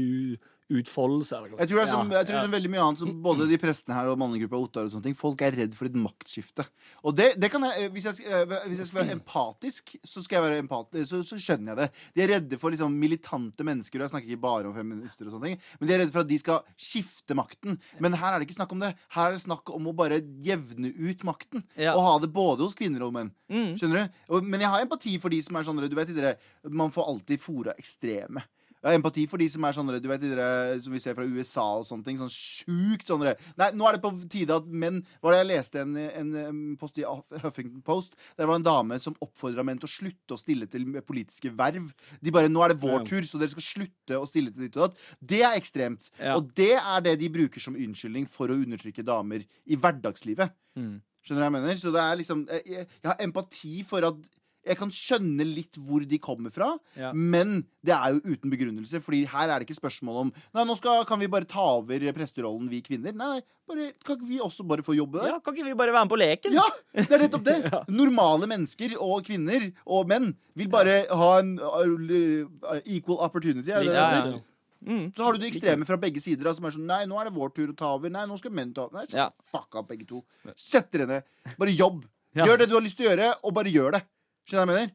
utfoldelse. 0.68 1.38
Jeg 1.56 1.68
tror 1.70 1.78
det 1.78 1.84
er 1.84 1.90
som, 1.90 2.10
Ja, 2.12 2.20
jeg 2.20 2.28
tror 2.28 2.36
det 2.36 2.40
er 2.42 2.48
som 2.48 2.54
veldig 2.54 2.70
mye 2.72 2.84
annet 2.84 3.02
som 3.02 3.12
både 3.24 3.46
de 3.48 3.58
prestene 3.60 3.96
her 3.96 4.10
og 4.12 4.18
mannegruppa 4.20 4.58
Ottar 4.60 4.88
og 4.88 4.92
sånne 4.92 5.08
ting. 5.08 5.16
Folk 5.16 5.42
er 5.44 5.56
redd 5.56 5.76
for 5.76 5.88
et 5.88 5.96
maktskifte. 5.96 6.66
Og 7.08 7.16
det, 7.16 7.30
det 7.40 7.50
kan 7.52 7.64
jeg, 7.64 7.88
hvis 7.94 8.08
jeg, 8.10 8.26
eh, 8.28 8.56
hvis 8.68 8.82
jeg 8.82 8.90
skal 8.90 9.00
være 9.00 9.16
empatisk, 9.16 9.94
så 10.04 10.24
skal 10.24 10.38
jeg 10.38 10.46
være 10.46 10.62
empatisk, 10.64 11.08
så, 11.10 11.22
så 11.26 11.40
skjønner 11.40 11.72
jeg 11.72 11.80
det. 11.80 12.04
De 12.14 12.24
er 12.24 12.32
redde 12.34 12.60
for 12.60 12.74
liksom 12.74 12.98
militante 13.00 13.66
mennesker, 13.66 14.00
og 14.00 14.06
jeg 14.06 14.14
snakker 14.14 14.34
ikke 14.34 14.44
bare 14.44 14.68
om 14.68 14.76
feminister 14.76 15.28
og 15.28 15.36
sånne 15.36 15.52
ting, 15.52 15.64
men 15.80 15.88
de 15.88 15.96
er 15.96 16.02
redde 16.04 16.14
for 16.14 16.26
at 16.26 16.32
de 16.32 16.40
skal 16.42 16.60
skifte 16.76 17.38
makten. 17.38 17.80
Men 18.04 18.18
her 18.20 18.34
er 18.34 18.42
det 18.42 18.48
ikke 18.48 18.58
snakk 18.60 18.76
om 18.76 18.84
det. 18.84 18.92
Her 19.16 19.30
er 19.30 19.38
det 19.38 19.44
snakk 19.46 19.72
om 19.74 19.88
å 19.88 19.96
bare 19.96 20.20
jevne 20.44 20.92
ut 20.92 21.24
makten. 21.28 21.64
Ja. 21.80 21.96
Og 21.96 22.04
ha 22.04 22.14
det 22.22 22.32
både 22.34 22.66
hos 22.66 22.76
kvinner 22.78 23.06
og 23.08 23.16
menn. 23.16 23.32
Mm. 23.48 23.72
Skjønner 23.80 24.04
du? 24.04 24.20
Og, 24.34 24.44
men 24.44 24.62
jeg 24.62 24.72
har 24.74 24.84
empati 24.84 25.16
for 25.22 25.32
de 25.32 25.40
som 25.44 25.56
er 25.56 25.64
sånn 25.64 25.80
Du 25.88 25.96
vet, 25.96 26.12
dere, 26.12 26.36
man 26.68 26.92
får 26.92 27.08
alltid 27.08 27.40
fora 27.40 27.74
ekstreme. 27.78 28.44
Jeg 28.78 28.88
har 28.88 28.98
empati 28.98 29.24
for 29.30 29.42
de 29.42 29.48
som 29.50 29.64
er 29.66 29.74
sånne, 29.74 29.98
du 30.02 30.08
vet, 30.10 30.22
de 30.22 30.82
som 30.84 30.94
vi 30.94 31.00
ser 31.02 31.16
fra 31.18 31.26
USA 31.26 31.66
og 31.80 31.86
sånne 31.88 32.06
ting. 32.06 32.18
Sånn 32.20 32.32
sjukt 32.32 33.10
sånne 33.10 33.34
Nei, 33.58 33.70
nå 33.76 33.88
er 33.88 33.96
det 33.96 34.02
på 34.04 34.12
tide 34.30 34.56
at 34.58 34.68
menn 34.68 35.00
Var 35.24 35.34
det 35.34 35.40
jeg 35.40 35.48
leste 35.50 35.82
en, 35.82 35.96
en, 35.98 36.60
post 36.80 37.00
i 37.00 37.06
Huffington 37.42 37.82
Post? 37.86 38.14
Der 38.38 38.48
var 38.48 38.58
en 38.58 38.66
dame 38.66 39.00
som 39.02 39.16
oppfordra 39.24 39.64
menn 39.66 39.80
til 39.82 39.88
å 39.88 39.92
slutte 39.92 40.36
å 40.36 40.40
stille 40.40 40.68
til 40.70 40.86
politiske 41.06 41.52
verv. 41.58 41.90
De 42.22 42.34
bare 42.34 42.52
Nå 42.52 42.62
er 42.64 42.74
det 42.74 42.80
vår 42.82 43.04
tur, 43.08 43.26
så 43.26 43.40
dere 43.40 43.52
skal 43.52 43.66
slutte 43.66 44.22
å 44.22 44.28
stille 44.28 44.54
til 44.54 44.66
ditt 44.66 44.78
og 44.78 44.88
datt. 44.88 45.02
Det 45.20 45.42
er 45.42 45.58
ekstremt. 45.58 46.08
Ja. 46.16 46.38
Og 46.38 46.48
det 46.56 46.74
er 46.78 47.04
det 47.04 47.18
de 47.20 47.28
bruker 47.32 47.62
som 47.62 47.76
unnskyldning 47.78 48.28
for 48.30 48.50
å 48.50 48.56
undertrykke 48.58 49.04
damer 49.06 49.44
i 49.44 49.78
hverdagslivet. 49.78 50.54
Mm. 50.78 50.98
Skjønner 51.24 51.42
du 51.42 51.44
hva 51.44 51.48
jeg 51.50 51.56
mener? 51.58 51.80
Så 51.80 51.92
det 51.92 52.02
er 52.02 52.18
liksom 52.20 52.44
jeg, 52.48 52.84
jeg 52.88 53.10
har 53.10 53.22
empati 53.24 53.82
for 53.86 54.06
at 54.08 54.28
jeg 54.68 54.76
kan 54.78 54.90
skjønne 54.94 55.44
litt 55.48 55.76
hvor 55.80 56.04
de 56.06 56.18
kommer 56.22 56.52
fra, 56.54 56.68
Ja. 56.96 57.12
men 57.12 57.64
det 57.84 57.94
er 57.96 58.14
jo 58.14 58.20
uten 58.34 58.50
begrunnelse. 58.52 59.00
Fordi 59.02 59.24
her 59.26 59.48
er 59.48 59.58
det 59.58 59.68
ikke 59.68 59.80
spørsmål 59.80 60.20
om 60.26 60.32
Nei, 60.54 60.64
nå 60.68 60.76
skal, 60.76 61.04
kan 61.08 61.18
vi 61.20 61.26
bare 61.32 61.48
ta 61.48 61.64
over 61.78 61.98
presterollen, 62.12 62.68
vi 62.70 62.82
kvinner. 62.84 63.14
Nei, 63.16 63.40
bare, 63.68 63.92
kan 64.04 64.16
ikke 64.18 64.28
vi 64.28 64.38
også 64.44 64.66
bare 64.68 64.84
få 64.86 64.94
jobbe 64.96 65.20
der? 65.22 65.32
Ja, 65.34 65.38
kan 65.40 65.54
ikke 65.56 65.64
vi 65.70 65.74
bare 65.74 65.92
være 65.92 66.04
med 66.04 66.12
på 66.12 66.20
leken? 66.20 66.52
Ja, 66.54 66.66
det 66.94 67.10
er 67.10 67.24
nettopp 67.24 67.44
det! 67.48 67.58
Normale 68.00 68.46
mennesker 68.50 68.94
og 69.00 69.24
kvinner 69.26 69.70
og 69.86 70.06
menn 70.12 70.34
vil 70.58 70.68
bare 70.72 71.00
ha 71.10 71.32
en 71.40 71.56
uh, 71.58 72.78
equal 72.84 73.18
opportunity. 73.24 73.70
Er 73.72 73.80
det 73.82 73.92
det 73.92 73.98
Ja, 73.98 74.10
heter? 74.12 74.36
ja. 74.38 74.44
Mm. 74.78 75.08
Så 75.16 75.24
har 75.26 75.34
du 75.34 75.40
de 75.42 75.48
ekstreme 75.50 75.82
fra 75.84 75.96
begge 75.98 76.20
sider 76.22 76.46
da, 76.46 76.52
som 76.54 76.64
er 76.68 76.70
sånn 76.76 76.84
Nei, 76.86 77.00
nå 77.10 77.16
er 77.18 77.26
det 77.26 77.32
vår 77.34 77.50
tur 77.50 77.72
å 77.72 77.74
ta 77.76 77.88
over. 77.96 78.12
Nei, 78.14 78.22
nå 78.30 78.36
skal 78.38 78.52
menn 78.54 78.70
ta 78.72 78.84
over. 78.86 79.00
Nei, 79.00 79.06
Ja. 79.10 79.24
fuck 79.50 79.74
up, 79.74 79.88
begge 79.88 80.06
to. 80.06 80.20
Sett 80.54 80.92
dere 80.94 81.06
ned. 81.10 81.24
Bare 81.58 81.74
jobb. 81.74 82.04
Ja. 82.38 82.44
Gjør 82.46 82.58
det 82.62 82.68
du 82.70 82.74
har 82.76 82.84
lyst 82.84 82.96
til 83.00 83.08
å 83.08 83.10
gjøre, 83.10 83.32
og 83.42 83.54
bare 83.56 83.72
gjør 83.74 83.96
det. 83.96 84.02
Skjønner 84.48 84.64
du 84.64 84.72
hva 84.72 84.80
jeg 84.80 84.88
mener? 84.88 84.92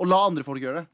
Og 0.00 0.08
la 0.08 0.18
andre 0.24 0.44
folk 0.46 0.62
gjøre 0.64 0.80
det. 0.80 0.86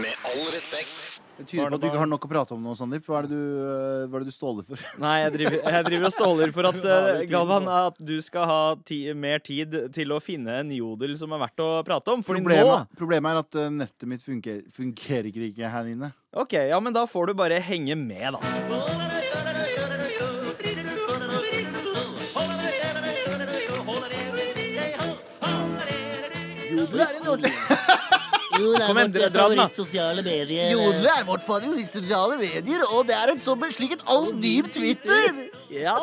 Med 0.00 0.26
all 0.28 0.48
respekt. 0.52 1.20
Det 1.38 1.46
tyder 1.48 1.70
på 1.72 1.76
at 1.76 1.82
du 1.82 1.86
ikke 1.88 2.00
har 2.00 2.08
nok 2.08 2.24
å 2.24 2.28
prate 2.30 2.54
om 2.54 2.60
nå, 2.62 2.74
Sandeep. 2.78 3.06
Hva 3.08 3.22
er 3.22 3.26
det 3.26 3.36
du, 3.36 3.54
øh, 3.64 4.02
hva 4.08 4.18
er 4.20 4.22
det 4.24 4.28
du 4.30 4.34
ståler 4.34 4.66
for? 4.68 4.84
Nei, 5.02 5.14
jeg 5.22 5.32
driver, 5.34 5.56
jeg 5.74 5.86
driver 5.88 6.06
og 6.08 6.14
ståler 6.14 6.52
for 6.54 6.68
at, 6.70 6.78
eh, 6.94 7.22
Galvan, 7.30 7.70
at 7.72 7.98
du 7.98 8.14
skal 8.24 8.46
ha 8.48 8.60
ti, 8.86 9.00
mer 9.16 9.40
tid 9.44 9.74
til 9.96 10.12
å 10.14 10.20
finne 10.24 10.60
en 10.60 10.70
jodel 10.76 11.16
som 11.20 11.32
er 11.34 11.42
verdt 11.46 11.64
å 11.64 11.70
prate 11.88 12.14
om. 12.14 12.22
Fordi 12.26 12.44
Problemet, 12.44 12.94
problemet 13.00 13.32
er 13.32 13.42
at 13.42 13.60
øh, 13.64 13.72
nettet 13.80 14.12
mitt 14.12 14.24
funker, 14.24 14.62
fungerer 14.76 15.32
ikke 15.48 15.72
her 15.74 15.90
inne. 15.96 16.12
OK, 16.36 16.56
ja, 16.68 16.84
men 16.84 16.94
da 16.96 17.08
får 17.08 17.32
du 17.32 17.36
bare 17.40 17.64
henge 17.64 17.96
med, 17.98 18.38
da. 18.38 19.13
Jodel 26.84 27.00
er 27.00 27.20
en 27.20 27.28
ordentlig 27.32 27.52
Kom 28.54 28.98
er 29.00 29.08
vårt 29.08 29.32
dra 29.34 29.44
den, 29.50 29.60
sosiale 29.74 30.22
medier. 30.22 30.68
Jodel 30.70 31.08
er 31.10 31.24
vårt 31.26 31.42
favorittsosiale 31.42 32.36
medier, 32.38 32.84
og 32.94 33.08
det 33.08 33.16
er 33.16 33.32
et 33.32 33.42
så 33.42 33.56
beslikket 33.58 34.04
et 34.04 34.12
anonym 34.14 34.68
Twitter. 34.70 35.40
Ja, 35.74 35.96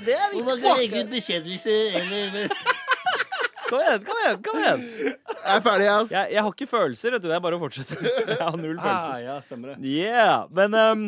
det 0.00 0.14
er 0.16 0.32
Hvor 0.32 0.46
man 0.46 0.62
kan 0.62 0.80
legge 0.80 1.02
ut 1.02 1.10
bekjennelser 1.12 1.98
eller 2.00 2.48
Kom 3.68 3.82
igjen, 3.84 4.04
kom 4.06 4.20
igjen! 4.22 4.38
kom 4.46 4.60
igjen 4.62 4.84
Jeg 4.96 5.56
er 5.58 5.60
ferdig, 5.66 5.88
ass. 5.92 6.12
Jeg, 6.14 6.30
jeg 6.32 6.44
har 6.46 6.54
ikke 6.54 6.70
følelser, 6.70 7.12
vet 7.12 7.26
du. 7.26 7.28
Det 7.28 7.36
er 7.36 7.42
bare 7.44 7.58
å 7.58 7.60
fortsette. 7.60 7.98
Jeg 8.30 8.38
har 8.40 8.56
null 8.56 8.78
følelser. 8.78 9.10
Ah, 9.12 9.18
ja, 9.20 9.34
stemmer 9.44 9.74
det. 9.74 9.76
Yeah, 9.84 10.46
men 10.56 10.78
um, 10.78 11.02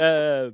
uh, 0.00 0.48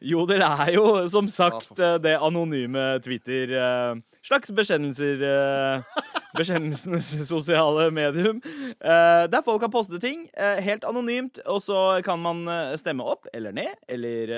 jo, 0.00 0.24
dere 0.30 0.48
er 0.64 0.72
jo 0.78 0.86
som 1.12 1.28
sagt 1.28 1.76
eh, 1.76 1.98
det 2.00 2.14
anonyme 2.16 2.86
Twitter. 3.04 3.52
Uh, 3.52 4.00
slags 4.24 4.50
bekjennelser 4.54 5.22
eh, 5.28 6.00
Bekjennelsenes 6.38 7.10
sosiale 7.32 7.88
medium. 7.94 8.40
eh, 8.80 9.24
der 9.30 9.44
folk 9.46 9.64
har 9.64 9.72
postet 9.72 10.02
ting 10.04 10.28
eh, 10.36 10.62
helt 10.64 10.86
anonymt, 10.88 11.40
og 11.46 11.60
så 11.64 12.00
kan 12.04 12.22
man 12.22 12.46
eh, 12.48 12.76
stemme 12.80 13.06
opp 13.06 13.28
eller 13.32 13.54
ned, 13.54 13.74
eller, 13.88 14.32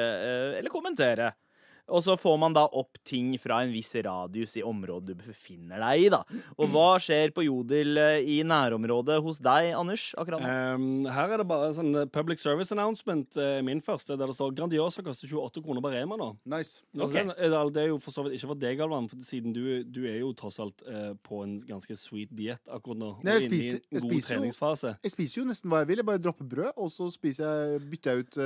eller 0.59 0.73
kommentere. 0.73 1.33
Og 1.91 2.03
så 2.07 2.15
får 2.21 2.37
man 2.39 2.55
da 2.57 2.65
opp 2.67 2.99
ting 3.05 3.33
fra 3.43 3.61
en 3.65 3.73
viss 3.75 3.93
radius 4.07 4.57
i 4.57 4.63
området 4.63 5.07
du 5.11 5.15
befinner 5.27 5.81
deg 5.83 6.05
i. 6.07 6.09
da. 6.15 6.23
Og 6.59 6.69
hva 6.71 6.99
skjer 7.03 7.33
på 7.35 7.43
Jodel 7.45 7.99
eh, 7.99 8.21
i 8.23 8.41
nærområdet 8.47 9.21
hos 9.25 9.41
deg, 9.43 9.73
Anders? 9.75 10.11
akkurat 10.21 10.41
nå? 10.45 10.51
Um, 10.75 11.07
her 11.11 11.35
er 11.35 11.43
det 11.43 11.49
bare 11.51 11.73
sånn 11.75 11.91
eh, 12.03 12.07
public 12.07 12.39
service 12.43 12.71
announcement, 12.73 13.37
eh, 13.37 13.61
min 13.67 13.81
første, 13.83 14.17
der 14.17 14.31
det 14.31 14.37
står 14.39 14.55
Grandiosa 14.55 15.03
koster 15.07 15.27
28 15.31 15.65
kroner 15.67 15.83
på 15.85 15.91
Rema 15.95 16.17
nå. 16.21 16.31
Nice. 16.47 16.83
Okay. 16.95 17.27
Ok. 17.27 17.35
er 17.37 17.51
det- 17.51 17.73
Det 17.75 17.83
er 17.85 17.89
jo 17.93 17.99
for 17.99 18.11
så 18.15 18.25
vidt 18.25 18.35
ikke 18.39 18.49
for 18.55 18.55
deg, 18.63 18.79
Galvan, 18.79 19.09
for 19.11 19.17
siden 19.27 19.53
du, 19.53 19.83
du 19.85 20.05
er 20.07 20.19
jo 20.21 20.33
tross 20.33 20.59
alt 20.61 20.83
på 21.27 21.43
en 21.43 21.61
ganske 21.67 21.97
sweet 21.99 22.31
diett 22.35 22.63
akkurat 22.71 22.99
nå. 22.99 23.11
Nei, 23.25 23.35
jeg 23.39 23.51
spiser- 23.51 23.81
jeg 23.91 24.01
spiser 24.03 24.35
jo- 24.37 24.43
Jeg 25.03 25.13
spiser 25.13 25.41
jo 25.43 25.45
nesten 25.49 25.71
hva 25.71 25.81
jeg 25.83 25.89
vil. 25.89 25.97
Jeg 25.97 26.07
bare 26.07 26.19
dropper 26.19 26.49
brød, 26.49 26.73
og 26.77 26.91
så 26.91 27.11
spiser 27.13 27.45
jeg, 27.45 27.81
bytter 27.91 28.11
jeg 28.17 28.25
ut 28.27 28.37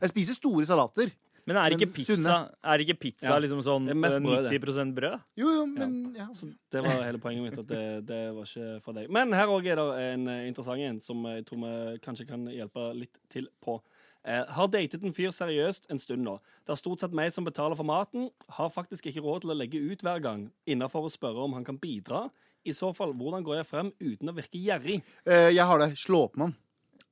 Jeg 0.00 0.10
spiser 0.10 0.34
store 0.34 0.64
salater. 0.66 1.10
Men 1.46 1.56
er 1.60 1.70
ikke 1.76 1.86
Men 1.86 1.92
pizza, 1.94 2.14
sunne. 2.16 2.36
er 2.64 2.78
ikke 2.82 2.96
pizza 2.98 3.28
Ja. 3.30 3.38
liksom 3.38 3.60
sånn 3.62 3.86
Det 3.86 3.94
mest 3.96 4.18
brød, 4.22 4.48
det. 4.50 4.60
90 4.60 4.94
brød? 4.96 5.20
Jo, 5.38 5.46
jo, 5.54 5.66
men 5.66 6.14
ja. 6.16 6.26
Så 6.34 6.48
det 6.72 6.82
var 6.82 7.02
hele 7.04 7.18
poenget 7.22 7.42
mitt, 7.44 7.58
at 7.58 7.66
det, 7.70 8.06
det 8.06 8.34
var 8.34 8.42
ikke 8.48 8.82
for 8.82 8.92
deg. 8.98 9.10
Men 9.10 9.32
her 9.32 9.46
òg 9.46 9.66
er 9.70 9.76
det 9.76 9.86
en 10.12 10.26
eh, 10.28 10.46
interessant 10.48 10.80
en 10.82 11.00
som 11.00 11.22
jeg 11.30 11.44
tror 11.46 11.60
vi 11.62 11.98
kanskje 12.02 12.26
kan 12.26 12.46
hjelpe 12.50 12.88
litt 12.98 13.16
til 13.30 13.46
på. 13.62 13.80
Eh, 14.26 14.42
har 14.56 14.66
datet 14.66 15.04
en 15.06 15.12
fyr 15.14 15.30
seriøst 15.30 15.86
en 15.88 15.98
stund 16.02 16.24
nå. 16.26 16.40
Det 16.66 16.72
er 16.74 16.80
stort 16.82 16.98
sett 17.04 17.12
meg 17.14 17.30
som 17.30 17.44
betaler 17.46 17.76
for 17.78 17.86
maten. 17.86 18.28
Har 18.50 18.68
faktisk 18.74 19.06
ikke 19.06 19.22
råd 19.22 19.42
til 19.42 19.50
å 19.54 19.56
legge 19.56 19.78
ut 19.78 20.02
hver 20.02 20.20
gang. 20.20 20.48
Innafor 20.66 21.06
å 21.06 21.12
spørre 21.14 21.44
om 21.46 21.52
han 21.54 21.64
kan 21.64 21.78
bidra. 21.78 22.28
I 22.66 22.72
så 22.74 22.90
fall, 22.92 23.12
hvordan 23.14 23.44
går 23.46 23.60
jeg 23.60 23.66
frem 23.70 23.92
uten 24.02 24.28
å 24.28 24.34
virke 24.34 24.58
gjerrig? 24.58 25.00
Eh, 25.24 25.52
jeg 25.54 25.62
har 25.64 25.78
det. 25.78 25.92
Slå 25.96 26.24
opp 26.24 26.36
med 26.36 26.48
han. 26.48 26.56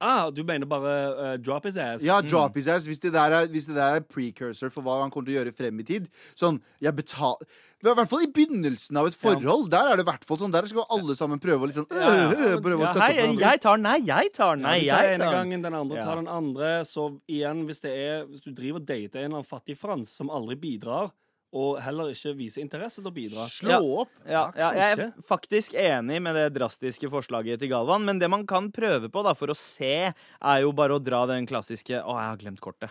Ah, 0.00 0.30
du 0.30 0.42
mener 0.44 0.66
bare 0.68 0.94
uh, 1.14 1.36
drop 1.38 1.64
his 1.68 1.76
ass? 1.78 2.02
Ja, 2.04 2.20
drop 2.20 2.56
his 2.58 2.66
ass. 2.68 2.88
Hvis 2.90 3.00
det, 3.00 3.12
der 3.14 3.32
er, 3.32 3.46
hvis 3.48 3.68
det 3.70 3.76
der 3.76 4.00
er 4.00 4.02
precursor 4.04 4.72
for 4.74 4.82
hva 4.84 4.98
han 5.02 5.12
kommer 5.14 5.30
til 5.30 5.36
å 5.36 5.38
gjøre 5.40 5.54
frem 5.56 5.78
i 5.80 5.86
tid. 5.86 6.10
Sånn, 6.38 6.60
jeg 6.82 6.96
betal... 6.98 7.38
I 7.84 7.92
hvert 7.92 8.08
fall 8.08 8.22
i 8.24 8.28
begynnelsen 8.32 8.96
av 8.96 9.10
et 9.10 9.16
forhold. 9.18 9.66
Der 9.68 9.90
er 9.92 9.98
det 10.00 10.06
hvert 10.08 10.22
fall 10.24 10.38
sånn 10.40 10.52
Der 10.54 10.64
skal 10.70 10.86
alle 10.94 11.12
sammen 11.18 11.36
prøve 11.42 11.66
å 11.66 11.68
liksom 11.68 11.84
Ja, 11.92 12.12
ja. 12.16 12.28
øh, 12.32 12.54
Prøve 12.64 12.78
å 12.78 12.86
Ja, 12.86 12.92
støtte 12.94 13.08
hei, 13.10 13.34
jeg 13.42 13.60
tar 13.60 13.82
nei, 13.82 13.96
jeg 14.08 14.30
tar 14.32 14.56
nei, 14.56 14.76
Ja, 14.86 14.94
du 14.94 15.02
tar 15.02 15.04
jeg 15.04 15.18
ene 15.18 15.32
gangen, 15.34 15.64
den 15.66 15.76
andre 15.76 15.98
Ja. 15.98 16.06
tar 16.08 16.16
den 16.22 16.30
andre. 16.32 16.70
Så 16.88 17.04
igjen, 17.28 17.60
hvis 17.68 17.84
det 17.84 17.92
er 17.92 18.24
Hvis 18.30 18.40
du 18.46 18.54
driver 18.56 18.80
og 18.80 18.86
dater 18.88 19.20
en 19.20 19.26
eller 19.26 19.42
annen 19.42 19.50
fattig 19.50 19.76
frans 19.76 20.14
som 20.16 20.32
aldri 20.32 20.56
bidrar, 20.64 21.12
og 21.54 21.78
heller 21.84 22.10
ikke 22.10 22.34
viser 22.38 22.64
interesse 22.64 23.00
til 23.00 23.10
å 23.10 23.14
bidra 23.14 23.46
Slå 23.50 23.70
Ja. 23.70 23.78
opp. 24.02 24.10
Ja, 24.26 24.44
ja, 24.58 24.72
jeg 24.74 24.98
er 24.98 25.12
faktisk 25.28 25.74
enig 25.78 26.20
med 26.24 26.34
det 26.34 26.48
drastiske 26.56 27.08
forslaget 27.12 27.60
til 27.62 27.70
Galvan, 27.70 28.04
men 28.04 28.18
det 28.18 28.28
man 28.32 28.44
kan 28.46 28.72
prøve 28.74 29.08
på 29.08 29.22
da, 29.24 29.34
for 29.38 29.52
å 29.54 29.56
se, 29.58 30.12
er 30.12 30.60
jo 30.64 30.72
bare 30.72 30.98
å 30.98 31.02
dra 31.02 31.24
den 31.30 31.46
klassiske 31.46 31.94
'Å, 32.02 32.12
jeg 32.18 32.28
har 32.32 32.36
glemt 32.42 32.60
kortet'. 32.60 32.90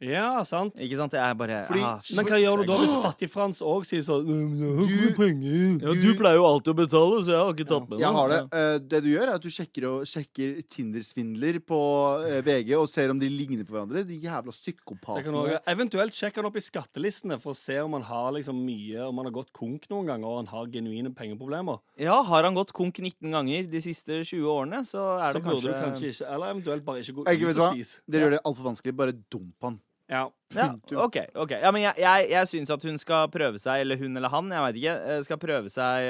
Ja, 0.00 0.40
sant. 0.48 0.74
Ikke 0.80 0.96
sant? 0.96 1.12
Jeg 1.12 1.20
er 1.20 1.34
bare 1.36 1.66
Fordi- 1.68 1.82
ah, 1.84 2.00
Men 2.16 2.24
hva 2.24 2.38
gjør 2.40 2.60
du 2.62 2.64
da 2.70 2.76
hvis 2.80 2.94
fattig-Frans 3.04 3.58
òg 3.60 3.84
sier 3.84 4.00
sånn 4.00 4.24
«Øh, 4.24 4.48
Jeg 4.56 4.76
har 4.76 4.86
ikke 4.88 5.16
penger. 5.16 5.80
Ja, 5.84 5.92
du 5.92 6.14
pleier 6.16 6.36
jo 6.40 6.46
alltid 6.48 6.72
å 6.72 6.76
betale, 6.78 7.18
så 7.20 7.28
jeg 7.34 7.36
har 7.44 7.52
ikke 7.52 7.68
tatt 7.68 7.88
med 7.90 7.98
Jeg 8.00 8.12
har 8.16 8.28
det. 8.32 8.38
Eh, 8.56 8.78
det 8.80 9.00
du 9.04 9.08
gjør, 9.12 9.28
er 9.28 9.34
at 9.34 9.42
du 9.42 9.48
sjekker, 9.52 9.84
og, 9.90 10.06
sjekker 10.08 10.62
Tinder-svindler 10.72 11.60
på 11.60 11.80
eh, 12.24 12.40
VG 12.40 12.72
og 12.80 12.88
ser 12.88 13.10
om 13.10 13.18
de 13.20 13.28
ligner 13.28 13.64
på 13.68 13.76
hverandre. 13.76 14.06
De 14.08 14.16
jævla 14.18 14.48
Det 14.48 14.74
kan 14.80 14.96
psykopatene. 14.96 15.60
eventuelt 15.68 16.12
sjekker 16.16 16.36
han 16.36 16.46
opp 16.46 16.56
i 16.56 16.64
skattelistene 16.64 17.38
for 17.38 17.52
å 17.52 17.56
se 17.56 17.76
om 17.80 17.92
han 17.92 18.02
har 18.08 18.32
liksom 18.32 18.56
mye 18.64 19.04
Om 19.06 19.16
han 19.20 19.26
har 19.26 19.32
gått 19.36 19.52
konk 19.52 19.84
noen 19.90 20.06
ganger 20.06 20.24
og 20.24 20.36
han 20.38 20.46
har 20.46 20.66
genuine 20.72 21.12
pengeproblemer. 21.14 21.78
Ja, 21.98 22.22
har 22.22 22.42
han 22.44 22.54
gått 22.54 22.72
konk 22.72 22.96
19 23.00 23.30
ganger 23.30 23.68
de 23.70 23.80
siste 23.84 24.24
20 24.24 24.48
årene, 24.48 24.80
så 24.88 25.20
er 25.20 25.32
Så 25.32 25.34
det 25.34 25.44
burde 25.44 25.60
kanskje, 25.60 25.68
du 25.68 25.84
kanskje 25.84 26.08
ikke 26.08 26.32
Eller 26.34 26.54
eventuelt 26.54 26.84
bare 26.84 26.98
ikke 27.04 27.14
gå 27.20 27.24
Ikke, 27.28 27.44
vet 27.46 27.50
ut 27.50 27.56
du 27.56 27.60
og 27.60 27.68
hva? 27.68 27.72
spise. 27.76 28.00
Dere 28.08 28.22
gjør 28.24 28.30
det 28.30 28.40
altfor 28.46 28.64
vanskelig. 28.72 28.96
Bare 28.96 29.12
dump 29.30 29.54
han. 29.62 29.80
Ja. 30.10 30.26
Ja, 30.50 30.72
OK. 30.98 31.16
ok 31.38 31.52
Ja, 31.54 31.70
men 31.70 31.84
jeg, 31.84 31.94
jeg, 32.02 32.24
jeg 32.32 32.48
syns 32.50 32.72
at 32.74 32.82
hun 32.82 32.96
skal 32.98 33.28
prøve 33.30 33.60
seg, 33.62 33.84
eller 33.84 34.00
hun 34.00 34.18
eller 34.18 34.32
han, 34.32 34.48
jeg 34.50 34.64
veit 34.64 34.78
ikke, 34.80 34.94
eh, 35.12 35.20
skal 35.22 35.38
prøve 35.38 35.70
seg 35.70 36.08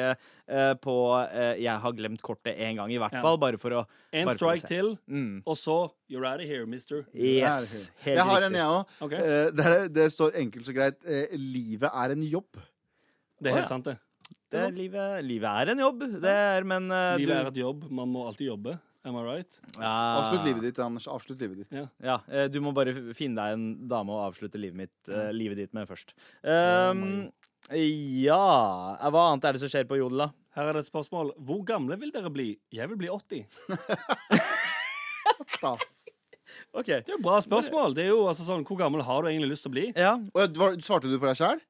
uh, 0.49 0.73
på 0.81 0.95
uh, 1.13 1.53
'Jeg 1.61 1.77
har 1.83 1.97
glemt 1.99 2.23
kortet' 2.25 2.57
én 2.57 2.81
gang, 2.81 2.89
i 2.89 2.97
hvert 2.97 3.13
Ja. 3.13 3.21
fall. 3.21 3.37
Bare 3.43 3.61
for 3.61 3.77
å 3.77 3.85
En 4.13 4.31
bare 4.31 4.41
strike 4.41 4.67
til, 4.71 4.97
Mm. 5.07 5.43
og 5.45 5.57
så 5.61 5.91
You're 6.09 6.25
out 6.25 6.41
of 6.41 6.49
here, 6.49 6.65
mister. 6.65 7.05
Yes. 7.13 7.91
Here. 8.01 8.17
Jeg 8.17 8.25
har 8.25 8.43
en, 8.49 8.55
jeg 8.55 8.65
òg. 8.65 8.85
Ok. 9.01 9.11
det, 9.61 9.93
det 9.95 10.13
står 10.13 10.33
enkelt 10.35 10.67
så 10.67 10.73
greit. 10.75 10.97
livet 11.37 11.91
er 11.93 12.11
en 12.17 12.23
jobb. 12.23 12.57
Det 13.41 13.53
er 13.53 13.61
helt 13.61 13.69
ja. 13.69 13.69
sant, 13.69 13.85
det. 13.85 13.99
Det 14.51 14.59
er, 14.59 14.71
livet, 14.71 15.25
livet 15.25 15.47
er 15.47 15.71
en 15.71 15.79
jobb, 15.79 16.01
det 16.23 16.31
er, 16.31 16.65
men 16.65 16.89
Livet 16.89 17.29
du, 17.29 17.33
er 17.33 17.47
et 17.47 17.61
jobb. 17.61 17.91
Man 17.91 18.09
må 18.09 18.27
alltid 18.27 18.49
jobbe. 18.49 18.81
Am 19.09 19.17
I 19.17 19.23
right? 19.25 19.61
ja, 19.79 19.91
Avslutt 20.21 20.45
livet 20.45 20.67
ditt, 20.67 20.79
Anders. 20.85 21.07
Avslutt 21.09 21.41
livet 21.41 21.63
ditt. 21.63 21.71
Ja. 21.73 21.87
Ja, 22.05 22.19
eh, 22.29 22.51
du 22.53 22.59
må 22.61 22.75
bare 22.77 22.93
finne 23.17 23.41
deg 23.41 23.57
en 23.57 23.89
dame 23.89 24.13
å 24.13 24.27
avslutte 24.27 24.61
livet, 24.61 24.77
mitt, 24.77 25.09
eh, 25.09 25.31
livet 25.33 25.57
ditt 25.57 25.73
med 25.77 25.89
først. 25.89 26.13
Oh 26.45 26.91
Um, 26.91 27.31
ja 27.71 28.97
eh, 28.97 29.11
Hva 29.13 29.27
annet 29.31 29.45
er 29.47 29.53
det 29.55 29.61
som 29.63 29.71
skjer 29.71 29.87
på 29.89 29.99
Jodel, 30.01 30.19
da? 30.25 30.29
Her 30.57 30.65
er 30.69 30.73
det 30.77 30.83
et 30.85 30.91
spørsmål. 30.91 31.33
Hvor 31.47 31.63
gamle 31.65 31.97
vil 32.01 32.13
dere 32.13 32.31
bli? 32.33 32.59
Jeg 32.75 32.89
vil 32.91 32.99
bli 32.99 33.09
80. 33.09 33.45
okay. 36.75 37.01
Det 37.01 37.09
er 37.09 37.15
jo 37.15 37.21
et 37.21 37.25
bra 37.25 37.41
spørsmål. 37.45 37.95
Det 37.95 38.05
er 38.05 38.11
jo 38.11 38.27
altså 38.29 38.45
sånn, 38.49 38.65
Hvor 38.67 38.79
gammel 38.81 39.03
har 39.07 39.23
du 39.23 39.29
egentlig 39.31 39.51
lyst 39.55 39.63
til 39.65 39.73
å 39.73 39.77
bli? 39.77 39.87
Ja. 39.95 40.17
Og, 40.35 40.59
svarte 40.83 41.09
du 41.09 41.19
for 41.21 41.29
deg 41.31 41.37
sjæl? 41.39 41.61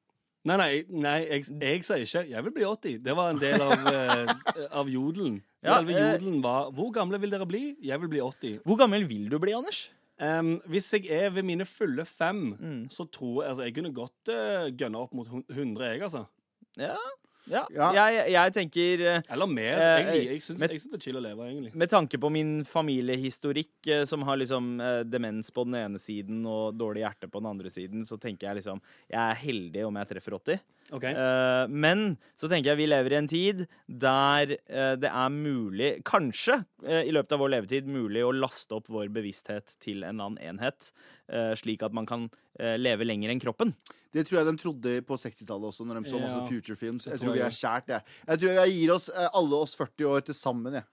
Nei, 0.43 0.57
nei, 0.57 0.83
nei 0.89 1.17
jeg, 1.29 1.45
jeg 1.61 1.83
sier 1.85 2.01
ikke 2.01 2.29
'jeg 2.31 2.43
vil 2.43 2.51
bli 2.55 2.63
80'. 2.65 3.03
Det 3.03 3.15
var 3.15 3.29
en 3.29 3.39
del 3.39 3.61
av, 3.61 3.71
eh, 3.93 4.67
av 4.71 4.87
jodelen. 4.89 5.41
Ja, 5.63 5.75
Selve 5.77 5.93
eh, 5.93 6.13
jodelen 6.13 6.41
var 6.43 6.71
'Hvor 6.71 6.91
gamle 6.93 7.19
vil 7.21 7.29
dere 7.29 7.45
bli?' 7.45 7.75
'Jeg 7.81 8.01
vil 8.01 8.09
bli 8.09 8.19
80'. 8.19 8.61
Hvor 8.65 8.77
gammel 8.77 9.05
vil 9.09 9.29
du 9.29 9.37
bli, 9.39 9.51
Anders? 9.53 9.91
Um, 10.21 10.61
hvis 10.69 10.91
jeg 10.93 11.05
er 11.09 11.29
ved 11.29 11.43
mine 11.43 11.65
fulle 11.65 12.05
fem, 12.05 12.53
Mm. 12.59 12.89
så 12.89 13.05
tror 13.11 13.41
jeg 13.43 13.49
altså, 13.49 13.63
Jeg 13.63 13.73
kunne 13.75 13.93
godt 13.93 14.29
uh, 14.29 14.69
gønne 14.77 14.97
opp 14.97 15.13
mot 15.13 15.27
hun- 15.27 15.45
100, 15.49 15.81
jeg, 15.85 16.01
altså. 16.01 16.25
Ja. 16.77 16.95
Ja. 17.49 17.65
Ja. 17.73 17.87
Jeg, 17.95 18.31
jeg 18.31 18.53
tenker 18.53 19.01
eh, 19.15 19.21
Eller 19.33 19.47
mer. 19.47 19.77
Eh, 19.77 19.95
egentlig. 20.01 20.25
Jeg 20.31 20.41
syns, 20.45 20.59
men- 20.59 20.69
jeg 20.69 20.81
syns 20.81 20.91
det 20.91 20.99
er 20.99 21.05
chill 21.07 21.15
å 21.17 21.23
leve, 21.25 21.47
egentlig. 21.49 21.73
Med 21.75 21.89
tanke 21.89 22.19
på 22.21 22.31
min 22.31 22.63
familiehistorikk, 22.63 23.87
eh, 23.87 24.03
som 24.05 24.21
har 24.27 24.37
liksom 24.37 24.79
eh, 24.81 25.03
demens 25.03 25.51
på 25.51 25.65
den 25.65 25.75
ene 25.75 25.99
siden 25.99 26.45
og 26.45 26.75
dårlig 26.77 27.01
hjerte 27.05 27.29
på 27.31 27.41
den 27.41 27.49
andre 27.51 27.69
siden, 27.73 28.05
så 28.05 28.19
tenker 28.19 28.47
jeg 28.51 28.61
liksom 28.61 28.81
Jeg 29.09 29.19
er 29.19 29.35
heldig 29.35 29.85
om 29.87 29.95
jeg 30.01 30.07
treffer 30.13 30.37
80. 30.37 30.59
Ok. 30.91 31.05
Eh, 31.07 31.65
men 31.71 32.17
så 32.35 32.49
tenker 32.51 32.71
jeg 32.73 32.81
vi 32.81 32.87
lever 32.89 33.13
i 33.15 33.19
en 33.21 33.29
tid 33.31 33.61
der 33.87 34.51
eh, 34.57 34.95
det 34.99 35.07
er 35.07 35.31
mulig, 35.31 35.91
kanskje 36.07 36.57
eh, 36.83 37.05
i 37.07 37.13
løpet 37.15 37.37
av 37.37 37.39
vår 37.45 37.53
levetid, 37.55 37.87
mulig 37.87 38.25
å 38.27 38.33
laste 38.35 38.75
opp 38.75 38.91
vår 38.91 39.07
bevissthet 39.15 39.77
til 39.79 40.03
en 40.03 40.19
annen 40.19 40.37
enhet, 40.51 40.91
eh, 41.31 41.53
slik 41.59 41.85
at 41.87 41.95
man 41.95 42.09
kan 42.09 42.29
leve 42.59 43.05
lenger 43.07 43.31
enn 43.31 43.39
kroppen. 43.41 43.71
Det 44.13 44.25
tror 44.27 44.41
jeg 44.41 44.47
de 44.51 44.59
trodde 44.59 44.91
på 45.07 45.15
60-tallet 45.17 45.69
også, 45.71 45.85
når 45.87 46.01
de 46.03 46.09
så 46.11 46.19
Ja. 46.19 46.27
masse 46.27 46.49
future 46.51 46.75
films. 46.77 47.07
Jeg 47.07 47.17
tror 47.21 47.33
vi 47.33 47.39
er 47.41 47.55
skjært, 47.55 47.87
jeg. 47.87 48.03
Jeg 48.27 48.41
tror 48.41 48.51
jeg 48.59 48.73
gir 48.75 48.91
oss 48.93 49.07
alle 49.15 49.55
oss 49.63 49.73
40 49.79 50.05
år 50.11 50.25
til 50.27 50.35
sammen, 50.35 50.75
jeg. 50.75 50.83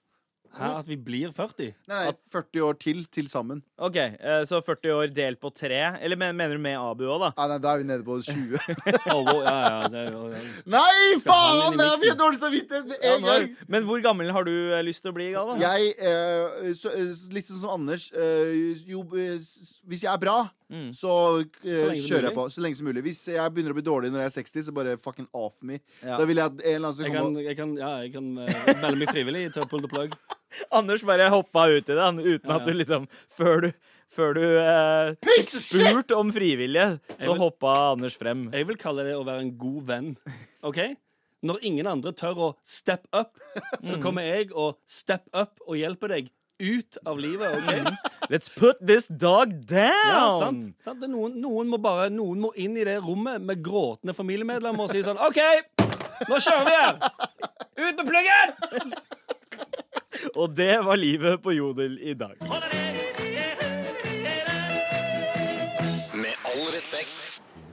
Hæ, 0.59 0.71
at 0.81 0.89
vi 0.91 0.97
blir 0.99 1.33
40? 1.35 1.73
Nei, 1.89 1.99
nei, 2.09 2.13
40 2.33 2.65
år 2.67 2.79
til 2.83 3.05
til 3.15 3.29
sammen. 3.31 3.63
OK, 3.79 3.97
eh, 3.97 4.43
så 4.49 4.61
40 4.65 4.95
år 4.97 5.13
delt 5.15 5.41
på 5.41 5.53
tre. 5.55 5.79
Eller 6.03 6.19
mener 6.19 6.57
du 6.57 6.63
med 6.63 6.77
Abu 6.79 7.07
òg, 7.07 7.21
da? 7.23 7.31
Ah, 7.37 7.49
nei, 7.53 7.59
da 7.63 7.75
er 7.75 7.83
vi 7.85 7.89
nede 7.89 8.05
på 8.07 8.19
20. 8.23 8.59
Oh, 9.09 9.25
ja, 9.25 9.55
ja, 9.55 9.89
det 9.89 10.03
ja. 10.13 10.41
nei, 10.69 11.17
faen! 11.25 11.79
er 11.79 11.95
miksen. 12.01 12.19
dårlig 12.19 12.41
samvittighet 12.43 12.89
med 12.91 13.07
en 13.09 13.25
gang. 13.25 13.47
men 13.69 13.87
hvor 13.89 14.03
gammel 14.05 14.31
har 14.35 14.45
du 14.45 14.53
eh, 14.75 14.83
lyst 14.85 15.05
til 15.05 15.13
å 15.13 15.17
bli, 15.17 15.31
Galvan? 15.35 15.63
Jeg, 15.63 15.95
eh, 15.99 16.73
så, 16.79 16.93
eh, 16.93 17.15
litt 17.35 17.49
sånn 17.49 17.63
som 17.63 17.75
Anders 17.79 18.11
eh, 18.13 18.83
jo, 18.89 19.05
Hvis 19.09 20.05
jeg 20.05 20.13
er 20.13 20.21
bra, 20.23 20.39
Mm. 20.69 20.89
så, 20.93 21.13
uh, 21.41 21.53
så 21.65 21.93
kjører 21.97 22.29
jeg 22.29 22.37
på 22.37 22.43
så 22.53 22.61
lenge 22.65 22.77
som 22.77 22.89
mulig. 22.91 23.03
Hvis 23.07 23.23
jeg 23.33 23.53
begynner 23.55 23.73
å 23.73 23.79
bli 23.79 23.85
dårlig 23.87 24.11
når 24.13 24.27
jeg 24.27 24.33
er 24.33 24.35
60, 24.37 24.67
så 24.67 24.75
bare 24.77 24.97
fucking 25.01 25.29
off 25.33 25.63
me. 25.65 25.79
Ja. 26.03 26.19
Da 26.21 26.27
vil 26.29 26.41
jeg 26.41 26.53
at 26.53 26.59
en 26.61 26.75
eller 26.75 26.91
annen 26.91 26.99
som 26.99 27.07
Jeg 27.07 27.15
komme 27.15 27.39
kan, 27.39 27.47
jeg 27.47 27.57
kan, 27.61 27.77
ja, 27.81 27.93
jeg 28.05 28.13
kan 28.17 28.27
uh, 28.37 28.83
melde 28.83 28.99
meg 29.01 29.13
frivillig 29.15 29.45
til 29.55 29.65
å 29.65 29.71
pull 29.71 29.85
the 29.85 29.93
plug. 29.93 30.17
Anders 30.79 31.05
bare 31.09 31.29
hoppa 31.33 31.67
ut 31.71 31.83
i 31.85 31.93
det, 31.95 32.01
han, 32.01 32.21
uten 32.21 32.53
Ja, 32.53 32.57
at 32.57 32.69
du 32.69 32.73
liksom 32.77 33.09
Før 33.37 33.67
du, 33.67 33.69
før 34.09 34.33
du 34.39 34.45
eh, 34.45 35.11
fikk 35.27 35.51
spurt 35.53 36.15
om 36.17 36.31
frivillige, 36.33 36.99
så 37.19 37.35
vil- 37.35 37.43
hoppa 37.43 37.75
Anders 37.93 38.17
frem. 38.17 38.47
Jeg 38.57 38.69
vil 38.71 38.81
kalle 38.81 39.05
det 39.05 39.17
å 39.19 39.27
være 39.27 39.45
en 39.45 39.53
god 39.61 39.83
venn. 39.91 40.09
OK? 40.65 40.81
Når 41.45 41.61
ingen 41.69 41.87
andre 41.87 42.15
tør 42.17 42.41
å 42.49 42.49
step 42.67 43.05
up, 43.15 43.37
så 43.85 44.01
kommer 44.03 44.25
jeg 44.27 44.49
og 44.57 44.81
step 44.89 45.29
up 45.37 45.61
og 45.69 45.77
hjelper 45.79 46.17
deg 46.17 46.33
ut 46.59 46.99
av 47.07 47.21
livet. 47.21 47.61
OK? 47.61 48.09
Let's 48.31 48.51
put 48.51 48.77
this 48.87 49.07
dog 49.09 49.67
down! 49.67 50.09
Ja, 50.09 50.39
sant? 50.39 50.65
sant? 50.85 51.01
Det 51.01 51.09
noen, 51.09 51.39
noen, 51.41 51.71
må 51.73 51.79
bare, 51.81 52.11
noen 52.13 52.43
må 52.45 52.51
inn 52.61 52.77
i 52.77 52.85
det 52.85 52.99
rommet 53.01 53.41
med 53.41 53.63
gråtende 53.65 54.13
familiemedlemmer 54.13 54.85
og 54.85 54.93
si 54.93 55.01
sånn 55.07 55.17
OK, 55.17 55.41
nå 56.29 56.37
kjører 56.37 56.67
vi 56.69 56.75
her! 56.77 57.01
Ut 57.79 58.03
med 58.03 58.05
pluggen! 58.05 58.93
Og 60.37 60.53
det 60.53 60.75
var 60.85 61.01
livet 61.01 61.41
på 61.41 61.57
Jodel 61.57 61.97
i 62.05 62.13
dag. 62.19 62.37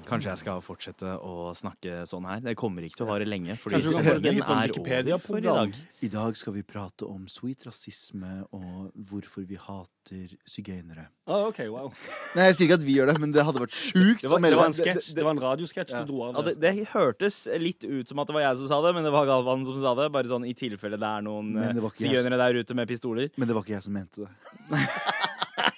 Kanskje 0.05 0.29
jeg 0.31 0.37
skal 0.43 0.61
fortsette 0.61 1.15
å 1.19 1.49
snakke 1.57 2.03
sånn 2.09 2.25
her. 2.29 2.39
Det 2.45 2.55
kommer 2.59 2.85
ikke 2.85 2.99
til 3.01 3.05
å 3.07 3.09
vare 3.09 3.25
lenge, 3.27 3.55
fordi 3.57 3.81
sendingen 3.81 4.45
sånn 4.45 4.61
er 4.63 4.73
over 4.79 5.17
for 5.23 5.37
i 5.37 5.41
dag. 5.41 5.75
I 6.05 6.09
dag 6.13 6.37
skal 6.37 6.53
vi 6.53 6.61
prate 6.63 7.07
om 7.09 7.25
sweet 7.31 7.65
rasisme 7.65 8.45
og 8.53 8.91
hvorfor 9.09 9.45
vi 9.49 9.55
hater 9.57 10.35
sigøynere. 10.45 11.07
Oh, 11.25 11.47
OK, 11.49 11.63
wow. 11.73 11.89
Nei, 12.37 12.45
jeg 12.51 12.55
sier 12.59 12.67
ikke 12.69 12.77
at 12.77 12.85
vi 12.85 12.95
gjør 12.99 13.09
det, 13.09 13.17
men 13.23 13.31
det 13.33 13.41
hadde 13.47 13.63
vært 13.63 13.73
sjukt 13.73 14.21
Det 14.21 14.29
var- 14.29 14.39
Det 14.39 14.55
var 14.55 14.65
en 14.65 14.71
det- 14.71 14.93
det- 14.93 15.15
Det 15.15 15.23
var 15.23 15.31
en 15.31 15.39
radiosketsj 15.39 15.91
Ja. 15.91 16.03
du 16.03 16.11
dro 16.11 16.21
av. 16.21 16.35
Ja, 16.35 16.41
det, 16.43 16.59
det 16.59 16.87
hørtes 16.89 17.47
litt 17.59 17.83
ut 17.83 18.07
som 18.07 18.19
at 18.19 18.27
det 18.27 18.33
var 18.33 18.41
jeg 18.41 18.57
som 18.57 18.67
sa 18.67 18.81
det, 18.85 18.93
men 18.93 19.03
det 19.03 19.11
var 19.11 19.25
Galvan 19.25 19.65
som 19.65 19.75
sa 19.81 19.95
det. 19.95 20.11
Bare 20.11 20.23
sånn 20.25 20.47
i 20.47 20.53
tilfelle 20.53 20.99
det 20.99 21.09
er 21.09 21.21
noen 21.21 21.57
eh, 21.57 21.73
det 21.73 21.81
sigøynere 21.97 22.37
der 22.37 22.53
ute 22.61 22.75
med 22.75 22.87
pistoler. 22.87 23.31
Men 23.37 23.47
det 23.47 23.55
var 23.55 23.63
ikke 23.63 23.75
jeg 23.81 23.83
som 23.83 23.93
mente 23.93 24.17
det. 24.21 24.29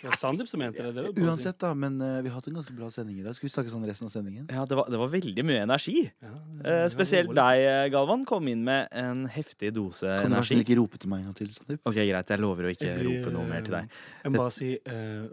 Det 0.02 0.08
var 0.12 0.18
Sandeep 0.22 0.50
som 0.50 0.60
mente 0.62 0.84
det. 0.84 0.92
det. 0.94 1.22
Uansett, 1.26 1.58
da, 1.60 1.72
men 1.74 1.96
uh, 2.02 2.20
vi 2.22 2.30
har 2.30 2.36
hatt 2.38 2.48
en 2.52 2.58
ganske 2.60 2.74
bra 2.78 2.90
sending 2.94 3.18
i 3.18 3.24
dag. 3.26 3.34
Skal 3.38 3.48
vi 3.48 3.52
snakke 3.54 3.72
sånn 3.74 3.86
resten 3.90 4.06
av 4.06 4.12
sendingen? 4.14 4.46
Ja, 4.54 4.66
det 4.70 4.78
var, 4.78 4.90
det 4.94 5.00
var 5.02 5.10
veldig 5.10 5.46
mye 5.48 5.64
energi. 5.66 6.04
Ja, 6.22 6.34
uh, 6.62 6.84
spesielt 6.92 7.32
deg, 7.34 7.62
eh, 7.66 7.86
Galvan, 7.94 8.26
kom 8.30 8.46
inn 8.52 8.62
med 8.68 8.92
en 8.96 9.24
heftig 9.32 9.72
dose 9.76 10.06
Kan 10.22 10.36
du 10.36 10.38
Kan 10.38 10.62
du 10.62 10.64
ikke 10.64 10.78
rope 10.78 11.02
til 11.02 11.10
meg 11.10 11.24
en 11.24 11.32
gang 11.32 11.38
til? 11.40 11.50
Sandeep? 11.56 11.82
Ok, 11.82 11.98
Greit, 11.98 12.34
jeg 12.34 12.44
lover 12.44 12.70
å 12.70 12.74
ikke 12.76 12.92
Jeg- 12.92 13.08
rope 13.08 13.34
noe 13.34 13.48
mer 13.50 13.66
til 13.66 13.78
deg. 13.78 13.98
Jeg 14.24 14.34
må 14.34 14.42
bare 14.44 14.54
si 14.54 14.70
uh, 14.78 15.26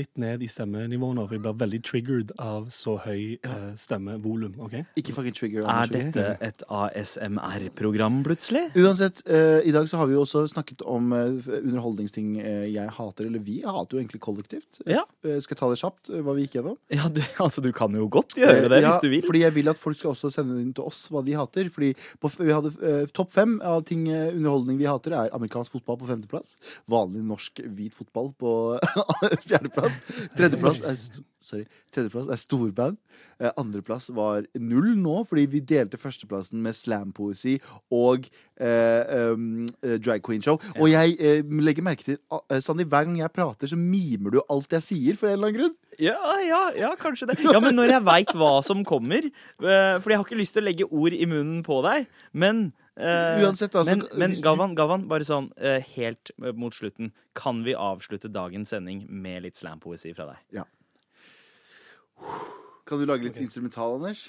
litt 0.00 0.20
ned 0.20 0.44
i 0.44 0.50
stemmenivået 0.52 1.16
nå, 1.16 1.26
for 1.26 1.38
jeg 1.38 1.44
blir 1.46 1.56
veldig 1.64 1.82
triggered 1.88 2.34
av 2.38 2.68
så 2.74 2.98
høy 3.06 3.38
uh, 3.46 3.72
stemmevolum. 3.80 4.60
Okay? 4.68 4.84
Ikke 5.00 5.16
fucking 5.16 5.36
trigger. 5.36 5.64
Er 5.64 5.86
Anders, 5.86 5.96
er 5.96 6.12
dette 6.12 6.50
et 6.50 6.64
ASMR-program, 6.68 8.20
plutselig? 8.26 8.66
Uansett, 8.76 9.24
i 9.64 9.72
dag 9.74 9.88
så 9.88 10.00
har 10.00 10.10
vi 10.10 10.18
jo 10.18 10.24
også 10.26 10.44
snakket 10.50 10.84
om 10.84 11.12
underholdningsting 11.14 12.36
jeg 12.40 12.88
hater, 12.96 13.28
eller 13.30 13.42
vi 13.44 13.60
hater 13.64 13.96
jo 13.96 14.02
egentlig 14.02 14.19
kollektivt. 14.22 14.80
Ja. 14.88 15.02
Eh, 15.24 15.38
Skal 15.42 15.56
jeg 15.56 15.60
ta 15.60 15.68
det 15.72 15.78
kjapt, 15.80 16.10
eh, 16.12 16.20
hva 16.24 16.34
vi 16.36 16.44
gikk 16.46 16.58
gjennom? 16.58 16.76
Ja, 16.92 17.08
du, 17.08 17.20
altså, 17.44 17.62
du 17.64 17.70
kan 17.76 17.94
jo 17.96 18.06
godt 18.12 18.36
gjøre 18.38 18.68
det 18.68 18.78
Eh, 18.80 18.84
ja, 18.84 18.92
hvis 18.92 19.02
du 19.02 19.08
vil. 19.12 19.24
Fordi 19.26 19.42
jeg 19.42 19.54
vil 19.56 19.72
at 19.72 19.80
folk 19.80 19.98
skal 19.98 20.12
også 20.12 20.30
sende 20.32 20.58
inn 20.62 20.72
til 20.76 20.86
oss 20.86 21.02
hva 21.12 21.24
de 21.26 21.34
hater. 21.38 21.70
Fordi 21.74 21.92
på, 22.20 22.30
vi 22.38 22.52
hadde 22.54 22.72
eh, 22.84 23.02
Topp 23.16 23.32
fem 23.34 23.58
av 23.66 23.82
ting 23.88 24.06
underholdning 24.10 24.78
vi 24.80 24.88
hater, 24.88 25.16
er 25.16 25.34
amerikansk 25.36 25.78
fotball 25.78 25.98
på 26.00 26.08
femteplass. 26.12 26.54
Vanlig 26.90 27.24
norsk 27.26 27.64
hvit 27.66 27.96
fotball 27.96 28.32
på 28.40 28.54
fjerdeplass. 29.48 30.00
Tredjeplass 30.38 30.84
er, 30.86 31.00
sorry, 31.44 31.66
tredjeplass 31.94 32.28
er 32.30 32.40
storband. 32.40 32.98
Eh, 33.40 33.50
Andreplass 33.60 34.10
var 34.14 34.46
null 34.58 34.92
nå, 35.00 35.16
fordi 35.28 35.46
vi 35.50 35.62
delte 35.64 36.00
førsteplassen 36.00 36.60
med 36.62 36.76
slampoesi 36.76 37.56
og 37.96 38.28
eh, 38.60 39.32
um, 39.32 39.66
eh, 39.82 39.96
drag 40.02 40.24
queen 40.26 40.44
show. 40.44 40.60
Og 40.78 40.90
jeg 40.92 41.16
eh, 41.18 41.40
legger 41.64 41.86
merke 41.86 42.06
til 42.06 42.20
uh, 42.32 42.58
Sandy, 42.60 42.86
hver 42.88 43.08
gang 43.08 43.20
jeg 43.22 43.34
prater, 43.34 43.70
så 43.70 43.78
mimer 43.80 44.36
du 44.36 44.42
alt 44.46 44.78
jeg 44.78 44.86
sier, 44.86 45.20
for 45.20 45.30
en 45.30 45.38
eller 45.38 45.50
annen 45.50 45.60
grunn. 45.60 45.78
Ja, 46.00 46.18
ja, 46.44 46.60
ja, 46.78 46.90
kanskje 47.00 47.28
det. 47.30 47.40
Ja, 47.44 47.60
Men 47.60 47.76
når 47.76 47.96
jeg 47.96 48.04
veit 48.06 48.30
hva 48.38 48.52
som 48.64 48.84
kommer 48.88 49.26
uh, 49.26 49.96
Fordi 50.00 50.14
jeg 50.14 50.20
har 50.20 50.24
ikke 50.24 50.38
lyst 50.38 50.54
til 50.56 50.62
å 50.62 50.68
legge 50.68 50.86
ord 50.88 51.16
i 51.16 51.26
munnen 51.28 51.64
på 51.66 51.80
deg, 51.84 52.06
men 52.32 52.70
uh, 53.00 53.40
Uansett, 53.44 53.74
altså, 53.74 53.96
Men, 53.96 54.04
men 54.20 54.36
Galvan, 54.44 54.74
Galvan, 54.78 55.06
bare 55.10 55.26
sånn 55.26 55.50
eh, 55.58 55.84
helt 55.96 56.32
eh, 56.40 56.52
mot 56.56 56.74
slutten. 56.74 57.12
Kan 57.38 57.64
vi 57.66 57.76
avslutte 57.76 58.30
dagens 58.32 58.72
sending 58.74 59.04
med 59.08 59.44
litt 59.46 59.60
slampoesi 59.60 60.14
fra 60.16 60.30
deg? 60.32 60.44
Kan 62.86 62.98
du 62.98 63.06
lage 63.06 63.22
litt 63.28 63.36
instrumental, 63.40 63.94
Anders? 63.98 64.26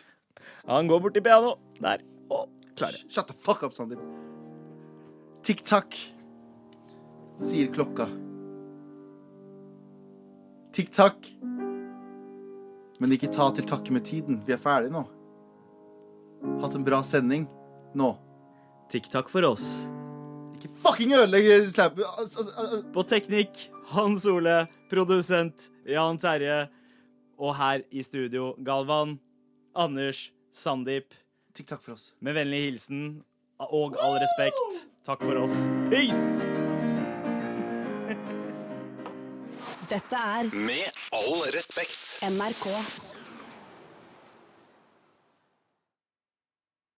Han 0.70 0.88
går 0.90 1.02
bort 1.02 1.14
til 1.18 1.24
piano. 1.26 1.56
Der. 1.82 2.02
Og 2.32 2.50
klarer. 2.78 2.94
Sh- 3.02 3.10
Shut 3.16 3.28
the 3.28 3.34
fuck 3.38 3.64
up, 3.64 3.74
Sandeep. 3.74 4.02
Tikk-takk, 5.46 5.96
sier 7.42 7.72
klokka. 7.74 8.06
Tikk-takk. 10.76 11.28
Men 13.02 13.16
ikke 13.16 13.32
ta 13.34 13.50
til 13.58 13.66
takke 13.68 13.94
med 13.96 14.06
tiden. 14.06 14.38
Vi 14.46 14.54
er 14.54 14.62
ferdige 14.62 14.94
nå. 14.94 15.02
Hatt 16.62 16.76
en 16.78 16.86
bra 16.86 17.02
sending 17.06 17.48
nå. 17.98 18.12
Tikk-takk 18.94 19.30
for 19.34 19.46
oss. 19.50 19.66
Ikke 20.56 20.70
fucking 20.84 21.16
ødelegg 21.18 21.50
slap... 21.74 21.98
al- 22.06 22.30
al- 22.44 22.54
al- 22.62 22.84
På 22.94 23.04
teknikk 23.10 23.58
Hans 23.96 24.28
Ole, 24.30 24.62
produsent 24.92 25.70
Jan 25.90 26.20
Terje. 26.22 26.68
Og 27.42 27.56
her 27.58 27.82
i 27.92 28.04
studio 28.06 28.52
Galvan, 28.66 29.18
Anders, 29.76 30.30
Sandeep. 30.54 31.16
Tikk-takk 31.58 31.82
for 31.84 31.96
oss. 31.98 32.12
Med 32.22 32.38
vennlig 32.38 32.62
hilsen 32.68 33.24
og 33.60 33.98
all 34.02 34.20
respekt. 34.22 34.84
Takk 35.06 35.24
for 35.26 35.42
oss. 35.44 35.66
Peace! 35.90 36.46
Dette 39.92 40.16
er 40.16 40.54
Med 40.56 41.02
all 41.12 41.42
respekt. 41.52 42.22
NRK. 42.24 42.70